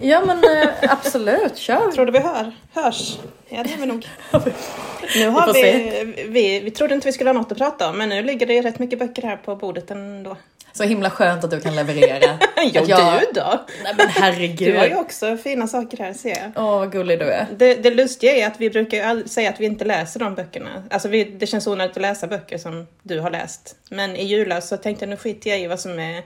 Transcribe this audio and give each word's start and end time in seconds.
Ja 0.00 0.24
men 0.24 0.44
eh, 0.44 0.68
absolut, 0.82 1.56
kör. 1.56 1.92
Tror 1.92 2.06
du 2.06 2.12
vi 2.12 2.18
hör? 2.18 2.52
Hörs? 2.74 3.18
Ja 3.48 3.62
det 3.62 3.70
gör 3.70 3.76
vi 3.78 3.86
nog. 3.86 4.08
Nu 5.16 5.28
har 5.28 5.52
Vi 5.52 5.62
vi, 5.62 6.22
vi, 6.28 6.60
vi 6.60 6.70
trodde 6.70 6.94
inte 6.94 7.08
vi 7.08 7.12
skulle 7.12 7.30
ha 7.30 7.34
något 7.34 7.52
att 7.52 7.58
prata 7.58 7.88
om 7.90 7.98
men 7.98 8.08
nu 8.08 8.22
ligger 8.22 8.46
det 8.46 8.62
rätt 8.62 8.78
mycket 8.78 8.98
böcker 8.98 9.22
här 9.22 9.36
på 9.36 9.56
bordet 9.56 9.90
ändå. 9.90 10.36
Så 10.72 10.82
himla 10.84 11.10
skönt 11.10 11.44
att 11.44 11.50
du 11.50 11.60
kan 11.60 11.76
leverera. 11.76 12.38
Jo 12.72 12.82
jag- 12.86 13.20
du 13.20 13.40
då? 13.40 13.64
Nej 13.84 13.94
men 13.96 14.08
herregud. 14.08 14.68
Du 14.74 14.78
har 14.78 14.86
ju 14.86 14.94
också 14.96 15.36
fina 15.36 15.66
saker 15.66 15.98
här 15.98 16.12
ser 16.12 16.28
jag. 16.28 16.52
Åh 16.56 16.78
vad 16.78 16.92
gullig 16.92 17.18
du 17.18 17.24
är. 17.24 17.46
Det, 17.56 17.74
det 17.74 17.90
lustiga 17.90 18.32
är 18.36 18.46
att 18.46 18.60
vi 18.60 18.70
brukar 18.70 19.28
säga 19.28 19.50
att 19.50 19.60
vi 19.60 19.66
inte 19.66 19.84
läser 19.84 20.20
de 20.20 20.34
böckerna. 20.34 20.82
Alltså 20.90 21.08
vi, 21.08 21.24
det 21.24 21.46
känns 21.46 21.66
onödigt 21.66 21.96
att 21.96 22.02
läsa 22.02 22.26
böcker 22.26 22.58
som 22.58 22.86
du 23.02 23.20
har 23.20 23.30
läst. 23.30 23.76
Men 23.90 24.16
i 24.16 24.24
julas 24.24 24.68
så 24.68 24.76
tänkte 24.76 25.04
jag 25.04 25.10
nu 25.10 25.16
skiter 25.16 25.50
jag 25.50 25.60
i 25.60 25.66
vad 25.66 25.80
som 25.80 25.98
är 25.98 26.16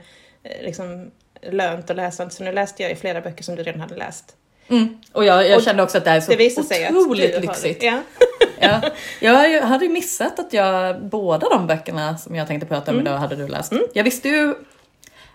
eh, 0.43 0.61
liksom 0.61 1.11
lönt 1.51 1.89
att 1.89 1.95
läsa. 1.95 2.29
Så 2.29 2.43
nu 2.43 2.51
läste 2.51 2.83
jag 2.83 2.91
i 2.91 2.95
flera 2.95 3.21
böcker 3.21 3.43
som 3.43 3.55
du 3.55 3.63
redan 3.63 3.81
hade 3.81 3.95
läst. 3.95 4.25
Mm. 4.69 4.97
Och 5.11 5.25
jag, 5.25 5.49
jag 5.49 5.57
Och 5.57 5.63
kände 5.63 5.83
också 5.83 5.97
att 5.97 6.03
det 6.03 6.09
här 6.09 6.17
är 6.17 6.49
så 6.49 6.61
otroligt 6.95 7.41
lyxigt. 7.41 7.83
Ja. 7.83 7.99
Ja. 8.63 8.81
Jag 9.19 9.61
hade 9.61 9.85
ju 9.85 9.91
missat 9.91 10.39
att 10.39 10.53
jag, 10.53 11.01
båda 11.05 11.49
de 11.49 11.67
böckerna 11.67 12.17
som 12.17 12.35
jag 12.35 12.47
tänkte 12.47 12.67
prata 12.67 12.91
om 12.91 12.97
Mm. 12.97 13.07
idag 13.07 13.17
hade 13.19 13.35
du 13.35 13.47
läst. 13.47 13.73
Jag 13.93 14.03
visste 14.03 14.29
ju 14.29 14.55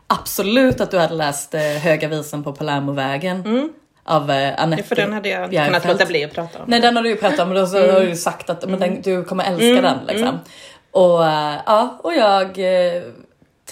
absolut 0.07 0.81
att 0.81 0.91
du 0.91 0.99
hade 0.99 1.15
läst 1.15 1.55
eh, 1.55 1.61
Höga 1.61 2.09
visan 2.09 2.45
på 2.45 2.53
Palermovägen 2.53 3.71
av 4.05 4.31
eh, 4.31 4.63
Anette 4.63 4.83
För 4.83 4.97
den 4.97 5.13
hade 5.13 5.29
jag 5.29 5.45
inte 5.45 5.65
kunnat 5.65 5.85
låta 5.87 6.07
bli 6.07 6.25
att 6.25 6.33
prata 6.35 6.59
om. 6.59 6.65
Nej 6.69 6.81
den 6.81 6.97
har 6.97 7.03
du 7.03 7.09
ju 7.09 7.17
pratat 7.17 7.41
om 7.41 7.49
och 7.49 7.55
då 7.55 7.67
så 7.67 7.77
Mm. 7.79 7.95
har 7.95 8.01
du 8.01 8.09
ju 8.09 8.17
sagt 8.17 8.51
att 8.51 8.69
men 8.69 8.81
den, 8.81 9.03
du 9.03 9.25
kommer 9.25 9.45
älska 9.45 9.83
den 9.83 9.99
liksom. 10.09 10.39
Och 10.91 11.27
eh, 11.27 11.55
ja, 11.67 11.99
och 12.03 12.15
jag 12.15 12.59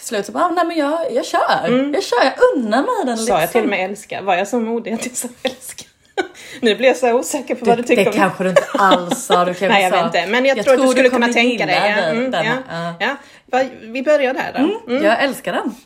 slut 0.05 0.27
så 0.27 0.33
bara, 0.33 0.45
ah, 0.45 0.51
nej 0.51 0.65
men 0.67 0.77
jag, 0.77 1.13
jag 1.13 1.25
kör. 1.27 1.91
Jag 1.95 2.03
kör, 2.05 2.25
jag 2.25 2.33
unnar 2.57 2.83
mig 2.83 3.07
den 3.07 3.19
Sa 3.19 3.41
jag 3.41 3.53
till 3.53 3.63
och 3.63 3.69
med 3.69 3.91
älska? 3.91 4.23
Var 4.23 4.35
jag 4.35 4.49
så 4.49 4.61
modig 4.61 4.93
att 4.93 5.07
jag 5.07 5.17
sa 5.17 5.29
älska? 5.43 5.85
Nu 6.61 6.75
blir 6.75 6.89
jag 6.89 6.97
så 6.97 7.13
osäker 7.13 7.55
på 7.55 7.65
vad 7.65 7.79
du 7.79 7.83
tycker 7.83 8.05
det 8.05 8.11
om 8.11 8.17
kanske 8.17 8.45
du 8.45 8.51
inte 8.51 8.65
alls 8.79 9.25
sa. 9.25 9.45
Du 9.45 9.55
kanske 9.55 9.69
Nej 9.69 9.83
jag 9.83 9.91
vet 9.91 10.05
inte, 10.05 10.27
men 10.27 10.45
jag, 10.45 10.65
tror 10.65 10.75
att 10.75 10.81
du 10.83 10.89
skulle 10.89 11.09
kunna 11.09 11.33
tänka 11.33 11.67
dig. 11.67 11.75
Ja, 11.75 11.97
den- 12.03 12.17
mm, 12.17 12.31
denna. 12.31 12.63
ja, 12.71 12.95
Ja. 13.01 13.17
ja. 13.51 13.65
Vi 13.83 14.03
börjar 14.03 14.35
där 14.35 14.53
då. 14.59 14.93
Mm. 14.93 15.05
Jag 15.05 15.23
älskar 15.23 15.53
den. 15.53 15.75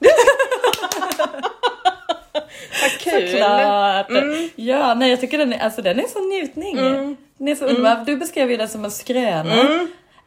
Vad 2.83 2.91
kul! 3.01 3.37
Klart. 3.37 4.11
Mm. 4.11 4.49
Ja, 4.57 4.95
nej 4.95 5.11
jag 5.11 5.21
tycker 5.21 5.39
den 5.39 5.53
är, 5.53 5.59
alltså, 5.59 5.83
den 5.83 5.99
är 6.01 6.07
så 6.09 6.21
njutning. 6.29 6.77
Den 7.39 7.49
är 7.49 7.55
så 7.55 7.65
underbar. 7.65 8.05
Du 8.07 8.17
beskrev 8.17 8.51
ju 8.51 8.57
den 8.57 8.69
som 8.69 8.85
en 8.85 8.91
skröna. 8.91 9.55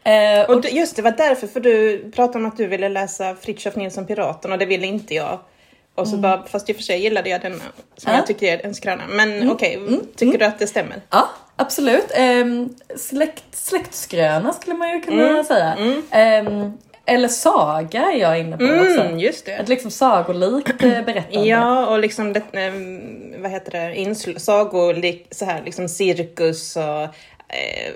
Eh, 0.04 0.50
och, 0.50 0.56
Och 0.56 0.66
just 0.72 0.96
det, 0.96 1.02
var 1.02 1.12
därför 1.12 1.48
för 1.48 1.60
du 1.60 2.06
pratade 2.16 2.40
om 2.40 2.46
att 2.46 2.58
du 2.58 2.68
ville 2.68 2.90
läsa 2.90 3.36
Fritiof 3.36 3.76
Nilsson 3.76 4.06
Piraten 4.08 4.52
och 4.52 4.58
det 4.58 4.66
ville 4.66 4.88
inte 4.88 5.16
jag. 5.16 5.40
Och 5.96 6.08
så 6.08 6.18
bara, 6.18 6.44
fast 6.48 6.70
i 6.70 6.72
och 6.72 6.76
för 6.76 6.84
sig 6.84 7.00
gillade 7.02 7.30
jag 7.30 7.42
den 7.42 7.62
som 7.98 8.12
Ja. 8.12 8.18
jag 8.18 8.28
tycker 8.28 8.54
är 8.58 8.66
en 8.66 8.76
skröna. 8.76 9.04
Men 9.10 9.52
okej, 9.52 9.80
tycker 10.16 10.38
du 10.40 10.46
att 10.46 10.60
det 10.60 10.68
stämmer? 10.68 11.02
Ja, 11.10 11.30
absolut. 11.56 12.12
Um, 12.20 12.76
släkt, 12.98 13.44
släktskröna 13.52 14.54
skulle 14.54 14.76
man 14.76 14.90
ju 14.92 15.02
kunna 15.02 15.44
säga. 15.44 15.78
Ehm, 16.12 16.78
eller 17.06 17.28
saga 17.28 18.02
är 18.12 18.18
jag 18.18 18.40
inne 18.40 18.58
på 18.58 18.64
också. 18.64 19.02
Mm, 19.02 19.20
just 19.20 19.46
det. 19.46 19.52
Ett 19.52 19.70
liksom 19.70 19.92
sagolikt 19.92 20.84
eh, 20.84 21.02
berättande. 21.06 21.48
Ja, 21.48 21.86
och 21.88 22.00
liksom 22.00 22.34
det, 22.34 22.40
eh, 22.40 22.74
vad 23.42 23.52
heter 23.52 23.72
det, 23.72 23.96
insl- 23.96 24.38
sagolik, 24.40 25.28
så 25.32 25.46
här 25.46 25.62
liksom 25.66 25.88
cirkus 25.90 26.76
och, 26.78 27.08
eh, 27.52 27.94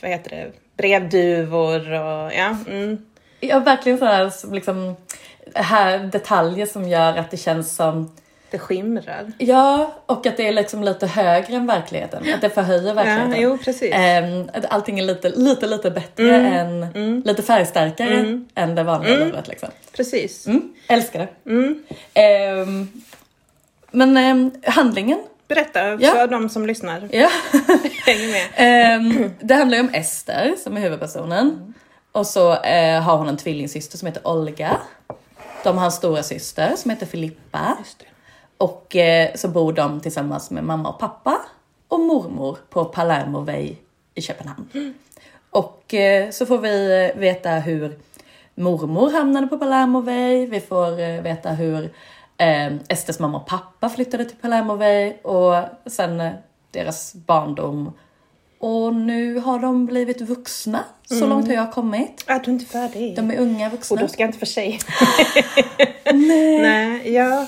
vad 0.00 0.10
heter 0.10 0.30
det, 0.30 0.52
brevduvor 0.76 1.92
och 1.92 2.32
ja. 2.34 2.56
Mm. 2.68 3.06
Ja, 3.40 3.58
verkligen 3.58 3.98
sådana 3.98 4.30
som 4.30 4.54
liksom, 4.54 4.96
här 5.54 5.98
detaljer 5.98 6.66
som 6.66 6.88
gör 6.88 7.16
att 7.16 7.30
det 7.30 7.36
känns 7.36 7.76
som 7.76 8.12
Det 8.50 8.58
skimrar. 8.58 9.32
Ja, 9.38 9.94
och 10.06 10.26
att 10.26 10.36
det 10.36 10.48
är 10.48 10.52
liksom 10.52 10.84
lite 10.84 11.06
högre 11.06 11.56
än 11.56 11.66
verkligheten. 11.66 12.34
Att 12.34 12.40
det 12.40 12.50
förhöjer 12.50 12.88
Ja, 12.88 12.94
verkligheten. 12.94 13.34
jo 13.42 13.58
precis. 13.58 13.90
Ehm, 13.94 14.50
att 14.54 14.64
allting 14.72 14.98
är 14.98 15.02
lite, 15.04 15.28
lite, 15.28 15.66
lite 15.66 15.90
bättre 15.90 16.36
än, 16.36 17.22
lite 17.24 17.42
färgstarkare 17.42 18.40
än 18.54 18.74
det 18.74 18.82
vanliga 18.82 19.16
livet 19.16 19.48
liksom. 19.48 19.68
Precis. 19.96 20.46
Mm, 20.46 20.72
älskar 20.88 21.18
det. 21.18 21.28
Ehm, 22.20 22.88
men 23.90 24.16
ehm, 24.16 24.50
handlingen, 24.64 25.18
Berätta 25.54 25.94
Ja. 26.00 26.10
för 26.10 26.26
de 26.26 26.48
som 26.48 26.66
lyssnar. 26.66 27.08
ja. 27.12 27.28
Häng 28.06 28.30
med. 28.30 28.46
Ehm, 28.54 29.30
det 29.40 29.54
handlar 29.54 29.78
ju 29.78 29.84
om 29.84 29.90
Ester 29.94 30.54
som 30.64 30.76
är 30.76 30.80
huvudpersonen. 30.80 31.74
Och 32.12 32.26
så 32.26 32.52
eh, 32.62 33.00
har 33.02 33.16
hon 33.16 33.28
en 33.28 33.36
tvillingsyster 33.36 33.98
som 33.98 34.06
heter 34.06 34.28
Olga. 34.28 34.76
De 35.64 35.78
har 35.78 35.84
en 35.84 35.92
stora 35.92 36.22
syster 36.22 36.76
som 36.76 36.90
heter 36.90 37.06
Filippa. 37.06 37.76
Och 38.58 38.96
eh, 38.96 39.28
så 39.34 39.48
bor 39.48 39.72
de 39.72 40.00
tillsammans 40.00 40.50
med 40.50 40.64
mamma 40.64 40.88
och 40.88 40.98
pappa 40.98 41.38
och 41.88 42.00
mormor 42.00 42.58
på 42.70 42.84
Palermo 42.84 43.40
Way 43.40 43.74
i 44.14 44.22
Köpenhamn. 44.22 44.94
Och 45.50 45.94
eh, 45.94 46.30
så 46.30 46.46
får 46.46 46.58
vi 46.58 47.12
veta 47.16 47.50
hur 47.50 47.98
mormor 48.54 49.10
hamnade 49.10 49.46
på 49.46 49.58
Palermo 49.58 50.00
Way. 50.00 50.46
Vi 50.46 50.60
får 50.60 51.22
veta 51.22 51.50
hur 51.50 51.90
eh, 52.40 52.72
Esters 52.88 53.18
mamma 53.18 53.38
och 53.38 53.46
pappa 53.46 53.88
flyttade 53.88 54.24
till 54.24 54.36
Palermo 54.36 54.76
Way 54.76 55.12
och 55.22 55.54
sen 55.86 56.20
eh, 56.20 56.32
deras 56.70 57.14
barndom. 57.14 57.92
Och 58.58 58.94
nu 58.94 59.38
har 59.38 59.58
de 59.58 59.86
blivit 59.86 60.20
vuxna. 60.20 60.84
Så 61.04 61.26
långt 61.26 61.46
har 61.46 61.54
jag 61.54 61.72
kommit. 61.72 62.24
Är 62.26 62.38
du 62.38 62.50
inte 62.50 62.64
färdig? 62.64 63.16
De 63.16 63.30
är 63.30 63.38
unga 63.38 63.66
Och 63.66 63.72
vuxna. 63.72 64.00
då 64.00 64.08
ska 64.08 64.22
jag 64.22 64.28
inte 64.28 64.38
för 64.38 64.46
sig. 64.46 64.78
Nej. 66.12 66.58
Nej, 66.62 67.12
ja. 67.12 67.46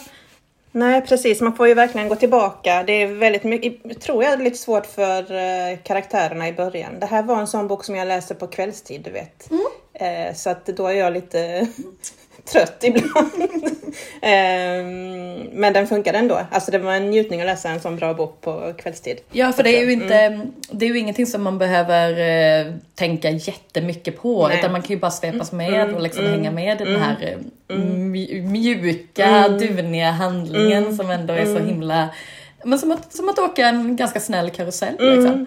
Nej, 0.72 1.00
precis. 1.00 1.41
Man 1.41 1.56
får 1.56 1.69
ju 1.69 1.75
verkligen 1.75 2.08
gå 2.08 2.16
tillbaka. 2.16 2.82
Det 2.82 2.92
är 2.92 3.06
väldigt 3.06 3.44
mycket, 3.44 4.00
tror 4.00 4.25
jag, 4.25 4.42
lite 4.42 4.58
svårt 4.58 4.86
för 4.86 5.32
eh, 5.32 5.78
karaktärerna 5.82 6.48
i 6.48 6.52
början. 6.52 7.00
Det 7.00 7.06
här 7.06 7.22
var 7.22 7.41
en 7.41 7.47
sån 7.47 7.69
bok 7.69 7.84
som 7.84 7.94
jag 7.97 8.08
läste 8.08 8.34
på 8.34 8.47
kvällstid, 8.47 9.02
du 9.02 9.10
vet. 9.10 9.48
Eh, 9.94 10.34
så 10.34 10.50
att 10.50 10.66
då 10.66 10.86
är 10.86 10.92
jag 10.92 11.12
lite 11.12 11.66
trött 12.44 12.84
ibland. 12.84 13.30
Ehm, 14.22 15.34
men 15.53 15.72
den 15.72 15.86
funkade 15.86 16.19
ändå. 16.19 16.41
Alltså 16.50 16.70
det 16.70 16.78
var 16.78 16.92
en 16.92 17.10
njutning 17.10 17.41
att 17.41 17.47
läsa 17.47 17.69
en 17.70 17.80
sån 17.80 17.97
bra 17.97 18.14
bok 18.14 18.41
på 18.41 18.72
kvällstid. 18.78 19.16
Ja, 19.32 19.53
för 19.53 19.62
det 19.62 19.70
är 19.78 19.84
ju 19.84 19.92
inte, 19.92 20.41
det 20.70 20.86
är 20.86 20.91
ju 20.91 20.98
ingenting 20.98 21.26
som 21.26 21.42
man 21.42 21.58
behöver 21.58 22.10
eh, 22.66 22.72
tänka 22.94 23.31
jättemycket 23.31 24.19
på, 24.22 24.48
Nej. 24.48 24.58
utan 24.58 24.72
man 24.72 24.82
kan 24.82 24.94
ju 24.94 25.00
bara 25.00 25.10
svepas 25.10 25.52
med 25.52 25.94
och 25.94 26.02
liksom 26.02 26.26
hänga 26.26 26.50
med 26.50 26.81
i 26.81 26.84
den 26.84 27.00
här 27.00 27.16
eh, 27.69 27.75
mj- 27.76 28.42
mjuka, 28.50 29.48
duniga 29.48 30.10
handlingen 30.10 30.97
som 30.97 31.10
ändå 31.10 31.34
är 31.34 31.44
så 31.44 31.58
himla, 31.58 32.08
men 32.64 32.78
som 32.78 32.91
att, 32.92 33.12
som 33.14 33.28
att 33.28 33.38
åka 33.38 33.66
en 33.69 33.97
ganska 33.97 34.20
snäll 34.20 34.50
karusell 34.50 34.94
liksom. 34.98 35.47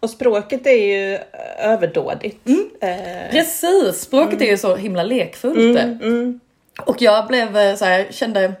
Och 0.00 0.10
språket 0.10 0.66
är 0.66 0.86
ju 0.86 1.14
eh, 1.14 1.20
överdådigt. 1.72 2.48
Eh, 2.80 3.30
Precis, 3.30 4.00
språket 4.00 4.40
är 4.42 4.46
ju 4.46 4.56
så 4.58 4.76
himla 4.76 5.02
lekfullt. 5.02 5.78
Och 6.86 7.02
jag 7.02 7.26
blev 7.26 7.56
eh, 7.56 7.74
så 7.76 7.84
här, 7.84 8.06
kände, 8.10 8.52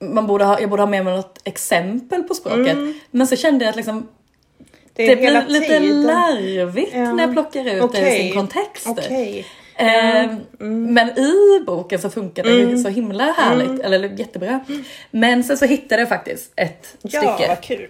man 0.00 0.26
borde 0.26 0.44
ha, 0.44 0.60
jag 0.60 0.70
borde 0.70 0.82
ha 0.82 0.86
med 0.90 1.04
mig 1.04 1.14
något 1.16 1.38
exempel 1.44 2.22
på 2.22 2.34
språket, 2.34 2.76
men 3.10 3.26
så 3.26 3.36
kände 3.36 3.64
jag 3.64 3.70
att 3.70 3.76
liksom 3.76 4.08
det 4.94 5.06
det 5.06 5.16
blir 5.16 5.44
lite 5.48 5.66
tiden. 5.66 6.02
larvigt 6.02 6.90
Ja. 6.94 7.12
när 7.12 7.22
jag 7.24 7.32
plockar 7.32 7.60
ut 7.60 7.66
det 7.66 7.72
ur 7.72 7.82
Okej. 7.84 8.20
sin 8.20 8.34
kontext. 8.34 8.86
Okej. 8.88 9.46
Ehm, 9.76 10.40
Men 10.94 11.18
i 11.18 11.60
boken 11.66 11.98
så 12.00 12.10
funkar 12.10 12.42
det 12.42 12.50
ju 12.50 12.78
så 12.78 12.88
himla 12.88 13.24
härligt, 13.24 13.80
eller 13.80 14.08
jättebra. 14.08 14.60
Men 15.10 15.44
sen 15.44 15.56
så 15.58 15.64
hittade 15.64 16.02
jag 16.02 16.08
faktiskt 16.08 16.52
ett 16.56 16.96
Ja, 17.02 17.08
stycke 17.20 17.48
vad 17.48 17.60
kul. 17.60 17.88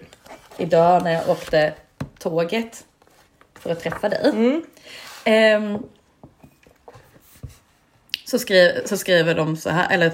idag 0.57 1.03
när 1.03 1.11
jag 1.13 1.29
åkte 1.29 1.73
tåget 2.23 2.85
för 3.59 3.69
att 3.69 3.79
träffa 3.79 4.09
dig. 4.09 4.29
Mm. 4.29 4.63
Ehm, 5.23 5.77
så, 8.25 8.39
skri, 8.39 8.81
så 8.85 8.97
skriver 8.97 9.35
de 9.35 9.57
så 9.57 9.69
här, 9.69 9.93
eller 9.93 10.11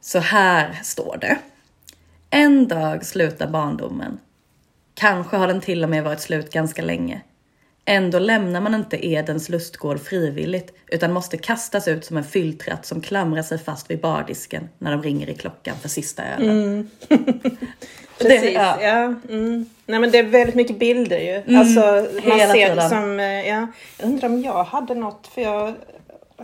så 0.00 0.18
här 0.18 0.80
står 0.82 1.16
det. 1.20 1.38
En 2.30 2.68
dag 2.68 3.06
slutar 3.06 3.46
barndomen. 3.46 4.18
Kanske 4.94 5.36
har 5.36 5.46
den 5.46 5.60
till 5.60 5.84
och 5.84 5.90
med 5.90 6.04
varit 6.04 6.20
slut 6.20 6.52
ganska 6.52 6.82
länge. 6.82 7.22
Ändå 7.90 8.18
lämnar 8.18 8.60
man 8.60 8.74
inte 8.74 9.06
Edens 9.06 9.48
lustgård 9.48 10.00
frivilligt 10.00 10.72
utan 10.86 11.12
måste 11.12 11.36
kastas 11.36 11.88
ut 11.88 12.04
som 12.04 12.16
en 12.16 12.24
fylltratt 12.24 12.86
som 12.86 13.00
klamrar 13.00 13.42
sig 13.42 13.58
fast 13.58 13.90
vid 13.90 14.00
bardisken 14.00 14.68
när 14.78 14.90
de 14.90 15.02
ringer 15.02 15.30
i 15.30 15.34
klockan 15.34 15.76
för 15.82 15.88
sista 15.88 16.22
ölen. 16.24 16.90
Precis, 18.18 18.54
ja. 18.54 18.82
ja. 18.82 19.14
mm. 19.28 19.66
Nej 19.86 20.00
men 20.00 20.10
det 20.10 20.18
är 20.18 20.22
väldigt 20.22 20.54
mycket 20.54 20.78
bilder 20.78 21.18
ju. 21.18 21.56
Alltså 21.58 21.80
man 21.80 22.38
hela 22.38 22.52
ser 22.54 22.68
det 22.68 22.74
tiden. 22.74 22.88
som, 22.88 23.20
eh, 23.20 23.48
ja. 23.48 23.66
Jag 23.98 24.06
undrar 24.08 24.28
om 24.28 24.42
jag 24.42 24.64
hade 24.64 24.94
något, 24.94 25.26
för 25.34 25.40
jag 25.42 25.74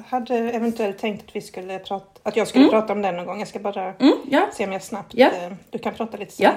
hade 0.07 0.35
eventuellt 0.37 0.99
tänkt 0.99 1.25
att 1.29 1.37
vi 1.37 1.41
skulle 1.41 1.79
prata, 1.79 2.21
att 2.23 2.37
jag 2.37 2.49
skulle 2.49 2.69
prata 2.69 2.93
om 2.93 3.03
den 3.03 3.17
någon 3.17 3.27
gång. 3.27 3.39
Jag 3.39 3.49
ska 3.49 3.59
bara 3.59 3.85
Mm, 3.93 4.15
ja. 4.31 4.49
se 4.55 4.65
om 4.67 4.73
jag 4.73 4.83
snabbt, 4.83 5.13
Ja. 5.15 5.27
eh, 5.27 5.53
du 5.71 5.79
kan 5.79 5.95
prata 5.95 6.17
lite 6.17 6.33
så 6.33 6.43
Ja. 6.43 6.53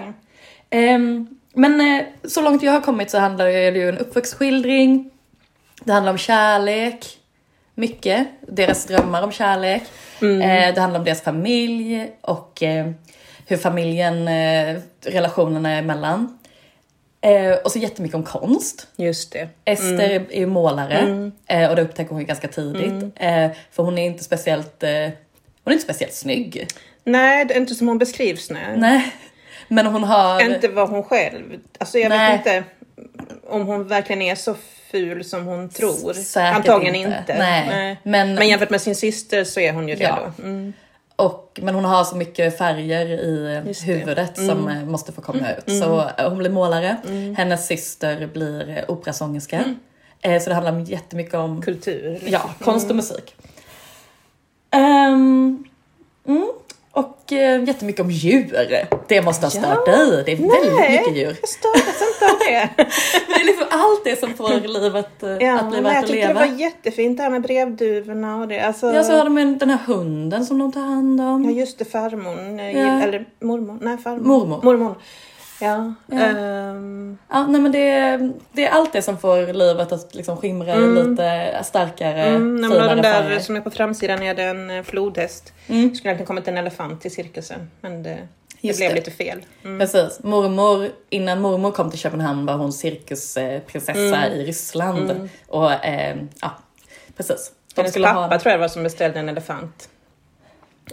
Men 1.58 1.82
eh, 1.82 2.06
så 2.24 2.42
långt 2.42 2.64
jag 2.64 2.72
har 2.72 2.82
kommit 2.82 3.12
så 3.12 3.18
handlar 3.18 3.46
det 3.46 3.78
ju 3.78 3.90
en 3.90 3.98
uppväxtskildring. 3.98 5.10
Det 5.84 5.92
handlar 5.94 6.12
om 6.12 6.18
kärlek, 6.18 7.06
mycket. 7.76 8.28
Deras 8.48 8.86
drömmar 8.86 9.22
om 9.24 9.32
kärlek. 9.32 9.84
Eh, 10.22 10.74
det 10.74 10.82
handlar 10.82 11.00
om 11.00 11.06
deras 11.06 11.22
familj 11.22 12.12
och 12.22 12.64
eh, 12.64 12.92
hur 13.48 13.58
familjen, 13.58 14.30
relationerna 15.06 15.72
är 15.72 15.80
emellan. 15.80 16.38
Och 17.64 17.72
så 17.72 17.80
jättemycket 17.80 18.16
om 18.16 18.24
konst. 18.24 18.88
Just 18.96 19.32
det. 19.32 19.50
Ester 19.66 20.26
är 20.30 20.40
ju 20.40 20.46
målare 20.46 21.32
eh, 21.48 21.70
och 21.70 21.76
det 21.76 21.82
upptäcker 21.82 22.10
hon 22.10 22.20
ju 22.20 22.26
ganska 22.26 22.48
tidigt. 22.48 23.14
Eh, 23.16 23.52
för 23.72 23.84
hon 23.84 23.98
är 23.98 24.06
inte 24.06 24.24
speciellt, 24.24 24.84
hon 25.64 25.72
är 25.72 25.72
inte 25.72 25.84
speciellt 25.84 26.14
snygg. 26.14 26.68
Nej, 27.04 27.46
det 27.46 27.54
är 27.54 27.58
inte 27.58 27.76
som 27.76 27.88
hon 27.88 27.98
beskrivs. 27.98 28.50
Nej. 28.50 28.78
Nej. 28.78 29.14
Men 29.68 29.86
hon 29.86 30.04
har... 30.04 30.42
Inte 30.56 30.68
var 30.68 30.88
hon 30.88 31.04
själv. 31.04 31.44
Alltså 31.80 31.98
jag 32.00 32.10
Nej. 32.10 32.38
vet 32.38 32.46
inte 32.46 32.64
om 33.48 33.66
hon 33.66 33.88
verkligen 33.88 34.22
är 34.22 34.36
så 34.36 34.56
ful 34.92 35.24
som 35.26 35.46
hon 35.46 35.70
tror. 35.70 36.14
Säkert 36.14 36.56
Antagligen 36.56 36.96
inte. 36.96 37.18
inte. 37.20 37.38
Nej. 37.38 38.00
Men- 38.04 38.34
Men, 38.36 38.48
jämfört 38.48 38.70
med 38.70 38.82
sin 38.82 38.96
syster 38.96 39.44
så 39.44 39.60
är 39.60 39.74
hon 39.74 39.88
ju 39.90 39.96
det 39.96 40.04
Ja. 40.04 40.20
då. 40.38 40.44
Mm. 40.44 40.74
Och, 41.16 41.60
men 41.64 41.76
hon 41.76 41.86
har 41.86 42.04
så 42.04 42.16
mycket 42.16 42.58
färger 42.58 43.06
i 43.06 43.64
huvudet 43.86 44.36
som 44.38 44.68
eh, 44.68 44.86
måste 44.86 45.12
få 45.12 45.22
komma 45.22 45.48
ut. 45.52 45.78
Så 45.80 46.10
eh, 46.18 46.30
hon 46.30 46.38
blir 46.38 46.50
målare, 46.50 46.98
hennes 47.38 47.68
syster 47.68 48.28
blir 48.34 48.70
eh, 48.70 48.84
operasångerska. 48.88 49.64
Eh, 50.22 50.42
Så 50.42 50.50
det 50.50 50.54
handlar 50.56 50.72
om 50.72 50.84
jättemycket 50.84 51.34
om 51.34 51.62
Kultur. 51.62 52.20
ja, 52.26 52.50
konst 52.64 52.90
och 52.90 52.96
musik. 52.96 53.36
Mm, 54.72 55.64
och 56.26 56.57
eh, 57.32 57.64
jättemycket 57.64 58.02
om 58.02 58.12
djur. 58.12 58.68
Det 59.08 59.22
måste 59.22 59.46
ha 59.46 59.52
stört 59.52 59.84
Ja. 59.88 59.92
dig. 59.92 60.24
Det 60.26 60.32
är 60.32 60.36
väldigt 60.36 60.74
Nej, 60.80 60.92
mycket 61.00 61.18
djur. 61.18 61.36
jag 61.42 61.50
stördes 61.50 62.02
inte 62.14 62.26
av 62.34 62.40
det. 62.40 62.70
Det 63.28 63.34
är 63.42 63.46
liksom 63.46 63.66
allt 63.70 64.04
det 64.04 64.20
som 64.20 64.34
får 64.34 64.68
livet 64.68 65.24
eh, 65.24 65.30
Ja, 65.48 65.60
att 65.60 65.70
bli 65.72 65.80
värt 65.82 65.94
jag 65.94 66.00
att 66.04 66.08
tyckte 66.08 66.22
det 66.28 66.34
leva. 66.34 66.40
var 66.40 66.60
jättefint 66.60 67.18
det 67.18 67.24
här 67.24 67.30
med 67.30 67.42
brevduvorna 67.42 68.36
och 68.38 68.48
det. 68.48 68.60
Alltså, 68.60 68.94
Ja, 68.94 69.04
så 69.04 69.12
har 69.18 69.24
de 69.24 69.38
en, 69.38 69.58
den 69.58 69.70
här 69.70 69.80
hunden 69.86 70.46
som 70.46 70.60
de 70.60 70.72
tar 70.72 70.82
hand 70.82 71.22
om. 71.22 71.44
ja 71.46 71.52
just 71.52 71.80
det, 71.80 71.86
farmor. 71.86 72.60
eh, 72.60 72.72
Ja. 72.78 73.02
Eller 73.04 73.26
mormor. 73.42 73.78
Nej, 73.82 73.98
farmor. 73.98 74.24
Mormor. 74.26 74.62
Mormor. 74.64 74.96
Ja. 75.62 75.94
Ja. 76.08 76.18
ehm, 76.18 77.18
Ja, 77.30 77.48
nej 77.48 77.62
men 77.62 77.72
det, 77.72 77.90
är- 77.90 78.34
det 78.52 78.66
är 78.66 78.72
allt 78.72 78.94
det 78.94 79.02
som 79.02 79.18
får 79.18 79.54
livet 79.54 79.92
att 79.92 80.16
liksom 80.16 80.38
skimra 80.38 80.76
lite 80.76 81.60
starkare, 81.64 82.24
Mm, 82.26 82.56
nej, 82.56 82.70
finare 82.72 82.88
den 82.96 83.02
där 83.04 83.24
färger. 83.24 83.40
som 83.40 83.56
är 83.56 83.62
på 83.62 83.70
framsidan 83.72 84.22
är 84.24 84.36
det 84.36 84.44
en 84.44 84.70
eh, 84.70 84.84
flodhäst. 84.84 85.54
Mm. 85.68 85.90
Det 85.90 85.96
skulle 85.96 86.10
egentligen 86.10 86.28
kommit 86.28 86.48
en 86.48 86.58
elefant 86.58 87.06
i 87.06 87.10
cirkusen, 87.10 87.72
men 87.82 88.04
det, 88.04 88.18
det 88.62 88.78
blev 88.78 88.90
det. 88.90 88.96
lite 88.96 89.12
fel. 89.12 89.46
Mm. 89.64 89.80
Precis. 89.80 90.20
Mormor, 90.24 90.90
innan 91.10 91.42
mormor 91.42 91.72
kom 91.72 91.90
till 91.90 92.00
Köpenhamn 92.00 92.46
var 92.46 92.54
hon 92.54 92.74
cirkusprinsessa 92.74 93.92
Mm. 94.18 94.32
i 94.34 94.46
Ryssland. 94.46 95.30
Och 95.48 95.86
eh, 95.86 96.18
ja, 96.42 96.52
precis. 97.18 97.52
De 97.76 97.82
Hennes 97.82 97.92
skulle 97.92 98.08
pappa 98.08 98.20
ha, 98.36 98.40
tror 98.40 98.52
jag 98.52 98.60
var 98.60 98.68
som 98.68 98.84
beställde 98.84 99.20
en 99.20 99.30
elefant. 99.30 99.90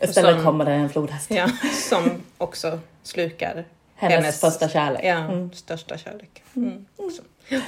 istället 0.03 0.35
som- 0.37 0.45
kommer 0.45 0.65
det 0.65 0.71
en 0.73 0.89
flodhäst. 0.89 1.31
Ja, 1.31 1.49
som 1.91 2.03
också 2.39 2.79
slukar 3.03 3.65
Hennes, 3.96 4.17
hennes- 4.20 4.41
första 4.41 4.69
kärlek. 4.69 5.00
ja, 5.05 5.14
Mm. 5.17 5.52
största 5.52 5.99
kärlek. 5.99 6.43
Mm. 6.56 6.87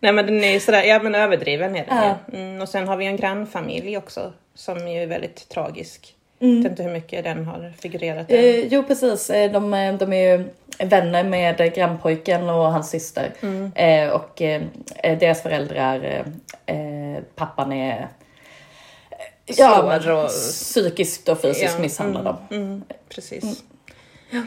Nej 0.00 0.12
men 0.12 0.26
den 0.26 0.44
är 0.44 0.60
sådär, 0.60 0.82
ja 0.82 1.02
men 1.02 1.14
överdriven 1.14 1.76
är 1.76 1.86
den 1.86 1.96
Ja. 1.96 2.16
ju. 2.32 2.38
mm, 2.38 2.62
Och 2.62 2.68
sen 2.68 2.88
har 2.88 2.96
vi 2.96 3.06
en 3.06 3.16
grannfamilj 3.16 3.96
också 3.96 4.32
som 4.54 4.88
ju 4.88 5.02
är 5.02 5.06
väldigt 5.06 5.48
tragisk. 5.48 6.14
Mm. 6.40 6.54
Jag 6.56 6.62
vet 6.62 6.70
inte 6.70 6.82
hur 6.82 6.90
mycket 6.90 7.24
den 7.24 7.44
har 7.46 7.72
figurerat. 7.80 8.30
Eh, 8.30 8.66
jo 8.66 8.82
precis, 8.82 9.30
Eh, 9.30 9.52
de, 9.52 9.74
eh, 9.74 9.94
de 9.94 10.12
är 10.12 10.36
ju 10.38 10.44
vänner 10.78 11.24
med 11.24 11.74
grannpojken 11.74 12.48
och 12.48 12.72
hans 12.72 12.90
syster. 12.90 13.32
Mm. 13.42 13.72
Eh, 13.74 14.08
och 14.10 14.42
eh, 14.42 14.62
deras 15.02 15.42
föräldrar, 15.42 16.04
eh, 16.66 16.76
eh, 16.76 17.22
pappan 17.34 17.72
är 17.72 18.08
ja, 19.46 20.00
Slår 20.02 20.12
och- 20.24 20.28
psykiskt 20.28 21.28
och 21.28 21.40
fysiskt 21.40 21.74
Ja, 21.76 21.80
misshandlar 21.82 22.22
dem. 22.24 22.36
Mm, 22.50 22.84
precis. 23.08 23.62
Ja. 24.30 24.42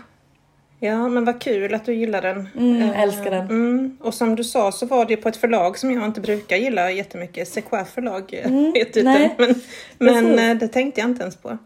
Ja, 0.80 1.08
men 1.08 1.26
vad 1.26 1.42
kul 1.42 1.74
att 1.74 1.86
du 1.86 1.94
gillar 1.94 2.22
den. 2.22 2.50
Mm, 2.58 2.82
Eh, 2.82 3.02
älskar 3.02 3.32
den. 3.32 3.46
Mm. 3.46 3.98
Och 4.02 4.14
som 4.14 4.36
du 4.36 4.44
sa 4.44 4.72
så 4.72 4.86
var 4.86 5.06
det 5.06 5.18
på 5.18 5.30
ett 5.30 5.38
förlag 5.38 5.78
som 5.78 5.92
jag 5.92 6.06
inte 6.06 6.22
brukar 6.22 6.58
gilla 6.58 6.92
jättemycket. 6.92 7.48
Sequoia 7.48 7.86
förlag 7.86 8.34
eh, 8.34 8.46
Mm, 8.46 8.74
titeln. 8.94 9.06
nej, 9.06 9.36
Men, 9.38 9.56
men 9.98 10.26
precis. 10.26 10.40
eh, 10.40 10.56
det 10.56 10.68
tänkte 10.68 11.02
jag 11.02 11.10
inte 11.10 11.22
ens 11.22 11.36
på. 11.36 11.58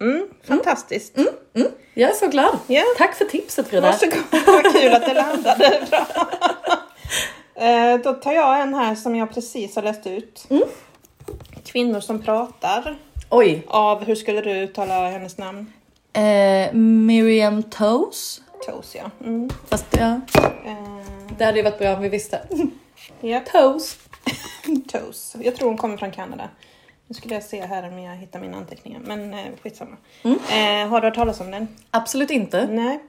Mm, 0.00 0.28
fantastiskt. 0.44 1.18
Jag 1.94 2.10
är 2.10 2.14
så 2.14 2.28
glad. 2.28 2.58
Ja. 2.66 2.82
Tack 2.98 3.14
för 3.14 3.24
tipset 3.24 3.68
Frida. 3.68 3.86
Varsågod, 3.90 4.24
vad 4.46 4.72
kul 4.72 4.92
att 4.92 5.06
det 5.06 5.14
landade 5.14 5.80
bra. 5.90 6.06
Då 8.04 8.12
tar 8.14 8.32
jag 8.32 8.60
en 8.60 8.74
här 8.74 8.94
som 8.94 9.16
jag 9.16 9.34
precis 9.34 9.76
har 9.76 9.82
läst 9.82 10.06
ut. 10.06 10.46
Mm. 10.50 10.62
Kvinnor 11.64 12.00
som 12.00 12.22
pratar. 12.22 12.96
Oj. 13.30 13.62
Av, 13.66 14.04
hur 14.04 14.14
skulle 14.14 14.40
du 14.40 14.50
uttala 14.50 15.08
hennes 15.10 15.38
namn? 15.38 15.72
Eh, 16.12 16.72
Miriam 16.74 17.62
Toes. 17.62 18.40
Toes 18.66 18.94
ja. 18.94 19.10
Mm. 19.24 19.50
Fast 19.68 19.86
ja, 19.98 20.20
Eh, 20.64 21.00
det 21.38 21.44
hade 21.44 21.58
ju 21.58 21.62
varit 21.64 21.78
bra 21.78 21.94
om 21.96 22.02
vi 22.02 22.08
visste. 22.08 22.40
ja. 23.20 23.40
Toes. 23.52 23.98
Toes. 24.92 25.36
Jag 25.40 25.56
tror 25.56 25.68
hon 25.68 25.76
kommer 25.78 25.96
från 25.96 26.10
Kanada. 26.10 26.48
Nu 27.06 27.14
skulle 27.14 27.34
jag 27.34 27.42
se 27.42 27.66
här 27.66 27.88
om 27.88 27.98
jag 27.98 28.16
hittar 28.16 28.40
mina 28.40 28.56
anteckningar. 28.56 29.00
Men 29.04 29.34
eh, 29.34 29.44
skitsamma. 29.62 29.96
Mm. 30.22 30.38
Eh, 30.38 30.88
har 30.90 31.00
du 31.00 31.06
hört 31.06 31.14
talas 31.14 31.40
om 31.40 31.50
den? 31.50 31.68
Absolut 31.90 32.30
inte. 32.30 32.66
Nej. 32.66 33.00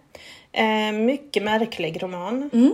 Eh, 0.52 0.92
mycket 0.92 1.44
märklig 1.44 2.04
roman. 2.04 2.50
Mm. 2.54 2.74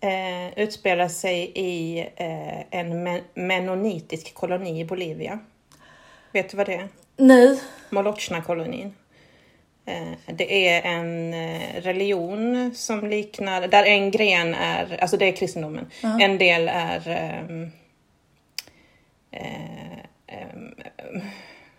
Eh, 0.00 0.58
utspelar 0.58 1.08
sig 1.08 1.52
i 1.54 1.98
eh, 2.16 2.60
en 2.80 3.02
men- 3.02 3.22
mennonitisk 3.34 4.34
koloni 4.34 4.80
i 4.80 4.84
Bolivia. 4.84 5.38
Vet 6.32 6.50
du 6.50 6.56
vad 6.56 6.66
det 6.66 6.74
är? 6.74 6.88
Nej. 7.16 7.60
Molochna-kolonin. 7.90 8.94
Eh, 9.86 10.12
Det 10.26 10.68
är 10.68 10.82
en 10.82 11.34
eh, 11.34 11.80
religion 11.80 12.74
som 12.74 13.08
liknar, 13.08 13.68
där 13.68 13.84
en 13.84 14.10
gren 14.10 14.54
är, 14.54 14.98
alltså 15.00 15.16
det 15.16 15.26
är 15.28 15.32
kristendomen, 15.32 15.86
en 16.20 16.38
del 16.38 16.68
är 16.68 17.08
eh, 17.08 17.38
ehm, 17.40 17.70
ehm, 20.26 20.74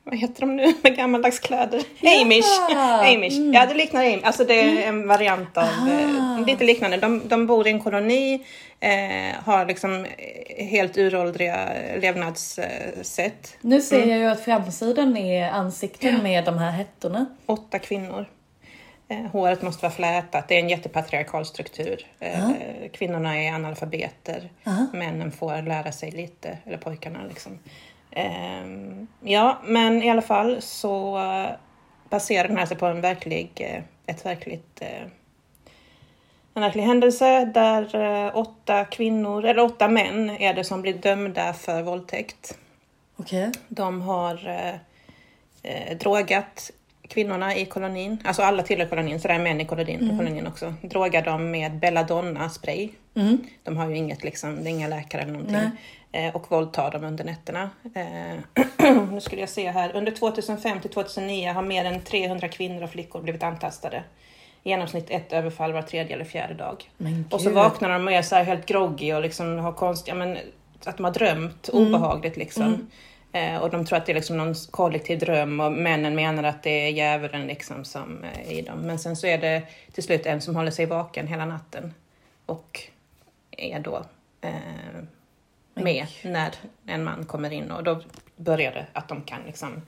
vad 0.06 0.18
heter 0.18 0.42
de 0.42 0.56
nu 0.56 0.74
med 0.84 0.96
gammaldags 0.96 1.40
kläder? 1.40 1.82
Amish! 2.22 2.76
Amish. 3.16 3.54
Ja, 3.54 3.66
det 3.66 3.74
liknar 3.74 4.02
Amish. 4.06 4.24
Alltså 4.26 4.44
det 4.46 4.62
är 4.62 4.88
en 4.88 5.08
variant 5.08 5.58
av, 5.58 5.64
eh, 5.64 6.46
lite 6.48 6.64
liknande. 6.64 6.98
De, 6.98 7.22
de 7.28 7.48
bor 7.48 7.68
i 7.68 7.72
en 7.72 7.80
koloni, 7.80 8.46
eh, 8.80 9.44
har 9.46 9.66
liksom 9.66 10.06
eh, 10.06 10.66
helt 10.66 10.98
uråldriga 10.98 11.70
levnadssätt. 12.02 13.58
Nu 13.62 13.82
ser 13.82 14.06
jag 14.06 14.20
ju 14.20 14.26
att 14.26 14.46
framsidan 14.46 15.18
är 15.18 15.50
ansikten 15.50 16.24
med 16.24 16.46
de 16.46 16.58
här 16.58 16.72
hettorna. 16.72 17.26
åtta 17.46 17.80
kvinnor. 17.80 18.26
Eh, 19.08 19.18
håret 19.32 19.62
måste 19.62 19.82
vara 19.84 19.94
flätat. 19.94 20.48
Det 20.48 20.56
är 20.56 20.60
en 20.60 20.70
jättepatriarkal 20.70 21.46
struktur. 21.46 22.08
Eh, 22.20 22.50
Kvinnorna 22.94 23.38
är 23.38 23.54
analfabeter. 23.54 24.50
Männen 24.94 25.32
får 25.32 25.62
lära 25.62 25.92
sig 25.92 26.12
lite, 26.12 26.58
eller 26.66 26.78
pojkarna 26.78 27.20
liksom. 27.30 27.60
Ehm, 28.16 29.08
ja, 29.22 29.58
men 29.64 30.04
i 30.04 30.10
alla 30.10 30.22
fall 30.22 30.62
så 30.62 31.18
eh, 31.18 31.50
baserar 32.10 32.48
den 32.48 32.58
här 32.58 32.66
sig 32.66 32.78
på 32.78 32.86
en 32.86 33.02
verklig, 33.02 33.52
eh, 33.56 33.84
ett 34.06 34.26
verkligt 34.26 34.82
eh, 34.82 35.02
en 36.54 36.62
verklig 36.62 36.84
händelse 36.84 37.46
där 37.46 38.32
åtta 38.38 38.86
kvinnor, 38.86 39.46
eller 39.46 39.64
åtta 39.64 39.88
män 39.88 40.30
är 40.30 40.54
det 40.54 40.64
som 40.64 40.82
blir 40.82 40.94
dömda 40.94 41.54
för 41.54 41.82
våldtäkt. 41.82 42.58
Okej. 43.16 43.52
De 43.68 44.02
har 44.02 44.48
eh, 45.64 45.98
drogat 45.98 46.72
kvinnorna 47.08 47.56
i 47.56 47.66
kolonin, 47.66 48.18
alltså 48.26 48.42
alla 48.42 48.64
tillhör 48.64 48.88
kolonin, 48.88 49.20
så 49.20 49.28
det 49.28 49.34
är 49.34 49.40
män 49.40 49.62
i 49.62 49.66
kolonin, 49.66 50.18
kolonin 50.18 50.48
också. 50.48 50.74
Drogar 50.82 51.22
dem 51.22 51.52
med 51.52 51.80
belladonna-spray. 51.80 52.90
Mm. 53.16 53.38
De 53.64 53.78
har 53.78 53.90
ju 53.90 53.98
inget, 53.98 54.24
liksom, 54.24 54.64
det 54.64 54.70
är 54.70 54.72
inga 54.72 54.88
läkare 54.88 55.22
eller 55.22 55.34
någonting. 55.34 55.56
Eh, 56.16 56.36
och 56.36 56.52
våldtar 56.52 56.92
dem 56.92 57.04
under 57.04 57.24
nätterna. 57.24 57.70
Eh, 57.96 59.02
nu 59.12 59.22
skulle 59.22 59.42
jag 59.42 59.50
se 59.50 59.72
här, 59.72 59.96
under 59.96 60.12
2005 60.12 60.82
till 60.82 60.90
2009 60.90 61.52
har 61.52 61.62
mer 61.62 61.86
än 61.86 62.02
300 62.02 62.48
kvinnor 62.48 62.84
och 62.84 62.90
flickor 62.90 63.22
blivit 63.22 63.44
antastade. 63.44 64.04
I 64.64 64.70
genomsnitt 64.70 65.06
ett 65.10 65.34
överfall 65.34 65.74
var 65.74 65.82
tredje 65.82 66.16
eller 66.16 66.26
fjärde 66.26 66.54
dag. 66.54 66.92
Och 67.32 67.42
så 67.42 67.50
vaknar 67.50 67.90
de 67.90 68.08
och 68.08 68.14
är 68.14 68.22
så 68.22 68.36
här 68.36 68.44
helt 68.44 68.66
groggy 68.66 69.14
och 69.14 69.22
liksom 69.22 69.58
har 69.60 69.72
konstiga, 69.72 70.16
men 70.16 70.38
att 70.86 70.98
de 70.98 71.04
har 71.04 71.12
drömt 71.12 71.70
Mm. 71.74 71.88
obehagligt 71.88 72.38
liksom. 72.38 72.90
Eh, 73.32 73.58
och 73.58 73.70
de 73.70 73.86
tror 73.86 73.98
att 73.98 74.06
det 74.06 74.12
är 74.12 74.16
liksom 74.16 74.38
någon 74.38 74.56
kollektiv 74.72 75.20
dröm 75.20 75.60
och 75.60 75.72
männen 75.72 76.16
menar 76.16 76.44
att 76.44 76.64
det 76.64 76.88
är 76.88 76.90
djävulen 76.90 77.48
liksom 77.48 77.86
som 77.86 78.24
är 78.24 78.52
i 78.52 78.62
dem. 78.62 78.80
Men 78.80 79.00
sen 79.00 79.16
så 79.16 79.28
är 79.28 79.38
det 79.38 79.62
till 79.92 80.04
slut 80.04 80.26
en 80.26 80.42
som 80.42 80.56
håller 80.56 80.72
sig 80.72 80.86
vaken 80.86 81.28
hela 81.28 81.46
natten 81.46 81.94
och 82.46 82.82
är 83.58 83.80
då 83.80 84.06
eh, 84.42 84.52
med 85.76 86.06
när 86.22 86.50
en 86.88 87.04
man 87.04 87.26
kommer 87.26 87.54
in 87.54 87.72
och 87.72 87.84
då 87.84 88.02
börjar 88.36 88.72
det 88.72 88.86
att 88.94 89.08
de 89.08 89.22
kan 89.22 89.40
liksom 89.46 89.82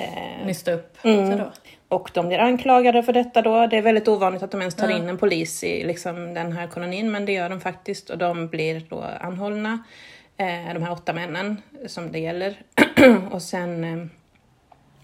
Eh, 0.00 0.46
Nysta 0.46 0.72
upp 0.72 0.96
Mm. 1.04 1.40
och 1.88 2.10
de 2.14 2.28
blir 2.28 2.38
anklagade 2.38 3.02
för 3.02 3.12
detta 3.12 3.42
då. 3.42 3.66
Det 3.66 3.76
är 3.76 3.82
väldigt 3.82 4.08
ovanligt 4.08 4.42
att 4.42 4.50
de 4.50 4.60
ens 4.60 4.74
tar 4.74 4.88
Ja. 4.88 4.96
in 4.96 5.08
en 5.08 5.18
polis 5.18 5.64
i 5.64 5.84
liksom, 5.84 6.34
den 6.34 6.52
här 6.52 6.66
kolonin, 6.66 7.10
men 7.10 7.24
det 7.26 7.32
gör 7.32 7.48
de 7.50 7.60
faktiskt. 7.60 8.10
Och 8.10 8.18
de 8.18 8.48
blir 8.48 8.80
då 8.88 9.04
anhållna, 9.20 9.72
eh, 10.36 10.74
de 10.74 10.82
här 10.82 10.92
åtta 10.92 11.12
männen 11.12 11.62
som 11.86 12.12
det 12.12 12.18
gäller. 12.18 12.54
och 13.30 13.42
sen... 13.42 13.84
Eh, 13.84 14.06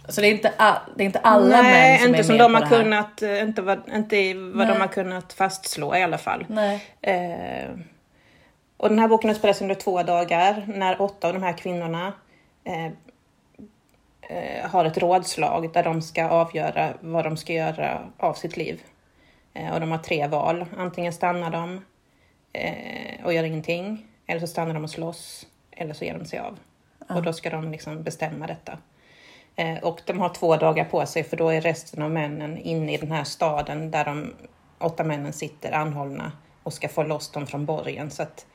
Så 0.09 0.21
det 0.21 0.27
är 0.27 0.31
inte, 0.33 0.53
all, 0.57 0.77
det 0.97 1.03
är 1.03 1.07
inte 1.07 1.19
alla 1.19 1.63
nej, 1.63 1.91
män 1.91 1.99
som 1.99 2.07
inte 2.09 2.19
är 2.19 2.23
som 2.23 2.37
med 2.37 2.45
de 2.45 2.53
på 2.53 2.59
har 2.59 2.61
det 2.71 2.77
här. 2.77 2.83
kunnat, 2.83 3.23
eh, 3.23 3.41
inte 3.43 3.63
vad, 3.63 3.81
inte 3.95 4.35
vad 4.35 4.57
Nej. 4.57 4.67
de 4.67 4.81
har 4.81 4.89
kunnat 4.89 5.33
fastslå 5.33 5.97
i 5.97 6.03
alla 6.03 6.19
fall. 6.19 6.47
Eh, 7.03 7.71
och 8.77 8.89
den 8.89 8.99
här 8.99 9.09
boken 9.09 9.31
utspelar 9.31 9.55
sig 9.55 9.65
under 9.65 9.75
två 9.75 10.03
dagar 10.03 10.65
när 10.69 11.03
åtta 11.03 11.29
av 11.29 11.35
de 11.35 11.43
här 11.43 11.53
kvinnorna 11.53 12.13
eh, 12.65 12.87
eh, 14.21 14.71
har 14.71 14.85
ett 14.85 14.99
rådslag 14.99 15.73
där 15.73 15.85
de 15.85 16.03
ska 16.03 16.29
avgöra 16.29 16.95
vad 17.01 17.25
de 17.25 17.37
ska 17.37 17.53
göra 17.53 18.13
av 18.17 18.35
sitt 18.35 18.57
liv. 18.57 18.83
Eh, 19.55 19.75
och 19.75 19.81
de 19.81 19.91
har 19.91 19.99
tre 19.99 20.27
val. 20.27 20.67
Antingen 20.77 21.13
stannar 21.13 21.51
de 21.51 21.85
eh, 22.53 23.25
och 23.25 23.33
gör 23.33 23.45
ingenting, 23.45 24.07
eller 24.27 24.41
så 24.41 24.47
stannar 24.47 24.75
de 24.75 24.85
och 24.85 24.91
slåss, 24.91 25.47
eller 25.71 25.95
så 25.95 26.05
ger 26.05 26.19
de 26.19 26.25
sig 26.25 26.39
av. 26.39 26.59
Och 27.09 27.23
då 27.23 27.33
ska 27.33 27.51
de 27.51 27.71
liksom 27.71 28.03
bestämma 28.03 28.47
detta. 28.47 28.79
Eh, 29.57 29.79
och 29.79 30.01
de 30.05 30.21
har 30.21 30.29
två 30.29 30.57
dagar 30.57 30.85
på 30.85 31.07
sig 31.07 31.25
för 31.25 31.37
då 31.37 31.49
är 31.49 31.61
resten 31.61 32.03
av 32.03 32.11
männen 32.11 32.59
inne 32.59 32.95
i 32.95 32.97
den 32.97 33.13
här 33.13 33.25
staden 33.25 33.91
där 33.91 34.05
de 34.05 34.35
åtta 34.79 35.05
männen 35.05 35.33
sitter 35.33 35.73
anhållna 35.73 36.33
och 36.63 36.73
ska 36.73 36.89
få 36.89 37.03
loss 37.03 37.31
dem 37.31 37.47
från 37.47 37.67
borgen. 37.67 38.11
Så 38.11 38.23
att 38.23 38.47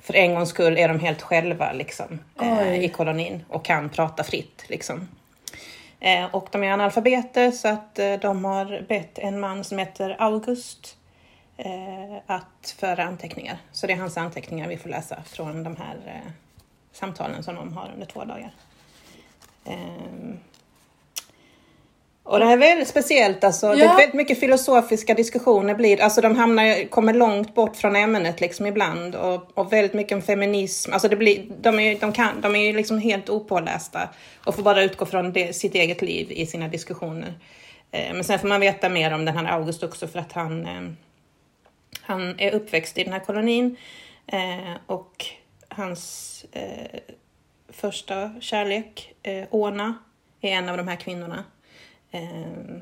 för 0.00 0.16
en 0.16 0.34
gångs 0.34 0.48
skull 0.48 0.78
är 0.78 0.88
de 0.88 1.00
helt 1.00 1.22
själva 1.22 1.72
liksom, 1.72 2.18
eh, 2.40 2.84
i 2.84 2.88
kolonin 2.88 3.44
och 3.48 3.64
kan 3.64 3.88
prata 3.88 4.24
fritt. 4.24 4.64
Liksom. 4.68 5.08
Eh, 6.00 6.24
och 6.34 6.48
de 6.52 6.64
är 6.64 6.72
analfabeter 6.72 7.50
så 7.50 7.68
att 7.68 7.98
eh, 7.98 8.14
de 8.14 8.44
har 8.44 8.84
bett 8.88 9.18
en 9.18 9.40
man 9.40 9.64
som 9.64 9.78
heter 9.78 10.16
August 10.18 10.96
eh, 11.56 12.16
att 12.26 12.74
föra 12.78 13.04
anteckningar. 13.04 13.58
Så 13.72 13.86
det 13.86 13.92
är 13.92 13.96
hans 13.96 14.16
anteckningar 14.16 14.68
vi 14.68 14.76
får 14.76 14.88
läsa 14.88 15.22
från 15.26 15.62
de 15.62 15.76
här 15.76 15.96
eh, 16.06 16.32
samtalen 16.92 17.42
som 17.42 17.54
de 17.54 17.76
har 17.76 17.90
under 17.94 18.06
två 18.06 18.24
dagar. 18.24 18.50
Och 22.28 22.38
det 22.38 22.44
här 22.44 22.52
är 22.52 22.56
väldigt 22.56 22.88
speciellt 22.88 23.44
alltså. 23.44 23.72
Det 23.72 23.78
Ja. 23.78 23.92
är 23.92 23.96
väldigt 23.96 24.14
mycket 24.14 24.40
filosofiska 24.40 25.14
diskussioner 25.14 25.74
blir 25.74 26.00
Alltså 26.00 26.20
de 26.20 26.36
hamnar, 26.36 26.88
kommer 26.88 27.14
långt 27.14 27.54
bort 27.54 27.76
från 27.76 27.96
ämnet 27.96 28.40
liksom 28.40 28.66
ibland 28.66 29.14
och, 29.14 29.58
och 29.58 29.72
väldigt 29.72 29.94
mycket 29.94 30.12
om 30.16 30.22
feminism. 30.22 30.92
Alltså 30.92 31.08
det 31.08 31.16
blir, 31.16 31.46
de 31.60 31.78
är 31.78 31.92
ju 31.92 31.98
de 31.98 32.12
kan, 32.12 32.40
de 32.40 32.56
är 32.56 32.72
liksom 32.72 32.98
helt 32.98 33.28
opålästa 33.30 34.08
och 34.44 34.54
får 34.54 34.62
bara 34.62 34.82
utgå 34.82 35.06
från 35.06 35.32
det, 35.32 35.56
sitt 35.56 35.74
eget 35.74 36.02
liv 36.02 36.26
i 36.32 36.46
sina 36.46 36.68
diskussioner. 36.68 37.34
Eh, 37.90 38.12
men 38.14 38.24
sen 38.24 38.38
får 38.38 38.48
man 38.48 38.60
veta 38.60 38.88
mer 38.88 39.14
om 39.14 39.24
den 39.24 39.36
här 39.36 39.44
August 39.58 39.82
också 39.82 40.06
för 40.08 40.18
att 40.18 40.32
han, 40.32 40.66
eh, 40.66 40.82
han 42.00 42.40
är 42.40 42.54
uppväxt 42.54 42.98
i 42.98 43.04
den 43.04 43.12
här 43.12 43.20
kolonin 43.20 43.76
eh, 44.26 44.76
och 44.86 45.26
hans 45.68 46.44
eh, 46.52 47.00
första 47.72 48.30
kärlek, 48.40 49.14
eh, 49.22 49.44
Ona, 49.50 49.94
är 50.40 50.50
en 50.52 50.68
av 50.68 50.76
de 50.76 50.88
här 50.88 50.96
kvinnorna. 50.96 51.44
Eh, 52.10 52.78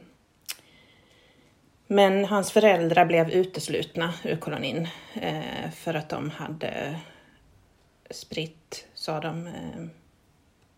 men 1.87 2.25
hans 2.25 2.53
föräldrar 2.53 3.07
blev 3.07 3.31
uteslutna 3.31 4.15
ur 4.25 4.37
kolonin 4.37 4.89
eh, 5.15 5.71
för 5.75 5.95
att 5.95 6.09
de 6.09 6.31
hade 6.31 7.01
spritt, 8.11 8.87
sa 8.95 9.21
de, 9.21 9.47
eh, 9.47 9.87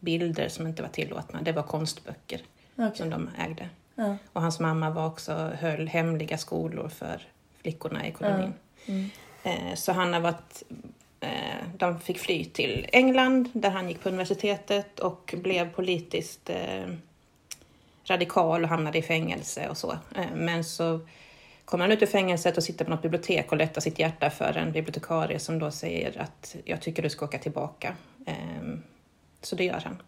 bilder 0.01 0.49
som 0.49 0.67
inte 0.67 0.83
var 0.83 0.89
tillåtna. 0.89 1.43
Det 1.43 1.53
var 1.53 1.63
konstböcker 1.63 2.41
Okej. 2.77 2.91
som 2.95 3.11
de 3.11 3.31
ägde. 3.39 3.69
Ja. 3.95 4.17
Och 4.33 4.43
hans 4.43 4.61
mamma 4.61 4.91
var 4.91 5.07
också, 5.07 5.33
höll 5.61 5.89
hemliga 5.89 6.39
skolor 6.39 6.89
för 6.89 7.23
flickorna 7.63 8.07
i 8.07 8.13
kolonin. 8.13 8.55
Mm. 8.87 9.11
Eh, 9.43 9.75
så 9.75 9.93
han 9.93 10.13
har 10.13 10.21
varit, 10.21 10.63
eh, 11.21 11.31
de 11.77 12.01
fick 12.01 12.19
fly 12.19 12.45
till 12.45 12.87
England 12.93 13.51
där 13.53 13.71
han 13.71 13.89
gick 13.89 14.01
på 14.03 14.09
universitetet 14.09 14.99
och 14.99 15.35
blev 15.37 15.73
politiskt 15.73 16.51
radikal 18.07 18.63
och 18.63 18.69
hamnade 18.69 18.99
i 18.99 19.03
fängelse 19.03 19.69
och 19.69 19.77
så. 19.77 19.93
Eh, 19.93 20.35
men 20.35 20.65
så 20.65 21.01
kommer 21.65 21.85
han 21.85 21.93
ut 21.93 22.03
ur 22.03 22.07
fängelset 22.07 22.57
och 22.57 22.63
sitter 22.63 22.85
på 22.85 22.91
något 22.91 23.03
bibliotek 23.03 23.53
och 23.53 23.59
lättar 23.59 23.81
sitt 23.81 23.99
hjärta 23.99 24.31
för 24.31 24.57
en 24.57 24.73
bibliotekarie 24.73 25.39
som 25.39 25.59
då 25.59 25.71
säger 25.71 26.21
att 26.21 26.57
jag 26.65 26.81
tycker 26.83 27.03
du 27.03 27.11
ska 27.11 27.25
åka 27.25 27.39
tillbaka. 27.39 27.95
Eh, 28.27 28.35
så 29.43 29.57
det 29.57 29.65
gör 29.65 29.81
han. 29.85 30.03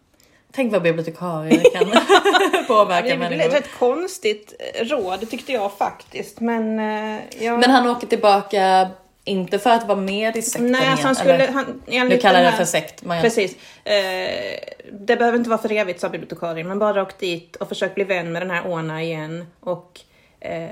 Tänk 0.52 0.72
vad 0.72 0.82
bibliotekarier 0.82 1.62
kan 1.72 1.86
påverka 2.66 3.06
Det 3.08 3.12
är 3.12 3.18
människor. 3.18 3.46
ett 3.48 3.54
rätt 3.54 3.78
konstigt 3.78 4.54
eh, 4.74 4.84
råd 4.84 5.30
tyckte 5.30 5.52
jag 5.52 5.72
faktiskt. 5.72 6.40
Men, 6.40 6.78
eh, 6.78 7.20
jag... 7.44 7.58
Men 7.60 7.70
han 7.70 7.88
åker 7.88 8.06
tillbaka, 8.06 8.88
inte 9.28 9.58
för 9.58 9.70
att 9.70 9.86
vara 9.86 10.00
med 10.00 10.36
i 10.36 10.42
sekten 10.42 10.72
Nej, 10.72 10.86
alltså 10.86 11.06
han 11.06 11.14
skulle... 11.14 11.34
eller? 11.34 11.52
Han, 11.52 11.82
Nu 11.86 12.18
kallar 12.18 12.42
det 12.42 12.52
för 12.52 12.64
sekt. 12.64 13.02
Men 13.02 13.22
Precis. 13.22 13.56
Eh, 13.84 14.58
det 14.92 15.16
behöver 15.16 15.38
inte 15.38 15.50
vara 15.50 15.62
för 15.62 15.72
evigt, 15.72 16.00
sa 16.00 16.08
bibliotekarien. 16.08 16.68
Men 16.68 16.78
bara 16.78 17.02
åkt 17.02 17.18
dit 17.18 17.56
och 17.56 17.68
försökt 17.68 17.94
bli 17.94 18.04
vän 18.04 18.32
med 18.32 18.42
den 18.42 18.50
här 18.50 18.72
Ona 18.72 19.02
igen. 19.02 19.46
Och 19.60 20.00
eh, 20.40 20.62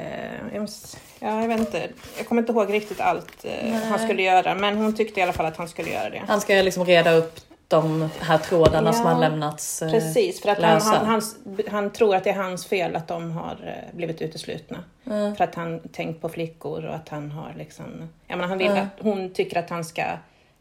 ja, 1.19 1.41
jag 1.41 1.49
vet 1.49 1.61
inte, 1.61 1.89
jag 2.17 2.27
kommer 2.27 2.43
inte 2.43 2.53
ihåg 2.53 2.73
riktigt 2.73 3.01
allt 3.01 3.45
eh, 3.45 3.73
han 3.75 3.99
skulle 3.99 4.23
göra. 4.23 4.55
Men 4.55 4.77
hon 4.77 4.97
tyckte 4.97 5.21
i 5.21 5.23
alla 5.23 5.33
fall 5.33 5.47
att 5.47 5.57
han 5.57 5.69
skulle 5.69 5.91
göra 5.91 6.11
det. 6.11 6.23
Han 6.29 6.41
ska 6.41 6.55
liksom 6.55 6.85
reda 6.85 7.13
upp 7.13 7.41
de 7.69 8.09
här 8.21 8.39
trådarna 8.39 8.89
Ja, 8.89 8.93
som 8.93 9.07
har 9.07 9.21
lämnats 9.21 9.83
eh, 9.83 9.91
Precis, 9.91 10.41
för 10.43 10.49
att 10.49 10.63
han, 10.63 10.81
han, 10.81 11.07
hans, 11.07 11.37
han 11.71 11.91
tror 11.93 12.17
att 12.17 12.25
det 12.25 12.31
är 12.31 12.35
hans 12.43 12.67
fel 12.67 12.97
att 12.97 13.09
de 13.09 13.31
har 13.33 13.57
eh, 13.91 13.97
blivit 13.97 14.23
uteslutna. 14.23 14.85
Mm. 15.07 15.37
För 15.37 15.45
att 15.45 15.55
han 15.55 15.81
tänkt 15.93 16.21
på 16.21 16.29
flickor 16.29 16.85
och 16.85 16.95
att 16.95 17.09
han 17.09 17.31
har 17.31 17.55
liksom... 17.59 18.09
Jag 18.27 18.37
menar, 18.37 18.49
han 18.49 18.59
vill 18.59 18.67
Mm. 18.71 18.83
att, 18.83 19.03
hon 19.05 19.35
tycker 19.35 19.59
att 19.59 19.71
han 19.71 19.85
ska 19.85 20.03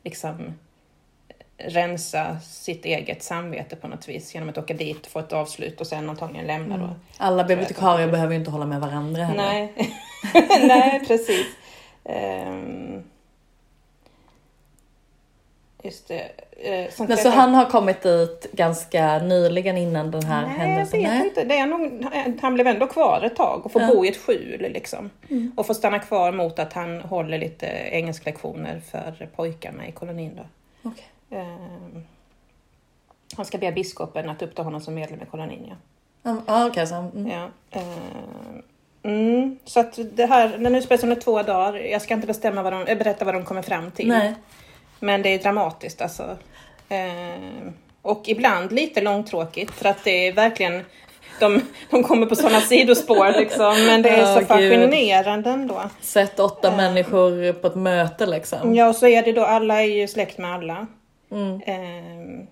liksom 0.03 0.53
rensa 1.57 2.39
sitt 2.39 2.85
eget 2.85 3.23
samvete 3.23 3.75
på 3.75 3.87
något 3.87 4.09
vis 4.09 4.33
genom 4.33 4.49
att 4.49 4.57
åka 4.57 4.73
dit, 4.73 5.07
få 5.07 5.19
ett 5.19 5.33
avslut 5.33 5.81
och 5.81 5.87
sen 5.87 6.09
antagligen 6.09 6.47
lämna 6.47 6.77
då. 6.77 6.89
Alla 7.17 7.43
bibliotekarier 7.43 8.07
behöver 8.07 8.33
ju 8.33 8.39
inte 8.39 8.51
hålla 8.51 8.65
med 8.65 8.81
varandra 8.81 9.23
heller. 9.23 9.43
Nej, 9.43 9.73
Nej 10.67 11.01
precis. 11.07 11.45
Ehm, 12.03 13.03
just 15.85 16.07
det. 16.07 16.31
Eh, 16.57 17.07
Men 17.07 17.17
så 17.17 17.29
han 17.29 17.53
har 17.55 17.65
kommit 17.65 18.01
dit 18.01 18.47
ganska 18.51 19.17
nyligen 19.17 19.77
innan 19.77 20.11
den 20.11 20.23
här 20.23 20.41
Nej, 20.47 20.57
händelsen? 20.57 21.01
jag 21.01 21.11
vet 21.11 21.25
inte. 21.25 21.43
Det 21.43 21.57
är 21.57 21.65
nog, 21.67 22.05
han 22.41 22.53
blev 22.53 22.67
ändå 22.67 22.87
kvar 22.87 23.21
ett 23.25 23.35
tag 23.35 23.65
och 23.65 23.71
får 23.71 23.81
Ja. 23.81 23.85
Mm. 23.87 23.97
bo 23.97 24.05
i 24.05 24.09
ett 24.09 24.17
skjul 24.17 24.61
liksom. 24.73 25.09
Och 25.55 25.67
får 25.67 25.73
stanna 25.73 25.99
kvar 25.99 26.31
mot 26.31 26.59
att 26.59 26.73
han 26.73 27.01
håller 27.01 27.37
lite 27.37 27.65
engelsklektioner 27.91 28.81
för 28.91 29.29
pojkarna 29.35 29.87
i 29.87 29.91
kolonin 29.91 30.35
då. 30.37 30.43
Okej. 30.89 31.05
Ehm, 31.29 32.03
han 33.35 33.45
ska 33.45 33.57
be 33.57 33.71
biskopen 33.71 34.29
att 34.29 34.41
uppta 34.41 34.63
honom 34.63 34.81
som 34.81 34.93
medlem 34.93 35.21
i 35.21 35.25
kolonin, 35.25 35.65
ja. 35.69 35.75
Ah, 36.45 36.65
okej, 36.67 36.87
så, 36.87 36.95
mm. 36.95 37.27
ja. 37.27 37.49
ehm, 37.71 38.61
mm, 39.03 39.59
så 39.65 39.79
att 39.79 39.99
det 40.11 40.25
här, 40.25 40.57
den 40.57 40.75
utspelar 40.75 40.97
sig 40.99 41.09
under 41.09 41.21
två 41.21 41.43
dagar. 41.43 41.73
Jag 41.73 42.01
ska 42.01 42.13
inte 42.13 42.27
bestämma 42.27 42.63
vad 42.63 42.73
de, 42.73 42.87
äh, 42.87 42.97
berätta 42.97 43.25
vad 43.25 43.33
de 43.33 43.45
kommer 43.45 43.61
fram 43.61 43.91
till. 43.91 44.07
Nej. 44.07 44.35
Men 44.99 45.21
det 45.21 45.29
är 45.29 45.39
dramatiskt 45.39 46.01
alltså. 46.01 46.37
Ehm, 46.89 47.73
och 48.01 48.23
ibland 48.25 48.71
lite 48.71 49.01
långtråkigt 49.01 49.71
för 49.71 49.89
att 49.89 50.03
det 50.03 50.27
är 50.27 50.33
verkligen 50.33 50.85
de, 51.39 51.61
de 51.89 52.03
kommer 52.03 52.25
på 52.25 52.35
sådana 52.35 52.61
sidospår 52.61 53.39
liksom. 53.39 53.85
Men 53.85 54.01
det 54.01 54.09
är 54.09 54.33
så 54.33 54.39
gud. 54.39 54.47
fascinerande 54.47 55.49
ändå. 55.49 55.81
Sett 56.01 56.39
åtta 56.39 56.75
människor 56.75 57.53
på 57.53 57.67
ett 57.67 57.75
möte 57.75 58.25
liksom. 58.25 58.75
Ja, 58.75 58.89
och 58.89 58.95
så 58.95 59.07
är 59.07 59.23
det 59.23 59.31
då, 59.31 59.43
alla 59.45 59.81
är 59.81 59.87
ju 59.87 60.07
släkt 60.07 60.37
med 60.37 60.53
alla. 60.53 60.87
Mm. 61.31 61.61
Ehm, 61.65 62.47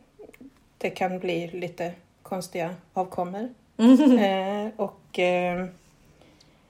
det 0.78 0.90
kan 0.90 1.20
bli 1.20 1.48
lite 1.48 1.92
konstiga 2.24 2.76
avkommor. 2.94 3.50
Mm. 3.78 4.20
Ehm, 4.20 4.72
och, 4.78 5.20
ehm, 5.20 5.68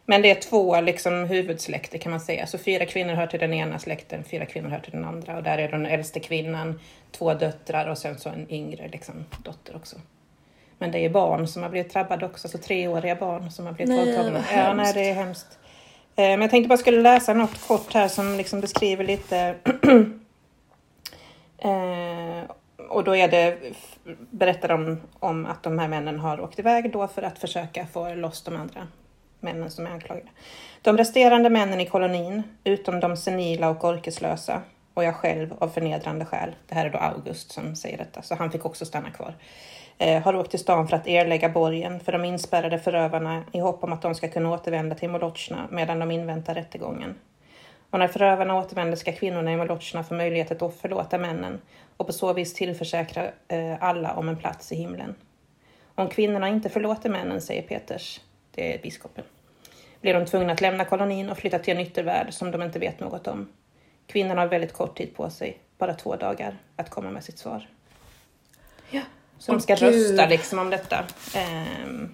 men 0.06 0.22
det 0.22 0.32
är 0.32 0.36
två 0.36 0.82
liksom, 0.82 1.24
huvudsläkter 1.24 1.98
kan 1.98 2.12
man 2.12 2.20
säga. 2.20 2.48
Så 2.48 2.58
fyra 2.58 2.86
kvinnor 2.86 3.14
hör 3.14 3.28
till 3.28 3.40
den 3.40 3.54
ena 3.54 3.80
släkten, 3.80 4.24
fyra 4.24 4.46
kvinnor 4.46 4.70
hör 4.70 4.80
till 4.80 4.92
den 4.92 5.06
andra. 5.06 5.38
Och 5.38 5.44
där 5.44 5.58
är 5.58 5.72
den 5.72 5.86
äldste 5.86 6.20
kvinnan, 6.20 6.80
två 7.12 7.34
döttrar 7.34 7.88
och 7.88 7.98
sen 7.98 8.18
så 8.18 8.30
en 8.30 8.52
yngre 8.52 8.88
liksom, 8.88 9.26
dotter 9.44 9.76
också. 9.76 9.96
Men 10.78 10.92
det 10.92 11.00
är 11.00 11.10
barn 11.10 11.48
som 11.48 11.64
har 11.64 11.70
blivit 11.70 11.94
drabbade 11.94 12.26
också, 12.26 12.48
så 12.48 12.58
treåriga 12.58 13.16
barn 13.16 13.52
som 13.52 13.66
har 13.66 13.74
blivit 13.74 14.00
våldtagna. 14.00 14.44
Ja, 14.56 14.74
nej, 14.74 14.94
det 14.94 15.10
är 15.10 15.14
hemskt. 15.14 15.58
Eh, 16.16 16.24
Men 16.24 16.42
jag 16.42 16.50
tänkte 16.50 16.68
bara 16.68 16.78
skulle 16.78 17.02
läsa 17.02 17.34
något 17.34 17.68
kort 17.68 17.94
här 17.94 18.08
som 18.08 18.38
liksom 18.38 18.62
beskriver 18.62 19.04
lite 19.04 19.56
Eh, 21.64 22.44
och 22.90 23.04
då 23.04 23.16
är 23.16 23.28
det, 23.28 23.58
berättar 24.30 24.68
de 24.68 25.02
om 25.20 25.46
att 25.46 25.64
de 25.64 25.80
här 25.80 25.88
männen 25.88 26.20
har 26.20 26.42
åkt 26.42 26.60
iväg 26.60 26.92
då 26.92 27.08
för 27.08 27.22
att 27.22 27.40
försöka 27.40 27.88
få 27.88 28.14
loss 28.14 28.44
de 28.44 28.56
andra 28.56 28.88
männen 29.44 29.72
som 29.72 29.86
är 29.86 29.92
anklagade. 29.92 30.30
De 30.82 30.98
resterande 30.98 31.50
männen 31.50 31.82
i 31.82 31.86
kolonin, 31.86 32.44
utom 32.64 33.00
de 33.00 33.18
senila 33.18 33.70
och 33.70 33.84
orkeslösa, 33.84 34.62
och 34.94 35.04
jag 35.04 35.16
själv 35.16 35.54
av 35.60 35.68
förnedrande 35.68 36.26
skäl, 36.26 36.56
det 36.68 36.76
här 36.76 36.86
är 36.86 36.90
då 36.90 36.98
August 36.98 37.52
som 37.52 37.76
säger 37.76 37.98
detta, 37.98 38.22
så 38.22 38.36
han 38.36 38.52
fick 38.52 38.66
också 38.66 38.86
stanna 38.86 39.12
kvar, 39.12 39.34
eh, 39.98 40.24
har 40.24 40.36
åkt 40.36 40.50
till 40.50 40.60
stan 40.60 40.88
för 40.88 40.96
att 40.96 41.08
erlägga 41.08 41.50
borgen 41.50 42.00
för 42.00 42.12
de 42.12 42.26
inspärrade 42.26 42.80
förövarna 42.80 43.44
i 43.52 43.60
hopp 43.60 43.84
om 43.84 43.94
att 43.94 44.02
de 44.02 44.16
ska 44.16 44.28
kunna 44.28 44.52
återvända 44.52 44.96
till 44.96 45.10
Molochna 45.10 45.68
medan 45.72 46.00
de 46.00 46.12
inväntar 46.12 46.56
rättegången. 46.56 47.16
Och 47.90 48.00
när 48.00 48.08
förövarna 48.08 48.58
återvänder 48.58 48.98
ska 48.98 49.12
kvinnorna 49.12 49.54
i 49.54 49.58
Molochna 49.58 50.04
få 50.04 50.14
möjlighet 50.14 50.62
att 50.62 50.76
förlåta 50.76 51.18
männen 51.18 51.62
och 51.98 52.08
på 52.08 52.14
så 52.14 52.34
vis 52.34 52.54
tillförsäkra 52.54 53.24
eh, 53.48 53.84
alla 53.84 54.14
om 54.14 54.30
en 54.30 54.38
plats 54.38 54.72
i 54.72 54.76
himlen. 54.76 55.16
Om 55.96 56.08
kvinnorna 56.08 56.50
inte 56.50 56.70
förlåter 56.70 57.10
männen, 57.10 57.42
säger 57.42 57.62
Peters, 57.62 58.22
det 58.56 58.74
är 58.74 58.82
biskopen, 58.82 59.24
blir 60.02 60.14
de 60.14 60.26
tvungna 60.26 60.54
att 60.54 60.62
lämna 60.62 60.86
kolonin 60.86 61.30
och 61.30 61.38
flytta 61.38 61.60
till 61.60 61.74
en 61.78 61.80
yttervärld 61.80 62.34
som 62.34 62.52
de 62.52 62.62
inte 62.62 62.80
vet 62.80 63.00
något 63.00 63.28
om. 63.28 63.50
Kvinnorna 64.08 64.42
har 64.42 64.48
väldigt 64.48 64.74
kort 64.74 64.98
tid 64.98 65.16
på 65.16 65.30
sig, 65.30 65.58
bara 65.78 65.94
två 65.94 66.16
dagar, 66.16 66.58
att 66.76 66.90
komma 66.90 67.10
med 67.12 67.24
sitt 67.24 67.38
svar. 67.40 67.68
Ja. 68.90 69.02
Så 69.40 69.52
de 69.52 69.62
ska 69.62 69.74
Åh, 69.74 69.80
Gud. 69.80 70.10
rösta 70.10 70.26
liksom 70.26 70.60
om 70.60 70.70
detta. 70.70 71.04
Ehm, 71.36 72.14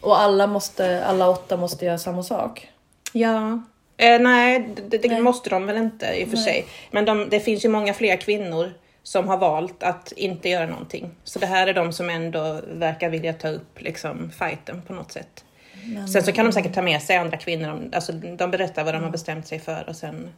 Och 0.00 0.20
alla, 0.20 0.46
måste, 0.46 1.04
alla 1.04 1.28
åtta 1.28 1.56
måste 1.56 1.84
göra 1.84 1.98
samma 1.98 2.22
sak. 2.22 2.68
Ja. 3.12 3.62
Eh, 3.96 4.20
nej, 4.20 4.68
det, 4.88 4.98
det 4.98 5.08
Nej. 5.08 5.20
måste 5.20 5.50
de 5.50 5.66
väl 5.66 5.76
inte 5.76 6.06
i 6.06 6.24
och 6.24 6.28
för 6.28 6.36
Nej. 6.36 6.44
sig. 6.44 6.66
Men 6.90 7.04
de, 7.04 7.28
det 7.30 7.40
finns 7.40 7.64
ju 7.64 7.68
många 7.68 7.94
fler 7.94 8.16
kvinnor 8.16 8.72
som 9.02 9.28
har 9.28 9.36
valt 9.36 9.82
att 9.82 10.12
inte 10.12 10.48
göra 10.48 10.66
någonting. 10.66 11.10
Så 11.24 11.38
det 11.38 11.46
här 11.46 11.66
är 11.66 11.74
de 11.74 11.92
som 11.92 12.10
ändå 12.10 12.60
verkar 12.66 13.08
vilja 13.10 13.32
ta 13.32 13.48
upp 13.48 13.80
liksom, 13.80 14.30
fighten 14.30 14.82
på 14.82 14.92
något 14.92 15.12
sätt. 15.12 15.44
Men, 15.86 16.08
Sen 16.08 16.22
så 16.22 16.32
kan 16.32 16.46
de 16.46 16.52
säkert 16.52 16.74
ta 16.74 16.82
med 16.82 17.02
sig 17.02 17.16
andra 17.16 17.36
kvinnor. 17.36 17.90
Alltså, 17.92 18.12
de 18.12 18.50
berättar 18.50 18.84
vad 18.84 18.94
de 18.94 19.02
har 19.02 19.10
bestämt 19.10 19.46
sig 19.46 19.58
för 19.58 19.88
och 19.88 19.96
sen 19.96 20.30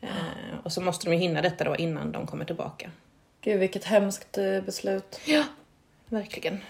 eh, 0.00 0.08
och 0.62 0.72
så 0.72 0.80
måste 0.80 1.06
de 1.06 1.12
ju 1.14 1.18
hinna 1.20 1.42
detta 1.42 1.64
då 1.64 1.76
innan 1.76 2.12
de 2.12 2.26
kommer 2.26 2.44
tillbaka. 2.44 2.90
Gud 3.40 3.60
vilket 3.60 3.84
hemskt 3.84 4.38
eh, 4.38 4.60
beslut. 4.60 5.20
Verkligen. 6.06 6.60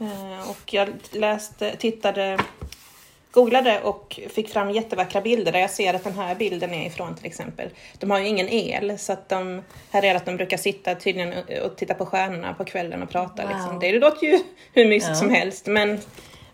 Eh, 0.00 0.50
och 0.50 0.74
jag 0.74 0.88
läste, 1.10 1.76
tittade, 1.76 2.38
googlade 3.30 3.80
och 3.80 4.20
fick 4.30 4.48
fram 4.48 4.70
jättevackra 4.70 5.20
bilder 5.20 5.52
där 5.52 5.60
jag 5.60 5.70
ser 5.70 5.94
att 5.94 6.04
den 6.04 6.12
här 6.12 6.34
bilden 6.34 6.74
är 6.74 6.86
ifrån 6.86 7.14
till 7.16 7.26
exempel. 7.26 7.70
De 7.98 8.10
har 8.10 8.18
ju 8.18 8.26
ingen 8.26 8.48
el 8.48 8.98
så 8.98 9.12
att 9.12 9.28
de, 9.28 9.62
här 9.90 10.04
är 10.04 10.14
att 10.14 10.26
de 10.26 10.36
brukar 10.36 10.56
sitta 10.56 10.94
tydligen 10.94 11.34
och 11.64 11.76
titta 11.76 11.94
på 11.94 12.06
stjärnorna 12.06 12.54
på 12.54 12.64
kvällen 12.64 13.02
och 13.02 13.10
prata. 13.10 13.42
Wow. 13.42 13.52
Liksom. 13.52 13.78
Det 13.78 13.98
låter 13.98 14.26
ju 14.26 14.38
hur 14.72 14.88
mysigt 14.88 15.08
Ja. 15.08 15.14
som 15.14 15.30
helst 15.30 15.66
men, 15.66 16.00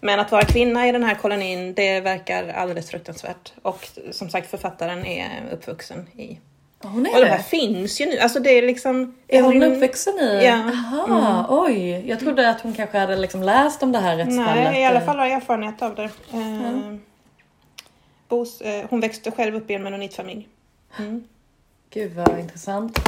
men 0.00 0.20
att 0.20 0.32
vara 0.32 0.42
kvinna 0.44 0.88
i 0.88 0.92
den 0.92 1.04
här 1.04 1.14
kolonin 1.14 1.74
det 1.74 2.00
verkar 2.00 2.48
alldeles 2.48 2.90
fruktansvärt. 2.90 3.52
Och 3.62 3.88
som 4.10 4.30
sagt 4.30 4.50
författaren 4.50 5.06
är 5.06 5.30
uppvuxen 5.52 6.06
i 6.16 6.38
Hon 6.82 7.06
är 7.06 7.14
och 7.14 7.20
de 7.20 7.26
här 7.26 7.36
det? 7.38 7.42
finns 7.44 8.00
ju 8.00 8.06
nu. 8.06 8.18
Alltså 8.18 8.40
det 8.40 8.50
är 8.50 8.62
liksom... 8.62 9.14
Är 9.28 9.42
hon 9.42 9.52
Evelyn- 9.62 9.76
uppvuxen 9.76 10.14
i? 10.18 10.40
Ja. 10.44 10.52
Mm. 10.54 10.70
Jaha, 11.08 11.46
oj. 11.48 12.08
Jag 12.08 12.20
trodde 12.20 12.50
att 12.50 12.60
hon 12.60 12.74
kanske 12.74 12.98
hade 12.98 13.16
liksom 13.16 13.42
läst 13.42 13.82
om 13.82 13.92
det 13.92 13.98
här 13.98 14.16
rättsfallet. 14.16 14.64
Nej, 14.72 14.82
i 14.82 14.84
alla 14.84 15.00
fall 15.00 15.18
har 15.18 15.26
jag 15.26 15.36
erfarenhet 15.36 15.82
av 15.82 15.94
det. 15.94 16.04
Eh, 16.32 16.94
Bos, 18.28 18.60
eh, 18.60 18.86
hon 18.90 19.00
växte 19.00 19.30
själv 19.30 19.54
upp 19.56 19.70
i 19.70 19.74
en 19.74 19.82
mennonitfamilj. 19.82 20.48
Mm. 20.98 21.24
Gud 21.90 22.12
vad 22.14 22.38
intressant. 22.38 22.98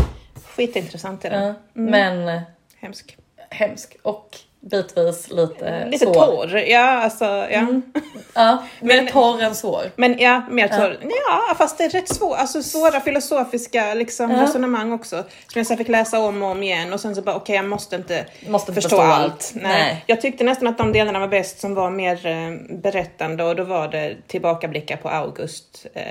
Skitintressant 0.47 1.25
är 1.25 1.31
det. 1.31 1.37
Ja. 1.47 1.55
Men 1.73 2.41
Hemsk. 2.77 3.17
hemsk 3.51 3.97
och 4.03 4.37
bitvis 4.71 5.31
lite, 5.31 5.87
Lite 5.87 6.05
svår. 6.07 6.15
torr. 6.15 6.57
Ja, 6.57 6.81
alltså, 7.03 7.25
ja. 7.25 7.47
Mm. 7.49 7.83
Ja, 8.35 8.65
mer 8.81 9.03
Men- 9.03 9.07
torr 9.13 9.43
än 9.43 9.55
svår. 9.55 9.83
Men 9.97 10.19
ja, 10.19 10.43
mer 10.51 10.69
torr. 10.69 10.99
Ja. 11.03 11.55
fast 11.59 11.79
det 11.79 11.85
är 11.85 11.91
rätt 11.91 12.09
svårt. 12.09 12.37
Alltså 12.39 12.63
svåra 12.63 13.01
filosofiska 13.01 13.95
liksom, 13.95 14.31
Ja. 14.31 14.43
resonemang 14.43 14.93
också. 14.93 15.17
Som 15.17 15.59
jag 15.59 15.67
sen 15.67 15.77
fick 15.77 15.89
läsa 15.89 16.19
om 16.21 16.43
och 16.43 16.49
om 16.51 16.63
igen 16.63 16.93
och 16.93 17.01
sen 17.01 17.15
så 17.15 17.23
bara 17.23 17.37
okej, 17.37 17.57
jag 17.57 17.65
måste 17.65 17.97
inte 17.97 18.27
Måste 18.49 18.75
förstå, 18.75 18.89
förstå 18.89 19.03
allt. 19.03 19.33
allt. 19.33 19.53
Nej. 19.55 19.63
Nej. 19.73 20.05
Jag 20.07 20.21
tyckte 20.21 20.45
nästan 20.45 20.69
att 20.69 20.79
de 20.79 20.93
delarna 20.93 21.19
var 21.19 21.29
bäst 21.29 21.61
som 21.61 21.75
var 21.75 21.91
mer 21.91 22.27
eh, 22.27 22.77
berättande 22.77 23.45
och 23.45 23.57
då 23.57 23.65
var 23.65 23.89
det 23.89 24.17
tillbakablickar 24.27 24.97
på 24.97 25.09
August 25.09 25.87
eh, 25.95 26.05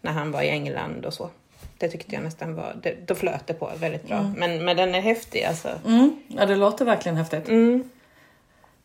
när 0.00 0.12
han 0.12 0.32
var 0.32 0.42
i 0.42 0.48
England 0.48 1.04
och 1.06 1.14
så. 1.14 1.30
Det 1.84 1.90
tyckte 1.90 2.14
jag 2.14 2.24
nästan 2.24 2.54
var, 2.54 2.76
det, 2.82 2.94
då 3.06 3.14
flöt 3.14 3.46
det 3.46 3.54
på 3.54 3.70
väldigt 3.80 4.08
bra. 4.08 4.32
Men, 4.36 4.64
men 4.64 4.76
den 4.76 4.94
är 4.94 5.00
häftig 5.00 5.44
alltså. 5.44 5.68
Mm. 5.86 6.16
Ja, 6.28 6.46
det 6.46 6.56
låter 6.56 6.84
verkligen 6.84 7.16
häftigt. 7.16 7.48
Mm. 7.48 7.84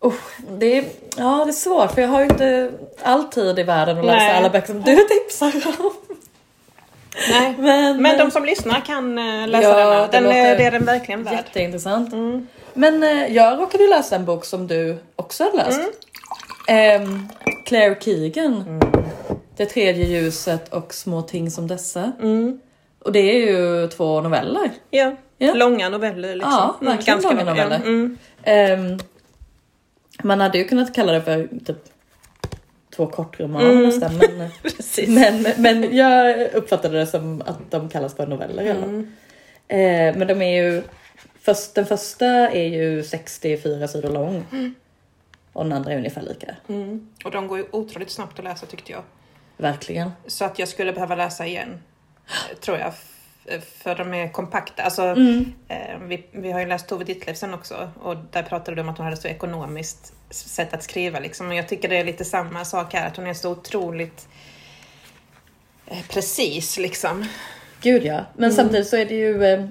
Usch, 0.06 0.38
det, 0.50 0.78
är, 0.78 0.86
ja, 1.18 1.46
det 1.46 1.52
är 1.52 1.54
svårt 1.54 1.92
för 1.92 2.02
jag 2.02 2.10
har 2.10 2.20
ju 2.20 2.26
inte 2.26 2.72
all 3.04 3.24
tid 3.24 3.60
i 3.60 3.64
världen 3.64 4.00
att 4.00 4.06
läsa 4.06 4.18
Nej. 4.18 4.38
alla 4.38 4.50
böcker 4.50 4.68
som 4.68 4.82
du 4.82 4.96
tipsar 4.96 5.54
om. 5.80 5.92
Nej. 7.30 7.56
Men, 7.58 8.02
Men 8.02 8.18
de 8.18 8.32
som 8.32 8.46
lyssnar 8.46 8.86
kan 8.86 9.18
eh, 9.18 9.48
läsa 9.48 9.80
Ja, 9.80 10.08
Den, 10.12 10.26
är, 10.26 10.28
låter 10.28 10.58
det 10.58 10.64
är 10.64 10.72
den 10.72 10.86
verkligen 10.86 11.24
värd. 11.24 11.34
Jätteintressant. 11.34 12.14
Mm. 12.14 12.48
Men 12.74 13.04
eh, 13.04 13.36
jag 13.36 13.60
råkade 13.60 13.88
läsa 13.88 14.16
en 14.16 14.26
bok 14.26 14.46
som 14.46 14.68
du 14.68 14.98
också 15.16 15.44
har 15.44 15.58
läst. 15.58 15.82
Ehm, 16.68 17.28
Claire 17.66 17.96
Keegan. 18.02 18.82
Det 19.58 19.66
tredje 19.66 20.06
ljuset 20.06 20.74
och 20.74 20.94
små 20.94 21.22
ting 21.22 21.52
som 21.52 21.68
dessa. 21.68 22.12
Mm. 22.22 22.60
Och 23.00 23.12
det 23.12 23.20
är 23.20 23.48
ju 23.48 23.88
två 23.88 24.22
noveller. 24.22 24.72
Ja. 24.90 25.16
Ja. 25.38 25.54
långa 25.54 25.90
noveller 25.90 26.36
liksom. 26.36 26.52
Ja, 26.52 26.78
verkligen 26.82 27.22
långa 27.22 27.44
noveller. 27.44 27.76
Mm. 27.76 28.18
Ehm, 28.44 29.00
man 30.24 30.40
hade 30.42 30.58
ju 30.58 30.64
kunnat 30.64 30.96
kalla 30.96 31.12
det 31.12 31.22
för 31.22 31.50
typ 31.66 31.78
två 32.96 33.08
kortromaner 33.08 33.70
Mm. 33.70 33.84
nästan. 33.84 34.18
Men, 34.18 34.50
men, 35.44 35.54
men 35.58 35.96
jag 35.98 36.50
uppfattade 36.54 37.00
det 37.00 37.08
som 37.08 37.42
att 37.46 37.72
de 37.72 37.90
kallas 37.90 38.16
för 38.16 38.28
noveller. 38.28 38.64
Mm. 38.66 39.12
Eh, 39.68 40.18
men 40.18 40.28
de 40.28 40.42
är 40.42 40.64
ju, 40.64 40.84
först, 41.42 41.76
den 41.76 41.86
första 41.86 42.26
är 42.50 42.68
ju 42.68 43.04
64 43.04 43.88
sidor 43.88 44.10
lång. 44.10 44.46
Och 45.54 45.64
den 45.64 45.74
andra 45.74 45.94
är 45.94 45.98
ungefär 45.98 46.22
lika. 46.22 46.56
Mm. 46.70 47.10
Och 47.26 47.32
de 47.32 47.48
går 47.48 47.58
ju 47.58 47.66
otroligt 47.72 48.10
snabbt 48.10 48.40
att 48.40 48.46
läsa 48.46 48.66
tyckte 48.66 48.92
jag. 48.92 49.02
Verkligen. 49.58 50.12
Så 50.28 50.46
att 50.46 50.60
jag 50.60 50.68
skulle 50.68 50.94
behöva 50.94 51.16
läsa 51.16 51.46
igen. 51.48 51.80
Tror 52.62 52.78
jag. 52.78 52.94
För 53.84 53.96
de 53.96 54.14
är 54.14 54.28
kompakta. 54.32 54.84
Alltså, 54.84 55.02
Mm. 55.04 55.54
eh, 55.68 56.00
vi, 56.02 56.26
vi 56.32 56.52
har 56.52 56.60
ju 56.60 56.66
läst 56.66 56.88
Tove 56.88 57.04
Ditlevsen 57.04 57.54
också 57.54 57.92
och 58.02 58.16
där 58.32 58.44
pratade 58.44 58.76
du 58.76 58.82
om 58.82 58.90
att 58.90 58.98
hon 58.98 59.06
hade 59.06 59.18
så 59.18 59.28
ekonomiskt 59.28 60.14
sätt 60.30 60.74
att 60.74 60.84
skriva. 60.84 61.20
Liksom. 61.20 61.48
Och 61.48 61.56
jag 61.56 61.68
tycker 61.68 61.90
det 61.90 61.98
är 61.98 62.04
lite 62.04 62.26
samma 62.26 62.66
sak 62.66 62.94
här, 62.94 63.08
att 63.08 63.16
hon 63.18 63.28
är 63.28 63.34
så 63.34 63.52
otroligt 63.52 64.28
eh, 65.88 65.98
precis 66.10 66.78
liksom. 66.78 67.26
Gud 67.82 68.06
ja. 68.06 68.26
Men 68.38 68.54
samtidigt 68.54 68.88
så 68.88 68.98
är 68.98 69.06
det 69.06 69.16
ju 69.16 69.44
eh, 69.46 69.66